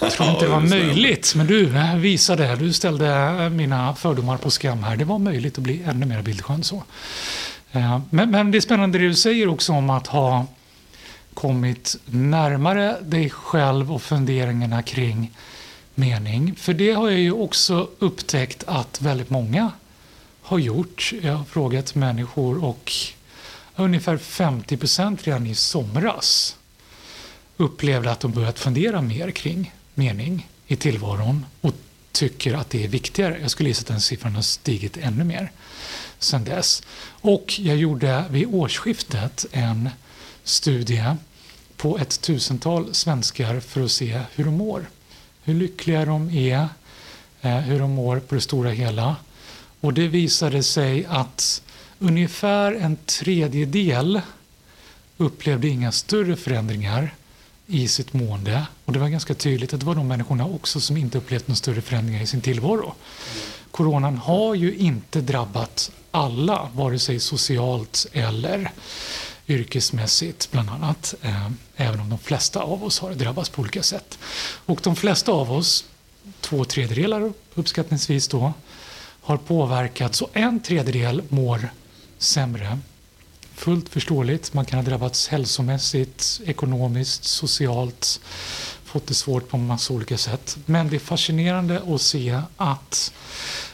Jag 0.00 0.10
tror 0.10 0.30
inte 0.30 0.44
det 0.44 0.50
var 0.50 0.60
möjligt, 0.60 1.34
men 1.34 1.46
du 1.46 1.76
eh, 1.76 1.96
visade, 1.96 2.56
du 2.56 2.72
ställde 2.72 3.50
mina 3.50 3.94
fördomar 3.94 4.36
på 4.36 4.50
skam 4.50 4.84
här. 4.84 4.96
Det 4.96 5.04
var 5.04 5.18
möjligt 5.18 5.58
att 5.58 5.64
bli 5.64 5.82
ännu 5.86 6.06
mer 6.06 6.22
bildskön 6.22 6.64
så. 6.64 6.82
Eh, 7.72 8.00
men, 8.10 8.30
men 8.30 8.50
det 8.50 8.58
är 8.58 8.60
spännande 8.60 8.98
det 8.98 9.08
du 9.08 9.14
säger 9.14 9.48
också 9.48 9.72
om 9.72 9.90
att 9.90 10.06
ha 10.06 10.46
kommit 11.36 11.96
närmare 12.06 12.96
dig 13.02 13.30
själv 13.30 13.92
och 13.92 14.02
funderingarna 14.02 14.82
kring 14.82 15.32
mening. 15.94 16.54
För 16.56 16.74
det 16.74 16.92
har 16.92 17.10
jag 17.10 17.20
ju 17.20 17.32
också 17.32 17.88
upptäckt 17.98 18.64
att 18.66 19.02
väldigt 19.02 19.30
många 19.30 19.70
har 20.42 20.58
gjort. 20.58 21.12
Jag 21.22 21.32
har 21.32 21.44
frågat 21.44 21.94
människor 21.94 22.64
och 22.64 22.92
ungefär 23.76 24.16
50 24.16 24.76
procent 24.76 25.26
redan 25.26 25.46
i 25.46 25.54
somras 25.54 26.56
upplevde 27.56 28.10
att 28.10 28.20
de 28.20 28.32
börjat 28.32 28.58
fundera 28.58 29.02
mer 29.02 29.30
kring 29.30 29.74
mening 29.94 30.48
i 30.66 30.76
tillvaron 30.76 31.46
och 31.60 31.74
tycker 32.12 32.54
att 32.54 32.70
det 32.70 32.84
är 32.84 32.88
viktigare. 32.88 33.38
Jag 33.40 33.50
skulle 33.50 33.68
gissa 33.68 33.80
att 33.80 33.86
den 33.86 34.00
siffran 34.00 34.34
har 34.34 34.42
stigit 34.42 34.96
ännu 34.96 35.24
mer 35.24 35.52
sen 36.18 36.44
dess. 36.44 36.82
Och 37.08 37.54
jag 37.58 37.76
gjorde 37.76 38.24
vid 38.30 38.46
årsskiftet 38.46 39.46
en 39.52 39.90
studie 40.46 41.16
på 41.76 41.98
ett 41.98 42.20
tusental 42.20 42.94
svenskar 42.94 43.60
för 43.60 43.84
att 43.84 43.90
se 43.90 44.20
hur 44.34 44.44
de 44.44 44.54
mår. 44.54 44.88
Hur 45.42 45.54
lyckliga 45.54 46.04
de 46.04 46.30
är, 46.30 46.68
eh, 47.42 47.56
hur 47.56 47.78
de 47.78 47.90
mår 47.90 48.20
på 48.20 48.34
det 48.34 48.40
stora 48.40 48.70
hela. 48.70 49.16
Och 49.80 49.94
det 49.94 50.08
visade 50.08 50.62
sig 50.62 51.04
att 51.04 51.62
ungefär 51.98 52.72
en 52.72 52.96
tredjedel 53.06 54.20
upplevde 55.16 55.68
inga 55.68 55.92
större 55.92 56.36
förändringar 56.36 57.14
i 57.66 57.88
sitt 57.88 58.12
mående. 58.12 58.66
Och 58.84 58.92
det 58.92 58.98
var 58.98 59.08
ganska 59.08 59.34
tydligt 59.34 59.74
att 59.74 59.80
det 59.80 59.86
var 59.86 59.94
de 59.94 60.08
människorna 60.08 60.46
också 60.46 60.80
som 60.80 60.96
inte 60.96 61.18
upplevt 61.18 61.48
några 61.48 61.56
större 61.56 61.80
förändringar 61.80 62.22
i 62.22 62.26
sin 62.26 62.40
tillvaro. 62.40 62.94
Coronan 63.70 64.16
har 64.16 64.54
ju 64.54 64.74
inte 64.74 65.20
drabbat 65.20 65.90
alla, 66.10 66.68
vare 66.74 66.98
sig 66.98 67.20
socialt 67.20 68.06
eller 68.12 68.70
yrkesmässigt 69.48 70.50
bland 70.50 70.70
annat. 70.70 71.14
Eh, 71.22 71.50
även 71.76 72.00
om 72.00 72.08
de 72.08 72.18
flesta 72.18 72.60
av 72.60 72.84
oss 72.84 72.98
har 72.98 73.14
drabbats 73.14 73.48
på 73.48 73.62
olika 73.62 73.82
sätt. 73.82 74.18
Och 74.66 74.80
de 74.82 74.96
flesta 74.96 75.32
av 75.32 75.52
oss, 75.52 75.84
två 76.40 76.64
tredjedelar 76.64 77.32
uppskattningsvis 77.54 78.28
då, 78.28 78.52
har 79.20 79.36
påverkats 79.36 80.22
och 80.22 80.30
en 80.32 80.60
tredjedel 80.60 81.22
mår 81.28 81.68
sämre. 82.18 82.78
Fullt 83.54 83.88
förståeligt. 83.88 84.54
Man 84.54 84.64
kan 84.64 84.78
ha 84.78 84.84
drabbats 84.84 85.28
hälsomässigt, 85.28 86.40
ekonomiskt, 86.44 87.24
socialt, 87.24 88.20
fått 88.84 89.06
det 89.06 89.14
svårt 89.14 89.48
på 89.48 89.56
en 89.56 89.66
massa 89.66 89.92
olika 89.92 90.18
sätt. 90.18 90.56
Men 90.66 90.88
det 90.88 90.96
är 90.96 91.00
fascinerande 91.00 91.82
att 91.94 92.00
se 92.00 92.40
att 92.56 93.12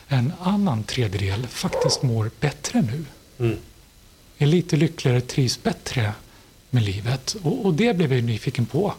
en 0.08 0.32
annan 0.40 0.84
tredjedel 0.84 1.46
faktiskt 1.46 2.02
mår 2.02 2.30
bättre 2.40 2.82
nu. 2.82 3.04
Mm 3.38 3.58
är 4.42 4.46
lite 4.46 4.76
lyckligare, 4.76 5.20
trivs 5.20 5.62
bättre 5.62 6.12
med 6.70 6.82
livet. 6.82 7.36
Och, 7.42 7.66
och 7.66 7.74
det 7.74 7.96
blev 7.96 8.12
jag 8.12 8.24
nyfiken 8.24 8.66
på. 8.66 8.94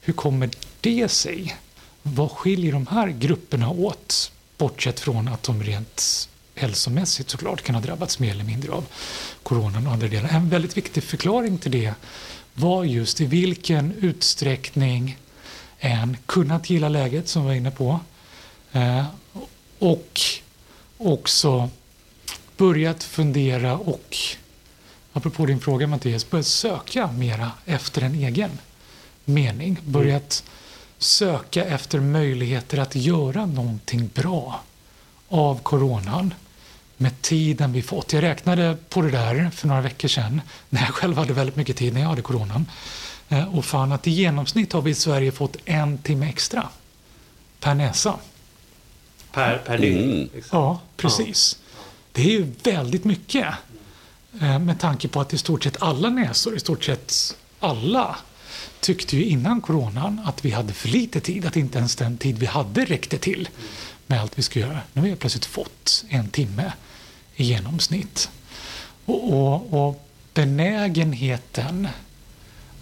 Hur 0.00 0.12
kommer 0.12 0.50
det 0.80 1.08
sig? 1.08 1.56
Vad 2.02 2.30
skiljer 2.30 2.72
de 2.72 2.86
här 2.86 3.08
grupperna 3.08 3.70
åt? 3.70 4.32
Bortsett 4.58 5.00
från 5.00 5.28
att 5.28 5.42
de 5.42 5.62
rent 5.62 6.28
hälsomässigt 6.54 7.30
såklart 7.30 7.62
kan 7.62 7.74
ha 7.74 7.82
drabbats 7.82 8.18
mer 8.18 8.30
eller 8.30 8.44
mindre 8.44 8.72
av 8.72 8.84
coronan 9.42 9.86
och 9.86 9.92
andra 9.92 10.08
delar. 10.08 10.28
En 10.28 10.48
väldigt 10.48 10.76
viktig 10.76 11.02
förklaring 11.02 11.58
till 11.58 11.70
det 11.72 11.94
var 12.54 12.84
just 12.84 13.20
i 13.20 13.26
vilken 13.26 13.92
utsträckning 13.92 15.18
en 15.78 16.16
kunnat 16.26 16.70
gilla 16.70 16.88
läget, 16.88 17.28
som 17.28 17.42
vi 17.42 17.48
var 17.48 17.54
inne 17.54 17.70
på, 17.70 18.00
eh, 18.72 19.04
och 19.78 20.20
också 20.98 21.70
börjat 22.56 23.04
fundera 23.04 23.78
och 23.78 24.16
apropå 25.20 25.46
din 25.46 25.60
fråga 25.60 25.86
Mattias, 25.86 26.30
börjat 26.30 26.46
söka 26.46 27.12
mera 27.12 27.52
efter 27.64 28.02
en 28.02 28.14
egen 28.14 28.50
mening. 29.24 29.78
Börjat 29.84 30.44
söka 30.98 31.64
efter 31.64 32.00
möjligheter 32.00 32.78
att 32.78 32.94
göra 32.94 33.46
någonting 33.46 34.10
bra 34.14 34.62
av 35.28 35.60
coronan 35.62 36.34
med 36.96 37.22
tiden 37.22 37.72
vi 37.72 37.82
fått. 37.82 38.12
Jag 38.12 38.22
räknade 38.22 38.76
på 38.88 39.02
det 39.02 39.10
där 39.10 39.50
för 39.50 39.68
några 39.68 39.80
veckor 39.80 40.08
sedan 40.08 40.40
när 40.68 40.80
jag 40.80 40.94
själv 40.94 41.16
hade 41.16 41.32
väldigt 41.32 41.56
mycket 41.56 41.76
tid 41.76 41.94
när 41.94 42.00
jag 42.00 42.08
hade 42.08 42.22
coronan 42.22 42.66
eh, 43.28 43.56
och 43.56 43.64
fann 43.64 43.92
att 43.92 44.06
i 44.06 44.10
genomsnitt 44.10 44.72
har 44.72 44.82
vi 44.82 44.90
i 44.90 44.94
Sverige 44.94 45.32
fått 45.32 45.56
en 45.64 45.98
timme 45.98 46.28
extra 46.28 46.68
per 47.60 47.74
näsa. 47.74 48.14
Per, 49.32 49.58
per 49.58 49.78
dygn? 49.78 50.02
Mm. 50.02 50.28
Ja, 50.52 50.80
precis. 50.96 51.58
Det 52.12 52.22
är 52.22 52.30
ju 52.30 52.52
väldigt 52.62 53.04
mycket. 53.04 53.46
Eh, 54.40 54.58
med 54.58 54.80
tanke 54.80 55.08
på 55.08 55.20
att 55.20 55.32
i 55.32 55.38
stort 55.38 55.64
sett 55.64 55.82
alla 55.82 56.10
näsor, 56.10 56.56
i 56.56 56.60
stort 56.60 56.84
sett 56.84 57.36
alla 57.60 58.16
tyckte 58.80 59.16
ju 59.16 59.24
innan 59.24 59.60
coronan 59.60 60.20
att 60.24 60.44
vi 60.44 60.50
hade 60.50 60.72
för 60.72 60.88
lite 60.88 61.20
tid, 61.20 61.46
att 61.46 61.56
inte 61.56 61.78
ens 61.78 61.96
den 61.96 62.16
tid 62.16 62.38
vi 62.38 62.46
hade 62.46 62.84
räckte 62.84 63.18
till 63.18 63.48
med 64.06 64.20
allt 64.20 64.38
vi 64.38 64.42
skulle 64.42 64.66
göra. 64.66 64.80
Nu 64.92 65.00
har 65.00 65.08
vi 65.08 65.16
plötsligt 65.16 65.44
fått 65.44 66.04
en 66.08 66.28
timme 66.28 66.72
i 67.36 67.44
genomsnitt. 67.44 68.30
Och, 69.04 69.32
och, 69.32 69.88
och 69.88 70.08
benägenheten 70.34 71.88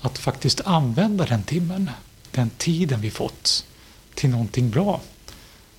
att 0.01 0.18
faktiskt 0.18 0.61
använda 0.61 1.26
den 1.26 1.42
timmen, 1.42 1.90
den 2.30 2.51
tiden 2.51 3.01
vi 3.01 3.11
fått, 3.11 3.66
till 4.14 4.30
någonting 4.30 4.70
bra. 4.70 5.01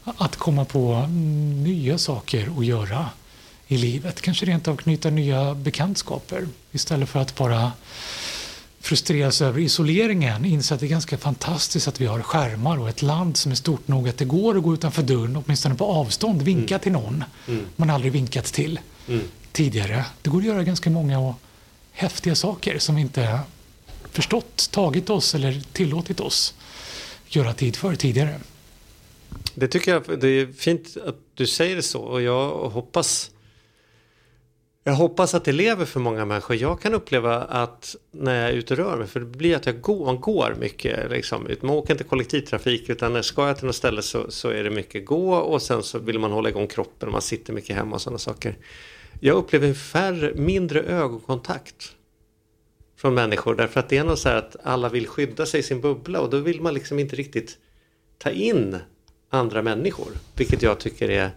Att 0.04 0.36
komma 0.36 0.66
på 0.66 1.08
nya 1.64 1.98
saker 1.98 2.52
att 2.58 2.66
göra 2.66 3.10
i 3.72 3.78
livet. 3.78 4.22
Kanske 4.22 4.46
rent 4.46 4.68
av 4.68 4.76
knyta 4.76 5.10
nya 5.10 5.56
bekantskaper 5.56 6.48
istället 6.72 7.10
för 7.10 7.20
att 7.20 7.36
bara 7.36 7.72
frustreras 8.80 9.42
över 9.42 9.60
isoleringen. 9.60 10.46
Inse 10.46 10.74
att 10.74 10.80
det 10.80 10.86
är 10.86 10.88
ganska 10.88 11.18
fantastiskt 11.18 11.88
att 11.88 12.02
vi 12.02 12.06
har 12.06 12.22
skärmar 12.22 12.80
och 12.80 12.90
ett 12.90 13.02
land 13.02 13.38
som 13.38 13.52
är 13.52 13.56
stort 13.56 13.88
nog 13.88 14.10
att 14.10 14.18
det 14.18 14.26
går 14.26 14.58
att 14.58 14.64
gå 14.64 14.74
utanför 14.74 15.04
dörren, 15.04 15.44
åtminstone 15.46 15.76
på 15.76 15.86
avstånd, 15.86 16.42
vinka 16.42 16.76
mm. 16.76 16.84
till 16.84 16.92
någon 16.92 17.24
mm. 17.48 17.66
man 17.76 17.90
aldrig 17.90 18.12
vinkat 18.12 18.46
till 18.46 18.80
mm. 19.08 19.24
tidigare. 19.52 20.06
Det 20.22 20.30
går 20.30 20.40
att 20.40 20.46
göra 20.46 20.64
ganska 20.64 20.90
många 20.90 21.20
och 21.20 21.36
häftiga 21.92 22.36
saker 22.36 22.80
som 22.80 22.96
vi 22.96 23.02
inte 23.02 23.40
förstått, 24.12 24.70
tagit 24.72 25.10
oss 25.10 25.36
eller 25.36 25.62
tillåtit 25.74 26.20
oss 26.20 26.54
göra 27.28 27.54
tid 27.54 27.76
för 27.76 27.96
tidigare. 27.96 28.40
Det 29.54 29.68
tycker 29.68 29.92
jag 29.92 30.20
det 30.20 30.28
är 30.28 30.54
fint 30.54 30.98
att 31.08 31.16
du 31.36 31.48
säger 31.48 31.76
det 31.76 31.82
så 31.82 32.02
och 32.02 32.22
jag 32.22 32.70
hoppas 32.70 33.32
jag 34.84 34.94
hoppas 34.94 35.34
att 35.34 35.46
det 35.46 35.52
lever 35.52 35.86
för 35.86 36.00
många 36.00 36.26
människor. 36.26 36.56
Jag 36.56 36.82
kan 36.82 36.94
uppleva 36.94 37.38
att 37.38 37.96
när 38.12 38.42
jag 38.42 38.50
är 38.50 38.54
ute 38.54 38.74
och 38.74 38.78
rör 38.78 38.98
mig, 38.98 39.08
för 39.08 39.20
det 39.20 39.26
blir 39.26 39.56
att 39.56 39.66
jag 39.66 39.82
går, 39.82 40.06
man 40.06 40.20
går 40.20 40.56
mycket. 40.60 41.12
Liksom. 41.12 41.48
Man 41.62 41.70
åker 41.70 41.94
inte 41.94 42.04
kollektivtrafik 42.04 42.90
utan 42.90 43.14
när 43.14 43.22
ska 43.22 43.48
jag 43.48 43.58
till 43.58 43.66
något 43.66 43.76
ställe 43.76 44.02
så, 44.02 44.32
så 44.32 44.50
är 44.50 44.64
det 44.64 44.70
mycket 44.70 45.06
gå 45.06 45.34
och 45.34 45.62
sen 45.62 45.84
så 45.84 46.00
vill 46.00 46.20
man 46.20 46.32
hålla 46.32 46.50
igång 46.50 46.68
kroppen 46.68 47.08
och 47.08 47.14
man 47.14 47.22
sitter 47.22 47.54
mycket 47.54 47.76
hemma 47.76 47.96
och 47.96 48.02
sådana 48.02 48.18
saker. 48.18 48.58
Jag 49.20 49.36
upplever 49.36 49.74
färre, 49.74 50.34
mindre 50.36 50.82
ögonkontakt 50.82 51.96
från 52.98 53.14
människor 53.14 53.56
därför 53.56 53.80
att 53.80 53.90
det 53.90 53.98
är 53.98 54.04
något 54.04 54.20
så 54.20 54.30
här 54.30 54.36
att 54.36 54.56
alla 54.64 54.90
vill 54.90 55.08
skydda 55.08 55.46
sig 55.46 55.60
i 55.60 55.64
sin 55.64 55.82
bubbla 55.82 56.20
och 56.22 56.30
då 56.30 56.38
vill 56.38 56.62
man 56.62 56.74
liksom 56.74 57.00
inte 57.00 57.16
riktigt 57.16 57.58
ta 58.18 58.30
in 58.30 58.78
andra 59.30 59.62
människor. 59.62 60.12
Vilket 60.36 60.62
jag 60.62 60.80
tycker 60.80 61.10
är 61.10 61.32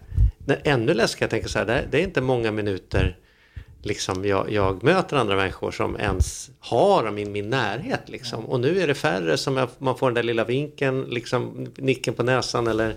ännu 0.63 0.93
läskigare. 0.93 1.23
Jag 1.23 1.29
tänker 1.29 1.47
så 1.47 1.59
här, 1.59 1.87
det 1.91 1.99
är 1.99 2.03
inte 2.03 2.21
många 2.21 2.51
minuter 2.51 3.17
liksom 3.85 4.25
jag, 4.25 4.51
jag, 4.51 4.83
möter 4.83 5.17
andra 5.17 5.35
människor 5.35 5.71
som 5.71 5.95
ens 5.95 6.49
har 6.59 7.11
min, 7.11 7.31
min 7.31 7.49
närhet. 7.49 8.09
Liksom. 8.09 8.45
Och 8.45 8.59
nu 8.59 8.81
är 8.81 8.87
det 8.87 8.95
färre 8.95 9.37
som 9.37 9.57
jag, 9.57 9.69
man 9.77 9.97
får 9.97 10.07
den 10.07 10.15
där 10.15 10.23
lilla 10.23 10.43
vinken, 10.43 11.01
liksom, 11.01 11.67
nicken 11.77 12.13
på 12.13 12.23
näsan 12.23 12.67
eller 12.67 12.95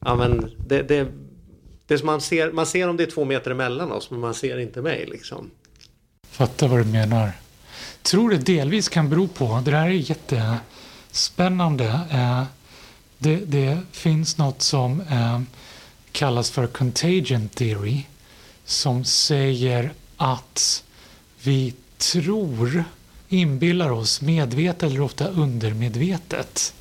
ja, 0.00 0.14
men 0.14 0.50
det, 0.66 0.82
det, 0.82 1.06
det 1.86 2.04
man, 2.04 2.20
ser, 2.20 2.52
man 2.52 2.66
ser 2.66 2.88
om 2.88 2.96
det 2.96 3.02
är 3.02 3.10
två 3.10 3.24
meter 3.24 3.50
emellan 3.50 3.92
oss 3.92 4.10
men 4.10 4.20
man 4.20 4.34
ser 4.34 4.58
inte 4.58 4.82
mig. 4.82 5.06
Liksom. 5.06 5.50
Fattar 6.30 6.68
vad 6.68 6.78
du 6.78 6.84
menar. 6.84 7.32
Tror 8.02 8.30
det 8.30 8.36
delvis 8.36 8.88
kan 8.88 9.10
bero 9.10 9.28
på, 9.28 9.62
det 9.64 9.70
där 9.70 9.86
är 9.86 9.88
jättespännande. 9.88 11.84
Eh, 12.10 12.42
det, 13.18 13.36
det 13.36 13.78
finns 13.92 14.38
något 14.38 14.62
som 14.62 15.00
eh, 15.00 15.40
kallas 16.12 16.50
för 16.50 16.66
contagion 16.66 17.48
theory 17.48 18.02
som 18.64 19.04
säger 19.04 19.92
att 20.24 20.84
vi 21.42 21.74
tror, 21.98 22.84
inbillar 23.28 23.90
oss 23.90 24.20
medvetet 24.20 24.82
eller 24.82 25.00
ofta 25.00 25.28
undermedvetet 25.28 26.74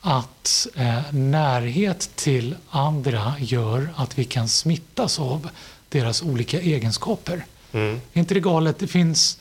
att 0.00 0.66
eh, 0.74 1.12
närhet 1.12 2.10
till 2.14 2.56
andra 2.70 3.34
gör 3.38 3.94
att 3.96 4.18
vi 4.18 4.24
kan 4.24 4.48
smittas 4.48 5.20
av 5.20 5.48
deras 5.88 6.22
olika 6.22 6.60
egenskaper. 6.60 7.46
Mm. 7.72 8.00
Är 8.12 8.20
inte 8.20 8.34
det 8.34 8.40
galet? 8.40 8.78
Det 8.78 8.86
finns, 8.86 9.38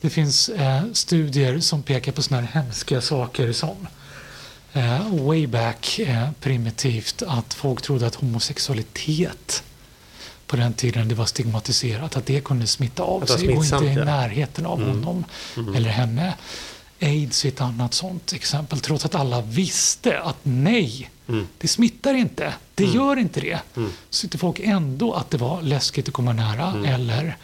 det 0.00 0.10
finns 0.10 0.48
eh, 0.48 0.82
studier 0.92 1.60
som 1.60 1.82
pekar 1.82 2.12
på 2.12 2.22
sådana 2.22 2.46
här 2.46 2.62
hemska 2.62 3.00
saker 3.00 3.52
som 3.52 3.86
eh, 4.72 5.24
way 5.24 5.46
back 5.46 5.98
eh, 5.98 6.30
primitivt 6.40 7.22
att 7.26 7.54
folk 7.54 7.82
trodde 7.82 8.06
att 8.06 8.14
homosexualitet 8.14 9.62
på 10.46 10.56
den 10.56 10.72
tiden 10.72 11.08
det 11.08 11.14
var 11.14 11.26
stigmatiserat, 11.26 12.16
att 12.16 12.26
det 12.26 12.44
kunde 12.44 12.66
smitta 12.66 13.02
av 13.02 13.26
sig 13.26 13.56
och 13.56 13.64
inte 13.64 13.84
i 13.84 13.94
närheten 13.94 14.66
av 14.66 14.82
mm. 14.82 14.90
honom 14.90 15.24
mm. 15.56 15.74
eller 15.74 15.90
henne. 15.90 16.34
Aids 17.00 17.44
är 17.44 17.48
ett 17.48 17.60
annat 17.60 17.94
sånt 17.94 18.32
exempel, 18.32 18.80
trots 18.80 19.04
att 19.04 19.14
alla 19.14 19.40
visste 19.40 20.20
att 20.20 20.36
nej, 20.42 21.10
mm. 21.28 21.46
det 21.58 21.68
smittar 21.68 22.14
inte, 22.14 22.54
det 22.74 22.84
mm. 22.84 22.96
gör 22.96 23.18
inte 23.18 23.40
det. 23.40 23.58
Mm. 23.76 23.90
Så 24.10 24.20
tyckte 24.20 24.38
folk 24.38 24.60
ändå 24.60 25.12
att 25.12 25.30
det 25.30 25.38
var 25.38 25.62
läskigt 25.62 26.08
att 26.08 26.14
komma 26.14 26.32
nära 26.32 26.70
mm. 26.70 26.84
eller 26.84 27.36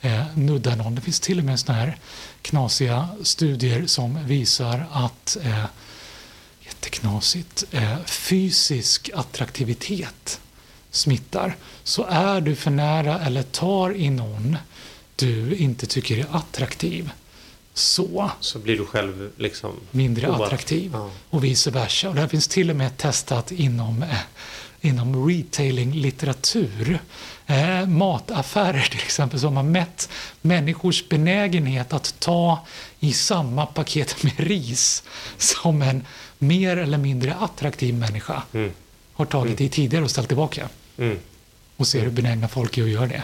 eh, 0.00 0.22
nudda 0.34 0.76
någon. 0.76 0.94
Det 0.94 1.00
finns 1.00 1.20
till 1.20 1.38
och 1.38 1.44
med 1.44 1.60
såna 1.60 1.78
här 1.78 1.96
knasiga 2.42 3.08
studier 3.22 3.86
som 3.86 4.26
visar 4.26 4.86
att 4.92 5.36
eh, 5.42 5.64
jätteknasigt, 6.60 7.64
eh, 7.70 8.04
fysisk 8.04 9.10
attraktivitet 9.14 10.40
smittar. 10.94 11.56
Så 11.84 12.04
är 12.04 12.40
du 12.40 12.54
för 12.54 12.70
nära 12.70 13.20
eller 13.20 13.42
tar 13.42 13.96
i 13.96 14.10
någon 14.10 14.56
du 15.16 15.56
inte 15.56 15.86
tycker 15.86 16.18
är 16.18 16.26
attraktiv 16.30 17.10
så, 17.74 18.30
så 18.40 18.58
blir 18.58 18.78
du 18.78 18.86
själv 18.86 19.30
liksom 19.36 19.72
mindre 19.90 20.28
obatt. 20.28 20.40
attraktiv 20.40 20.90
ja. 20.94 21.10
och 21.30 21.44
vice 21.44 21.70
versa. 21.70 22.08
Och 22.08 22.14
det 22.14 22.20
här 22.20 22.28
finns 22.28 22.48
till 22.48 22.70
och 22.70 22.76
med 22.76 22.96
testat 22.96 23.52
inom, 23.52 24.02
eh, 24.02 24.18
inom 24.80 25.28
retailing-litteratur. 25.28 26.98
Eh, 27.46 27.86
mataffärer 27.86 28.82
till 28.90 29.00
exempel, 29.00 29.40
så 29.40 29.48
har 29.48 29.62
mätt 29.62 30.08
människors 30.40 31.08
benägenhet 31.08 31.92
att 31.92 32.20
ta 32.20 32.66
i 33.00 33.12
samma 33.12 33.66
paket 33.66 34.22
med 34.22 34.40
ris 34.40 35.02
som 35.38 35.82
en 35.82 36.06
mer 36.38 36.76
eller 36.76 36.98
mindre 36.98 37.34
attraktiv 37.34 37.94
människa 37.94 38.42
mm. 38.52 38.72
har 39.12 39.24
tagit 39.24 39.60
mm. 39.60 39.66
i 39.66 39.68
tidigare 39.68 40.04
och 40.04 40.10
ställt 40.10 40.28
tillbaka. 40.28 40.68
Mm. 40.98 41.18
Och 41.76 41.86
ser 41.86 42.02
hur 42.02 42.10
benägna 42.10 42.48
folk 42.48 42.78
är 42.78 42.82
att 42.82 42.88
göra 42.88 43.06
det. 43.06 43.22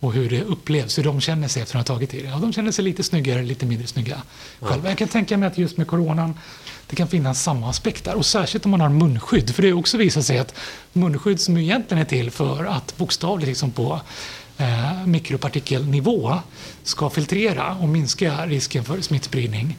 Och 0.00 0.12
hur 0.12 0.30
det 0.30 0.42
upplevs, 0.42 0.98
hur 0.98 1.04
de 1.04 1.20
känner 1.20 1.48
sig 1.48 1.62
efter 1.62 1.78
att 1.78 1.88
ha 1.88 1.94
tagit 1.94 2.14
i 2.14 2.22
det. 2.22 2.32
Och 2.32 2.40
de 2.40 2.52
känner 2.52 2.72
sig 2.72 2.84
lite 2.84 3.02
snyggare, 3.02 3.42
lite 3.42 3.66
mindre 3.66 3.86
snygga 3.86 4.22
själva. 4.60 4.88
Jag 4.88 4.98
kan 4.98 5.08
tänka 5.08 5.36
mig 5.36 5.46
att 5.46 5.58
just 5.58 5.76
med 5.76 5.86
coronan, 5.86 6.38
det 6.86 6.96
kan 6.96 7.08
finnas 7.08 7.42
samma 7.42 7.70
aspekter. 7.70 8.14
Och 8.14 8.26
särskilt 8.26 8.64
om 8.64 8.70
man 8.70 8.80
har 8.80 8.88
munskydd. 8.88 9.54
För 9.54 9.62
det 9.62 9.70
har 9.70 9.78
också 9.78 9.96
visat 9.98 10.24
sig 10.24 10.38
att 10.38 10.54
munskydd 10.92 11.40
som 11.40 11.56
egentligen 11.56 12.02
är 12.02 12.08
till 12.08 12.30
för 12.30 12.64
att 12.64 12.96
bokstavligt 12.96 13.48
liksom 13.48 13.70
på 13.70 14.00
eh, 14.58 15.06
mikropartikelnivå 15.06 16.38
ska 16.82 17.10
filtrera 17.10 17.74
och 17.74 17.88
minska 17.88 18.46
risken 18.46 18.84
för 18.84 19.00
smittspridning 19.00 19.78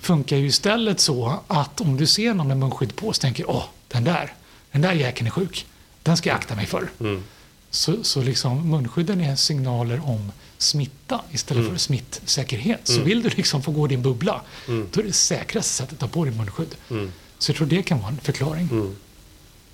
funkar 0.00 0.36
ju 0.36 0.46
istället 0.46 1.00
så 1.00 1.40
att 1.46 1.80
om 1.80 1.96
du 1.96 2.06
ser 2.06 2.34
någon 2.34 2.48
med 2.48 2.56
munskydd 2.56 2.96
på 2.96 3.12
så 3.12 3.20
tänker 3.20 3.50
åh, 3.50 3.64
den 3.88 4.04
där, 4.04 4.32
den 4.72 4.82
där 4.82 4.92
jäkeln 4.92 5.26
är 5.26 5.30
sjuk 5.30 5.66
den 6.06 6.16
ska 6.16 6.28
jag 6.28 6.36
akta 6.36 6.54
mig 6.54 6.66
för. 6.66 6.88
Mm. 7.00 7.22
Så, 7.70 8.04
så 8.04 8.22
liksom 8.22 8.70
munskydden 8.70 9.20
är 9.20 9.36
signaler 9.36 10.00
om 10.04 10.32
smitta 10.58 11.20
istället 11.30 11.60
mm. 11.60 11.72
för 11.72 11.78
smittsäkerhet. 11.78 12.88
Mm. 12.88 13.00
Så 13.00 13.04
vill 13.04 13.22
du 13.22 13.28
liksom 13.28 13.62
få 13.62 13.70
gå 13.70 13.86
din 13.86 14.02
bubbla, 14.02 14.40
mm. 14.68 14.88
då 14.92 15.00
är 15.00 15.04
det 15.04 15.12
säkraste 15.12 15.72
sättet 15.72 15.92
att 15.92 15.98
ta 15.98 16.08
på 16.08 16.24
dig 16.24 16.34
munskydd. 16.34 16.74
Mm. 16.90 17.12
Så 17.38 17.50
jag 17.50 17.56
tror 17.56 17.66
det 17.66 17.82
kan 17.82 17.98
vara 17.98 18.08
en 18.08 18.18
förklaring. 18.18 18.68
Mm. 18.72 18.96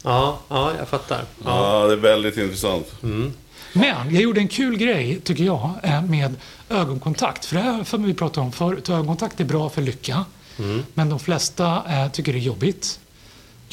Ja, 0.02 0.38
ja, 0.48 0.72
jag 0.78 0.88
fattar. 0.88 1.24
Ja, 1.44 1.82
ja 1.82 1.86
det 1.86 1.92
är 1.92 1.96
väldigt 1.96 2.36
intressant. 2.36 2.86
Mm. 3.02 3.32
Men 3.72 4.14
jag 4.14 4.22
gjorde 4.22 4.40
en 4.40 4.48
kul 4.48 4.76
grej, 4.76 5.20
tycker 5.20 5.44
jag, 5.44 5.70
eh, 5.82 6.02
med 6.02 6.34
ögonkontakt. 6.68 7.44
För 7.44 7.56
det 7.56 7.62
här 7.62 7.84
för 7.84 7.98
vi 7.98 8.14
pratade 8.14 8.46
om 8.46 8.52
förut. 8.52 8.88
Ögonkontakt 8.88 9.40
är 9.40 9.44
bra 9.44 9.70
för 9.70 9.82
lycka. 9.82 10.24
Men 10.94 11.08
de 11.08 11.18
flesta 11.18 11.82
eh, 11.88 12.10
tycker 12.10 12.32
det 12.32 12.38
är 12.38 12.40
jobbigt. 12.40 13.00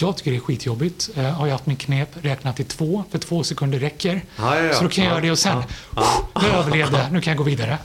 Jag 0.01 0.17
tycker 0.17 0.31
det 0.31 0.37
är 0.37 0.41
skitjobbigt. 0.41 1.09
Eh, 1.15 1.23
har 1.23 1.47
jag 1.47 1.53
haft 1.53 1.65
min 1.65 1.77
knep 1.77 2.09
räknat 2.21 2.55
till 2.55 2.65
två, 2.65 3.03
för 3.11 3.19
två 3.19 3.43
sekunder 3.43 3.79
räcker. 3.79 4.21
Ja, 4.35 4.59
ja. 4.59 4.73
Så 4.73 4.83
då 4.83 4.89
kan 4.89 5.03
jag 5.03 5.11
göra 5.11 5.21
det 5.21 5.31
och 5.31 5.39
sen, 5.39 5.63
ja, 5.95 6.29
jag 6.33 6.43
överlevde, 6.55 7.09
nu 7.11 7.21
kan 7.21 7.31
jag 7.31 7.37
gå 7.37 7.43
vidare. 7.43 7.77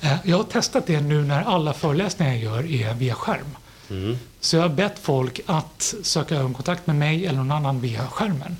Eh, 0.00 0.16
jag 0.24 0.36
har 0.36 0.44
testat 0.44 0.86
det 0.86 1.00
nu 1.00 1.22
när 1.22 1.42
alla 1.42 1.72
föreläsningar 1.72 2.32
jag 2.34 2.42
gör 2.42 2.72
är 2.72 2.94
via 2.94 3.14
skärm. 3.14 3.56
Mm. 3.90 4.18
Så 4.40 4.56
jag 4.56 4.62
har 4.62 4.68
bett 4.68 4.98
folk 5.02 5.40
att 5.46 5.94
söka 6.02 6.36
ögonkontakt 6.36 6.86
med 6.86 6.96
mig 6.96 7.26
eller 7.26 7.38
någon 7.38 7.52
annan 7.52 7.80
via 7.80 8.06
skärmen. 8.06 8.56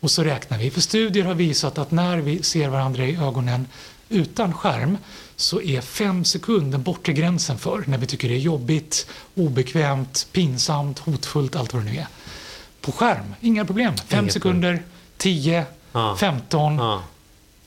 Och 0.00 0.10
så 0.10 0.24
räknar 0.24 0.58
vi. 0.58 0.70
För 0.70 0.80
studier 0.80 1.24
har 1.24 1.34
visat 1.34 1.78
att 1.78 1.90
när 1.90 2.18
vi 2.18 2.42
ser 2.42 2.68
varandra 2.68 3.04
i 3.04 3.16
ögonen 3.16 3.66
utan 4.08 4.54
skärm 4.54 4.98
så 5.36 5.62
är 5.62 5.80
fem 5.80 6.24
sekunder 6.24 6.78
bortre 6.78 7.12
gränsen 7.12 7.58
för 7.58 7.84
när 7.86 7.98
vi 7.98 8.06
tycker 8.06 8.28
det 8.28 8.34
är 8.34 8.38
jobbigt, 8.38 9.06
obekvämt, 9.34 10.26
pinsamt, 10.32 10.98
hotfullt, 10.98 11.56
allt 11.56 11.72
vad 11.72 11.84
det 11.84 11.92
nu 11.92 11.98
är 11.98 12.06
på 12.82 12.92
skärm. 12.92 13.34
Inga 13.40 13.64
problem. 13.64 13.96
Fem 13.96 14.28
sekunder, 14.28 14.82
tio, 15.16 15.64
ja. 15.92 16.16
15. 16.16 16.76
Ja. 16.76 17.02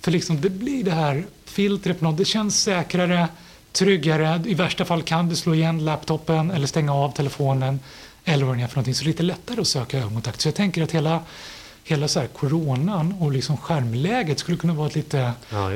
För 0.01 0.11
liksom 0.11 0.41
det 0.41 0.49
blir 0.49 0.84
det 0.84 0.91
här 0.91 1.26
filtret 1.45 1.99
på 1.99 2.05
något. 2.05 2.18
Det 2.18 2.26
känns 2.26 2.61
säkrare, 2.61 3.28
tryggare. 3.72 4.41
I 4.45 4.53
värsta 4.53 4.86
fall 4.86 5.03
kan 5.03 5.30
du 5.30 5.36
slå 5.36 5.53
igen 5.53 5.86
laptopen 5.86 6.51
eller 6.51 6.68
stänga 6.68 6.93
av 6.93 7.11
telefonen 7.11 7.80
eller 8.26 8.45
vad 8.45 8.57
det 8.57 8.63
är 8.63 8.68
för 8.68 8.76
någonting. 8.76 8.95
Så 8.95 9.03
det 9.03 9.07
är 9.07 9.11
lite 9.11 9.24
lättare 9.24 9.61
att 9.61 9.68
söka 9.68 9.97
ögonkontakt. 9.97 10.41
Så 10.41 10.47
jag 10.47 10.55
tänker 10.55 10.84
att 10.84 10.91
hela 10.91 11.20
hela 11.88 12.07
så 12.07 12.19
här 12.19 12.27
coronan 12.27 13.15
och 13.19 13.31
liksom 13.31 13.57
skärmläget 13.57 14.39
skulle 14.39 14.57
kunna 14.57 14.73
vara 14.73 14.88
ett 14.88 14.95
lite 14.95 15.31
ja, 15.49 15.71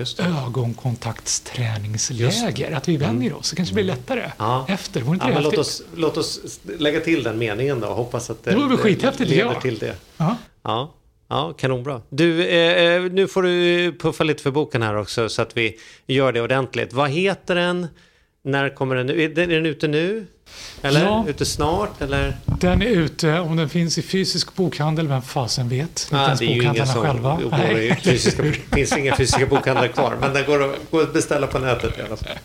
ögonkontaktsträningsläger. 0.46 2.72
Att 2.72 2.88
vi 2.88 2.98
vänjer 2.98 3.34
oss. 3.34 3.50
Det 3.50 3.56
kanske 3.56 3.74
blir 3.74 3.84
mm. 3.84 3.96
lättare 3.96 4.32
ja. 4.38 4.66
efter. 4.70 5.02
Vore 5.02 5.14
inte 5.14 5.28
ja, 5.28 5.34
men 5.34 5.44
låt, 5.44 5.58
oss, 5.58 5.84
låt 5.96 6.18
oss 6.18 6.60
lägga 6.80 7.00
till 7.00 7.24
den 7.24 7.38
meningen 7.38 7.80
då 7.80 7.88
och 7.88 7.96
hoppas 7.96 8.30
att 8.30 8.44
det, 8.44 8.52
det, 8.52 8.56
det 9.18 9.26
leder 9.26 9.54
ja. 9.54 9.62
till 9.62 9.78
det. 9.78 9.96
Ja. 10.18 10.36
Ja. 10.64 10.94
Ja, 11.32 11.54
kanonbra. 11.58 12.02
Du, 12.10 12.48
eh, 12.48 13.12
nu 13.12 13.28
får 13.28 13.44
du 13.44 13.92
puffa 14.00 14.24
lite 14.24 14.44
för 14.44 14.52
boken 14.52 14.82
här 14.82 14.98
också 14.98 15.30
så 15.30 15.42
att 15.42 15.58
vi 15.58 15.78
gör 16.08 16.32
det 16.32 16.42
ordentligt. 16.42 16.94
Vad 16.94 17.10
heter 17.10 17.56
den? 17.56 17.88
När 18.42 18.70
kommer 18.76 18.96
den? 18.96 19.10
Är 19.10 19.30
den 19.30 19.66
ute 19.66 19.88
nu? 19.88 20.28
Eller 20.82 21.04
Ja. 21.04 21.26
ute 21.28 21.46
snart? 21.46 22.02
Eller? 22.02 22.38
Den 22.46 22.82
är 22.82 22.86
ute, 22.86 23.40
om 23.40 23.56
den 23.56 23.70
finns 23.70 23.98
i 23.98 24.02
fysisk 24.02 24.56
bokhandel, 24.56 25.08
vem 25.08 25.22
fasen 25.22 25.70
vet? 25.70 26.10
Ah, 26.12 26.36
det 26.36 26.46
är 26.46 26.50
ju 26.50 26.56
bokhandlarna 26.56 26.94
som 26.94 27.02
själva. 27.02 27.40
går 27.44 27.96
fysiska, 27.96 28.44
det 28.44 28.52
finns 28.76 28.98
inga 28.98 29.16
fysiska 29.16 29.46
bokhandlar 29.46 29.88
kvar, 29.88 30.18
men 30.22 30.34
den 30.34 30.46
går 30.46 30.64
att, 30.70 30.92
går 30.92 31.04
att 31.04 31.14
beställa 31.14 31.48
på 31.48 31.60
nätet 31.60 32.00
i 32.00 32.02
alla 32.02 32.18
fall. 32.18 32.38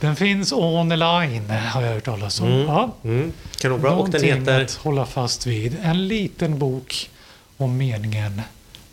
Den 0.00 0.16
finns 0.16 0.52
online, 0.52 1.50
har 1.50 1.82
jag 1.82 1.94
hört 1.94 2.04
talas 2.04 2.40
om. 2.40 2.50
Ja. 2.50 2.94
Mm. 3.04 3.32
Kanonbra. 3.60 3.96
Och 3.96 4.10
den 4.10 4.22
heter? 4.22 4.62
att 4.64 4.72
hålla 4.74 5.06
fast 5.06 5.46
vid. 5.46 5.76
En 5.82 6.08
liten 6.08 6.58
bok 6.58 7.10
om 7.56 7.76
meningen 7.76 8.42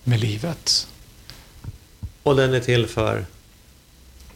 med 0.03 0.19
livet. 0.19 0.87
Och 2.23 2.35
den 2.35 2.53
är 2.53 2.59
till 2.59 2.87
för? 2.87 3.25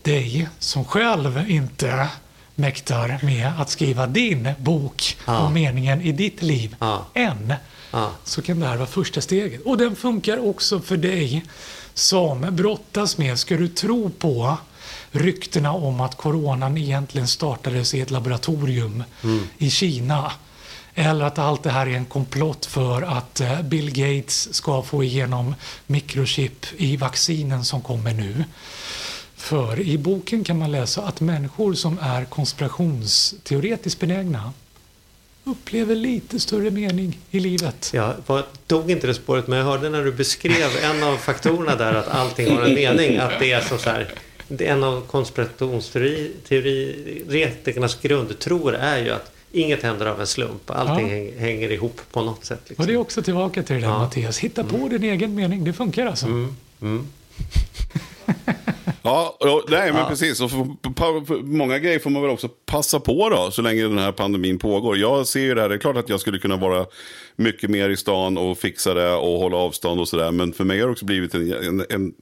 Dig 0.09 0.47
som 0.59 0.85
själv 0.85 1.49
inte 1.51 2.07
mäktar 2.55 3.19
med 3.23 3.51
att 3.57 3.69
skriva 3.69 4.07
din 4.07 4.49
bok 4.59 5.17
Ja. 5.25 5.37
om 5.39 5.53
meningen 5.53 6.01
i 6.01 6.11
ditt 6.11 6.41
liv 6.41 6.75
Ja. 6.79 7.05
än. 7.13 7.53
Ja. 7.91 8.11
så 8.23 8.41
kan 8.41 8.59
det 8.59 8.67
här 8.67 8.77
vara 8.77 8.87
första 8.87 9.21
steget. 9.21 9.61
Och 9.65 9.77
den 9.77 9.95
funkar 9.95 10.49
också 10.49 10.79
för 10.79 10.97
dig 10.97 11.43
som 11.93 12.55
brottas 12.55 13.17
med, 13.17 13.39
ska 13.39 13.57
du 13.57 13.67
tro 13.67 14.09
på 14.09 14.57
ryktena 15.11 15.71
om 15.71 16.01
att 16.01 16.17
coronan 16.17 16.77
egentligen 16.77 17.27
startades 17.27 17.93
i 17.93 18.01
ett 18.01 18.11
laboratorium 18.11 19.03
i 19.57 19.69
Kina. 19.69 20.31
Eller 20.95 21.25
att 21.25 21.39
allt 21.39 21.63
det 21.63 21.69
här 21.71 21.87
är 21.87 21.95
en 21.95 22.05
komplott 22.05 22.65
för 22.65 23.01
att 23.01 23.41
eh, 23.41 23.61
Bill 23.61 23.91
Gates 23.91 24.53
ska 24.53 24.81
få 24.81 25.03
igenom 25.03 25.55
mikrochip 25.87 26.65
i 26.77 26.97
vaccinen 26.97 27.65
som 27.65 27.81
kommer 27.81 28.13
nu. 28.13 28.43
För 29.39 29.79
i 29.79 29.97
boken 29.97 30.43
kan 30.43 30.57
man 30.59 30.71
läsa 30.71 31.01
att 31.01 31.21
människor 31.21 31.73
som 31.73 31.97
är 32.01 32.25
konspirationsteoretiskt 32.25 33.99
benägna 33.99 34.53
upplever 35.43 35.95
lite 35.95 36.39
större 36.39 36.71
mening 36.71 37.19
i 37.31 37.39
livet. 37.39 37.91
Jag 37.93 38.13
var, 38.25 38.45
tog 38.67 38.91
inte 38.91 39.07
det 39.07 39.13
spåret, 39.13 39.47
men 39.47 39.57
jag 39.59 39.65
hörde 39.65 39.89
när 39.89 40.03
du 40.05 40.11
beskrev 40.11 40.69
en 40.83 41.03
av 41.03 41.17
faktorerna 41.17 41.75
där 41.75 41.93
att 41.93 42.07
allting 42.07 42.55
har 42.57 42.63
en 42.63 42.73
mening. 42.73 43.17
Att 43.17 43.39
det 43.39 43.51
är 43.51 43.61
så, 43.61 43.77
så 43.77 43.89
här, 43.89 44.13
en 44.59 44.83
av 44.83 45.01
konspirationsteoretikernas 45.01 47.97
grundtroer 48.01 48.73
är 48.73 48.97
ju 49.03 49.09
att 49.09 49.31
inget 49.51 49.83
händer 49.83 50.05
av 50.05 50.21
en 50.21 50.27
slump. 50.27 50.71
Allting 50.71 51.07
Ja. 51.09 51.15
häng, 51.15 51.33
hänger 51.39 51.71
ihop 51.71 52.01
på 52.11 52.21
något 52.23 52.45
sätt. 52.45 52.59
Liksom. 52.67 52.83
Och 52.83 52.87
det 52.87 52.93
är 52.93 52.97
också 52.97 53.21
tillbaka 53.21 53.63
till 53.63 53.75
det 53.75 53.81
där 53.81 53.87
Ja. 53.87 53.99
Mattias. 53.99 54.37
Hitta 54.39 54.63
på 54.63 54.87
din 54.87 55.03
egen 55.03 55.35
mening, 55.35 55.63
det 55.63 55.73
funkar 55.73 56.05
alltså. 56.05 56.27
Ja, 59.09 59.37
ja, 59.39 59.63
nej 59.67 59.93
men 59.93 60.05
precis. 60.07 60.41
Och 60.41 60.51
för, 60.51 60.93
pa, 60.93 61.25
för, 61.27 61.37
många 61.43 61.79
grejer 61.79 61.99
får 61.99 62.09
man 62.09 62.21
väl 62.21 62.31
också 62.31 62.47
passa 62.65 62.99
på 62.99 63.29
då, 63.29 63.51
så 63.51 63.61
länge 63.61 63.81
den 63.81 63.97
här 63.97 64.11
pandemin 64.11 64.59
pågår. 64.59 64.97
Jag 64.97 65.27
ser 65.27 65.39
ju 65.39 65.55
det 65.55 65.61
här, 65.61 65.69
det 65.69 65.75
är 65.75 65.79
klart 65.79 65.97
att 65.97 66.09
jag 66.09 66.19
skulle 66.19 66.39
kunna 66.39 66.57
vara 66.57 66.85
mycket 67.35 67.69
mer 67.69 67.89
i 67.89 67.97
stan 67.97 68.37
och 68.37 68.57
fixa 68.57 68.93
det 68.93 69.13
och 69.13 69.39
hålla 69.39 69.57
avstånd 69.57 69.99
och 70.01 70.07
sådär. 70.07 70.31
Men 70.31 70.53
för 70.53 70.63
mig 70.63 70.79
har 70.79 70.87
det 70.87 70.91
också 70.91 71.05
blivit 71.05 71.33
en, 71.33 71.53
en, 71.53 71.85
en 71.89 72.13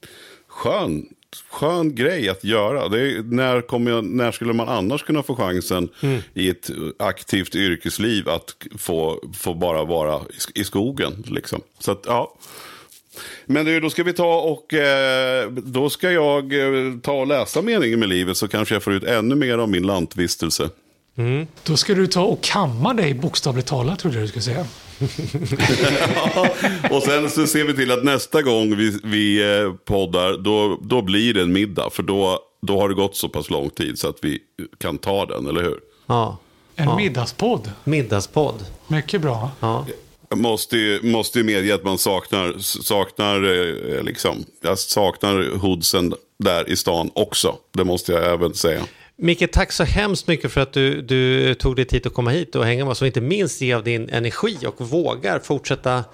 skön, 0.48 1.06
skön 1.50 1.94
grej 1.94 2.28
att 2.28 2.44
göra. 2.44 2.84
Är, 2.84 3.22
när, 3.22 3.60
kommer 3.60 3.90
jag, 3.90 4.04
när 4.04 4.32
skulle 4.32 4.52
man 4.52 4.68
annars 4.68 5.02
kunna 5.02 5.22
få 5.22 5.34
chansen 5.34 5.88
i 6.34 6.48
ett 6.48 6.70
aktivt 6.98 7.54
yrkesliv 7.54 8.28
att 8.28 8.56
få, 8.78 9.22
få 9.38 9.54
bara 9.54 9.84
vara 9.84 10.20
i, 10.54 10.60
i 10.60 10.64
skogen? 10.64 11.24
Liksom. 11.26 11.60
Så 11.78 11.92
att, 11.92 12.02
ja. 12.06 12.34
Men 13.46 13.64
du, 13.66 13.80
då 13.80 13.90
ska 13.90 14.02
vi 14.02 14.12
ta 14.12 14.40
och 14.40 14.74
eh, 14.74 15.48
då 15.50 15.90
ska 15.90 16.10
jag 16.10 16.52
eh, 16.52 16.98
ta 17.02 17.12
och 17.12 17.26
läsa 17.26 17.62
meningen 17.62 18.00
med 18.00 18.08
livet 18.08 18.36
så 18.36 18.48
kanske 18.48 18.74
jag 18.74 18.82
får 18.82 18.92
ut 18.92 19.04
ännu 19.04 19.34
mer 19.34 19.58
av 19.58 19.68
min 19.68 19.82
lantvistelse. 19.86 20.68
Då 21.64 21.76
ska 21.76 21.94
du 21.94 22.06
ta 22.06 22.22
och 22.22 22.42
kamma 22.42 22.94
dig 22.94 23.14
bokstavligt 23.14 23.68
talat, 23.68 23.98
trodde 23.98 24.16
jag 24.16 24.24
du 24.24 24.28
skulle 24.28 24.42
säga. 24.42 24.66
Och 26.90 27.02
sen 27.02 27.30
så 27.30 27.46
ser 27.46 27.64
vi 27.64 27.74
till 27.74 27.90
att 27.92 28.04
nästa 28.04 28.42
gång 28.42 28.76
vi, 28.76 28.98
vi 29.04 29.56
eh, 29.60 29.72
poddar, 29.84 30.38
då, 30.38 30.78
då 30.82 31.02
blir 31.02 31.34
det 31.34 31.42
en 31.42 31.52
middag. 31.52 31.90
För 31.92 32.02
då, 32.02 32.38
då 32.62 32.80
har 32.80 32.88
det 32.88 32.94
gått 32.94 33.16
så 33.16 33.28
pass 33.28 33.50
lång 33.50 33.70
tid 33.70 33.98
så 33.98 34.08
att 34.08 34.18
vi 34.22 34.38
kan 34.78 34.98
ta 34.98 35.26
den, 35.26 35.46
eller 35.46 35.62
hur? 35.62 35.78
Ja. 36.06 36.38
En 36.76 36.88
Ja. 36.88 36.96
middagspodd. 36.96 37.70
Middagspodd. 37.84 38.64
Mycket 38.88 39.20
bra. 39.20 39.50
Ja. 39.60 39.86
Jag 40.28 40.38
måste 40.38 40.76
ju, 40.76 41.02
måste 41.02 41.38
ju 41.38 41.44
medge 41.44 41.74
att 41.74 41.84
man 41.84 41.98
saknar, 41.98 42.54
saknar 42.58 43.36
eh, 43.36 44.02
liksom, 44.02 44.44
jag 44.60 44.78
saknar 44.78 45.56
hoodsen 45.56 46.14
där 46.38 46.70
i 46.70 46.76
stan 46.76 47.10
också. 47.14 47.56
Det 47.72 47.84
måste 47.84 48.12
jag 48.12 48.32
även 48.32 48.54
säga. 48.54 48.82
Micke, 49.16 49.52
tack 49.52 49.72
så 49.72 49.84
hemskt 49.84 50.26
mycket 50.26 50.52
för 50.52 50.60
att 50.60 50.72
du, 50.72 51.02
du 51.02 51.54
tog 51.54 51.76
dig 51.76 51.84
tid 51.84 52.06
att 52.06 52.14
komma 52.14 52.30
hit 52.30 52.54
och 52.54 52.64
hänga 52.64 52.84
med 52.84 52.92
oss 52.92 53.00
och 53.00 53.06
inte 53.06 53.20
minst 53.20 53.60
ge 53.60 53.72
av 53.72 53.84
din 53.84 54.08
energi 54.10 54.56
och 54.66 54.88
vågar 54.88 55.38
fortsätta. 55.38 56.04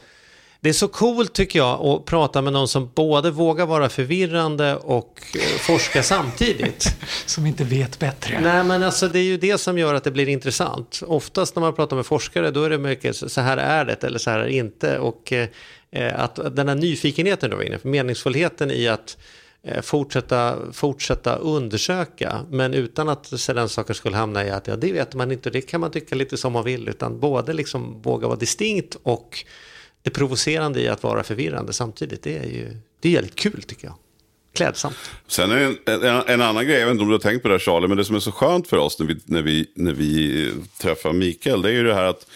Det 0.64 0.70
är 0.70 0.72
så 0.72 0.88
coolt 0.88 1.32
tycker 1.32 1.58
jag 1.58 1.86
att 1.86 2.04
prata 2.04 2.42
med 2.42 2.52
någon 2.52 2.68
som 2.68 2.90
både 2.94 3.30
vågar 3.30 3.66
vara 3.66 3.88
förvirrande 3.88 4.76
och 4.76 5.22
eh, 5.34 5.40
forska 5.40 6.02
samtidigt. 6.02 6.96
Som 7.26 7.46
inte 7.46 7.64
vet 7.64 7.98
bättre. 7.98 8.40
Nej 8.40 8.64
men 8.64 8.82
alltså 8.82 9.08
det 9.08 9.18
är 9.18 9.22
ju 9.22 9.36
det 9.36 9.58
som 9.58 9.78
gör 9.78 9.94
att 9.94 10.04
det 10.04 10.10
blir 10.10 10.28
intressant. 10.28 11.02
Oftast 11.06 11.56
när 11.56 11.60
man 11.60 11.74
pratar 11.74 11.96
med 11.96 12.06
forskare 12.06 12.50
då 12.50 12.62
är 12.62 12.70
det 12.70 12.78
mycket 12.78 13.16
så 13.16 13.40
här 13.40 13.56
är 13.56 13.84
det 13.84 14.04
eller 14.04 14.18
så 14.18 14.30
här 14.30 14.38
är 14.38 14.44
det 14.44 14.52
inte. 14.52 14.98
Och 14.98 15.32
eh, 15.32 16.20
att 16.20 16.56
den 16.56 16.68
här 16.68 16.74
nyfikenheten 16.74 17.50
du 17.50 17.56
var 17.56 17.62
inne 17.62 17.78
på, 17.78 17.88
meningsfullheten 17.88 18.70
i 18.70 18.88
att 18.88 19.16
eh, 19.62 19.82
fortsätta, 19.82 20.56
fortsätta 20.72 21.36
undersöka 21.36 22.40
men 22.50 22.74
utan 22.74 23.08
att 23.08 23.26
så 23.26 23.52
den 23.52 23.68
saker 23.68 23.94
skulle 23.94 24.16
hamna 24.16 24.44
i 24.44 24.50
att 24.50 24.66
ja, 24.66 24.76
det 24.76 24.92
vet 24.92 25.14
man 25.14 25.32
inte 25.32 25.50
det 25.50 25.60
kan 25.60 25.80
man 25.80 25.90
tycka 25.90 26.14
lite 26.14 26.36
som 26.36 26.52
man 26.52 26.64
vill 26.64 26.88
utan 26.88 27.20
både 27.20 27.52
liksom 27.52 28.02
våga 28.02 28.26
vara 28.26 28.38
distinkt 28.38 28.96
och 29.02 29.44
det 30.05 30.11
provocerande 30.11 30.80
i 30.80 30.88
att 30.88 31.02
vara 31.02 31.22
förvirrande 31.22 31.72
samtidigt. 31.72 32.22
Det 32.22 32.38
är 32.38 32.46
ju 32.46 32.76
det 33.00 33.09
är 33.09 33.12
jävligt 33.12 33.34
kul 33.34 33.62
tycker 33.62 33.86
jag. 33.86 33.94
Klädsamt. 34.52 34.96
Sen 35.26 35.50
är 35.50 35.57
det 35.57 35.92
en, 35.92 36.02
en, 36.02 36.22
en 36.26 36.40
annan 36.40 36.66
grej, 36.66 36.78
jag 36.78 36.86
vet 36.86 36.92
inte 36.92 37.02
om 37.02 37.09
du 37.09 37.14
har 37.14 37.20
tänkt 37.20 37.42
på 37.42 37.48
det 37.48 37.55
här 37.55 37.59
Charlie, 37.59 37.88
men 37.88 37.96
det 37.96 38.05
som 38.05 38.16
är 38.16 38.20
så 38.20 38.32
skönt 38.32 38.68
för 38.68 38.76
oss 38.76 38.98
när 38.98 39.07
vi, 39.07 39.20
när 39.24 39.42
vi, 39.42 39.66
när 39.74 39.92
vi 39.92 40.46
eh, 40.46 40.52
träffar 40.80 41.12
Mikael, 41.12 41.62
det 41.62 41.68
är 41.68 41.72
ju 41.72 41.84
det 41.84 41.94
här 41.94 42.05
att 42.05 42.26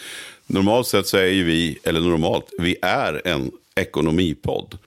normalt 0.47 0.87
sett 0.87 1.07
så 1.07 1.17
är 1.17 1.27
ju 1.27 1.45
vi, 1.45 1.79
eller 1.83 2.01
normalt, 2.01 2.53
vi 2.59 2.77
är 2.83 3.23
en 3.25 3.51
ekonomipodd. 3.79 4.79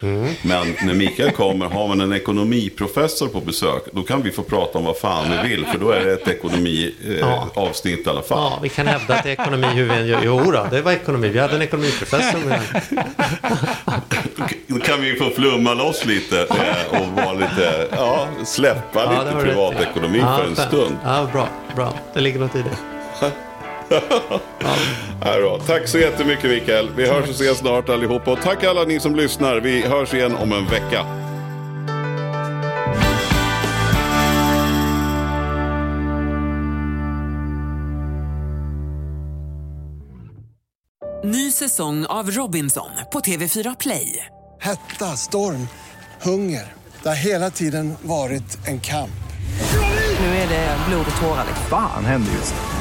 Men 0.41 0.75
när 0.83 0.93
Mikael 0.93 1.31
kommer, 1.31 1.65
har 1.65 1.87
man 1.87 2.01
en 2.01 2.13
ekonomiprofessor 2.13 3.27
på 3.27 3.39
besök, 3.41 3.83
då 3.91 4.03
kan 4.03 4.21
vi 4.21 4.31
få 4.31 4.43
prata 4.43 4.77
om 4.77 4.85
vad 4.85 4.97
fan 4.97 5.25
vi 5.31 5.49
vill, 5.49 5.65
för 5.65 5.79
då 5.79 5.91
är 5.91 6.05
det 6.05 6.13
ett 6.13 6.27
ekonomiavsnitt 6.27 7.99
eh, 7.99 8.03
Ja. 8.05 8.11
i 8.11 8.13
alla 8.13 8.21
fall. 8.21 8.37
Ja, 8.51 8.59
vi 8.61 8.69
kan 8.69 8.87
hävda 8.87 9.15
att 9.15 9.23
det 9.23 9.29
är 9.29 9.33
ekonomi 9.33 9.67
hur 9.67 9.83
vi 9.85 9.93
än 9.93 10.07
gör. 10.07 10.21
Jo 10.23 10.51
då, 10.51 10.67
det 10.71 10.81
var 10.81 10.91
ekonomi. 10.91 11.27
Vi 11.29 11.39
hade 11.39 11.55
en 11.55 11.61
ekonomiprofessor. 11.61 12.39
Med. 12.49 12.61
Då 14.67 14.79
kan 14.79 15.01
vi 15.01 15.15
få 15.15 15.29
flumma 15.29 15.73
loss 15.73 16.05
lite 16.05 16.39
eh, 16.41 17.01
och 17.01 17.07
vara 17.07 17.33
lite, 17.33 17.87
ja, 17.91 18.27
släppa 18.45 19.03
Ja, 19.03 19.23
lite 19.23 19.45
privatekonomi 19.45 20.19
Ja, 20.19 20.37
för 20.37 20.45
en 20.47 20.55
stund. 20.55 20.95
Ja, 21.03 21.27
bra, 21.33 21.47
bra. 21.75 21.93
Det 22.13 22.19
ligger 22.21 22.39
något 22.39 22.55
i 22.55 22.61
det. 22.61 22.77
Ja. 23.91 25.59
Tack 25.67 25.87
så 25.87 25.97
jättemycket 25.97 26.49
Mikael. 26.49 26.89
Vi 26.95 27.07
hörs 27.07 27.23
och 27.23 27.35
ses 27.35 27.57
snart 27.57 27.89
allihopa. 27.89 28.31
Och 28.31 28.41
tack 28.41 28.63
alla 28.63 28.83
ni 28.83 28.99
som 28.99 29.15
lyssnar. 29.15 29.59
Vi 29.59 29.81
hörs 29.81 30.13
igen 30.13 30.35
om 30.35 30.51
en 30.53 30.65
vecka. 30.65 31.05
Ny 41.23 41.51
säsong 41.51 42.05
av 42.05 42.31
Robinson 42.31 42.89
på 43.13 43.19
TV4 43.19 43.75
Play. 43.79 44.25
Hetta, 44.61 45.05
storm, 45.05 45.67
hunger. 46.21 46.73
Det 47.03 47.09
har 47.09 47.15
hela 47.15 47.49
tiden 47.49 47.93
varit 48.01 48.67
en 48.67 48.79
kamp. 48.79 49.11
Nu 50.19 50.25
är 50.25 50.49
det 50.49 50.77
blod 50.89 51.05
och 51.15 51.21
tårar. 51.21 51.43
liksom. 51.47 51.65
Fan 51.69 52.05
händer 52.05 52.31
just 52.31 52.53
nu. 52.53 52.80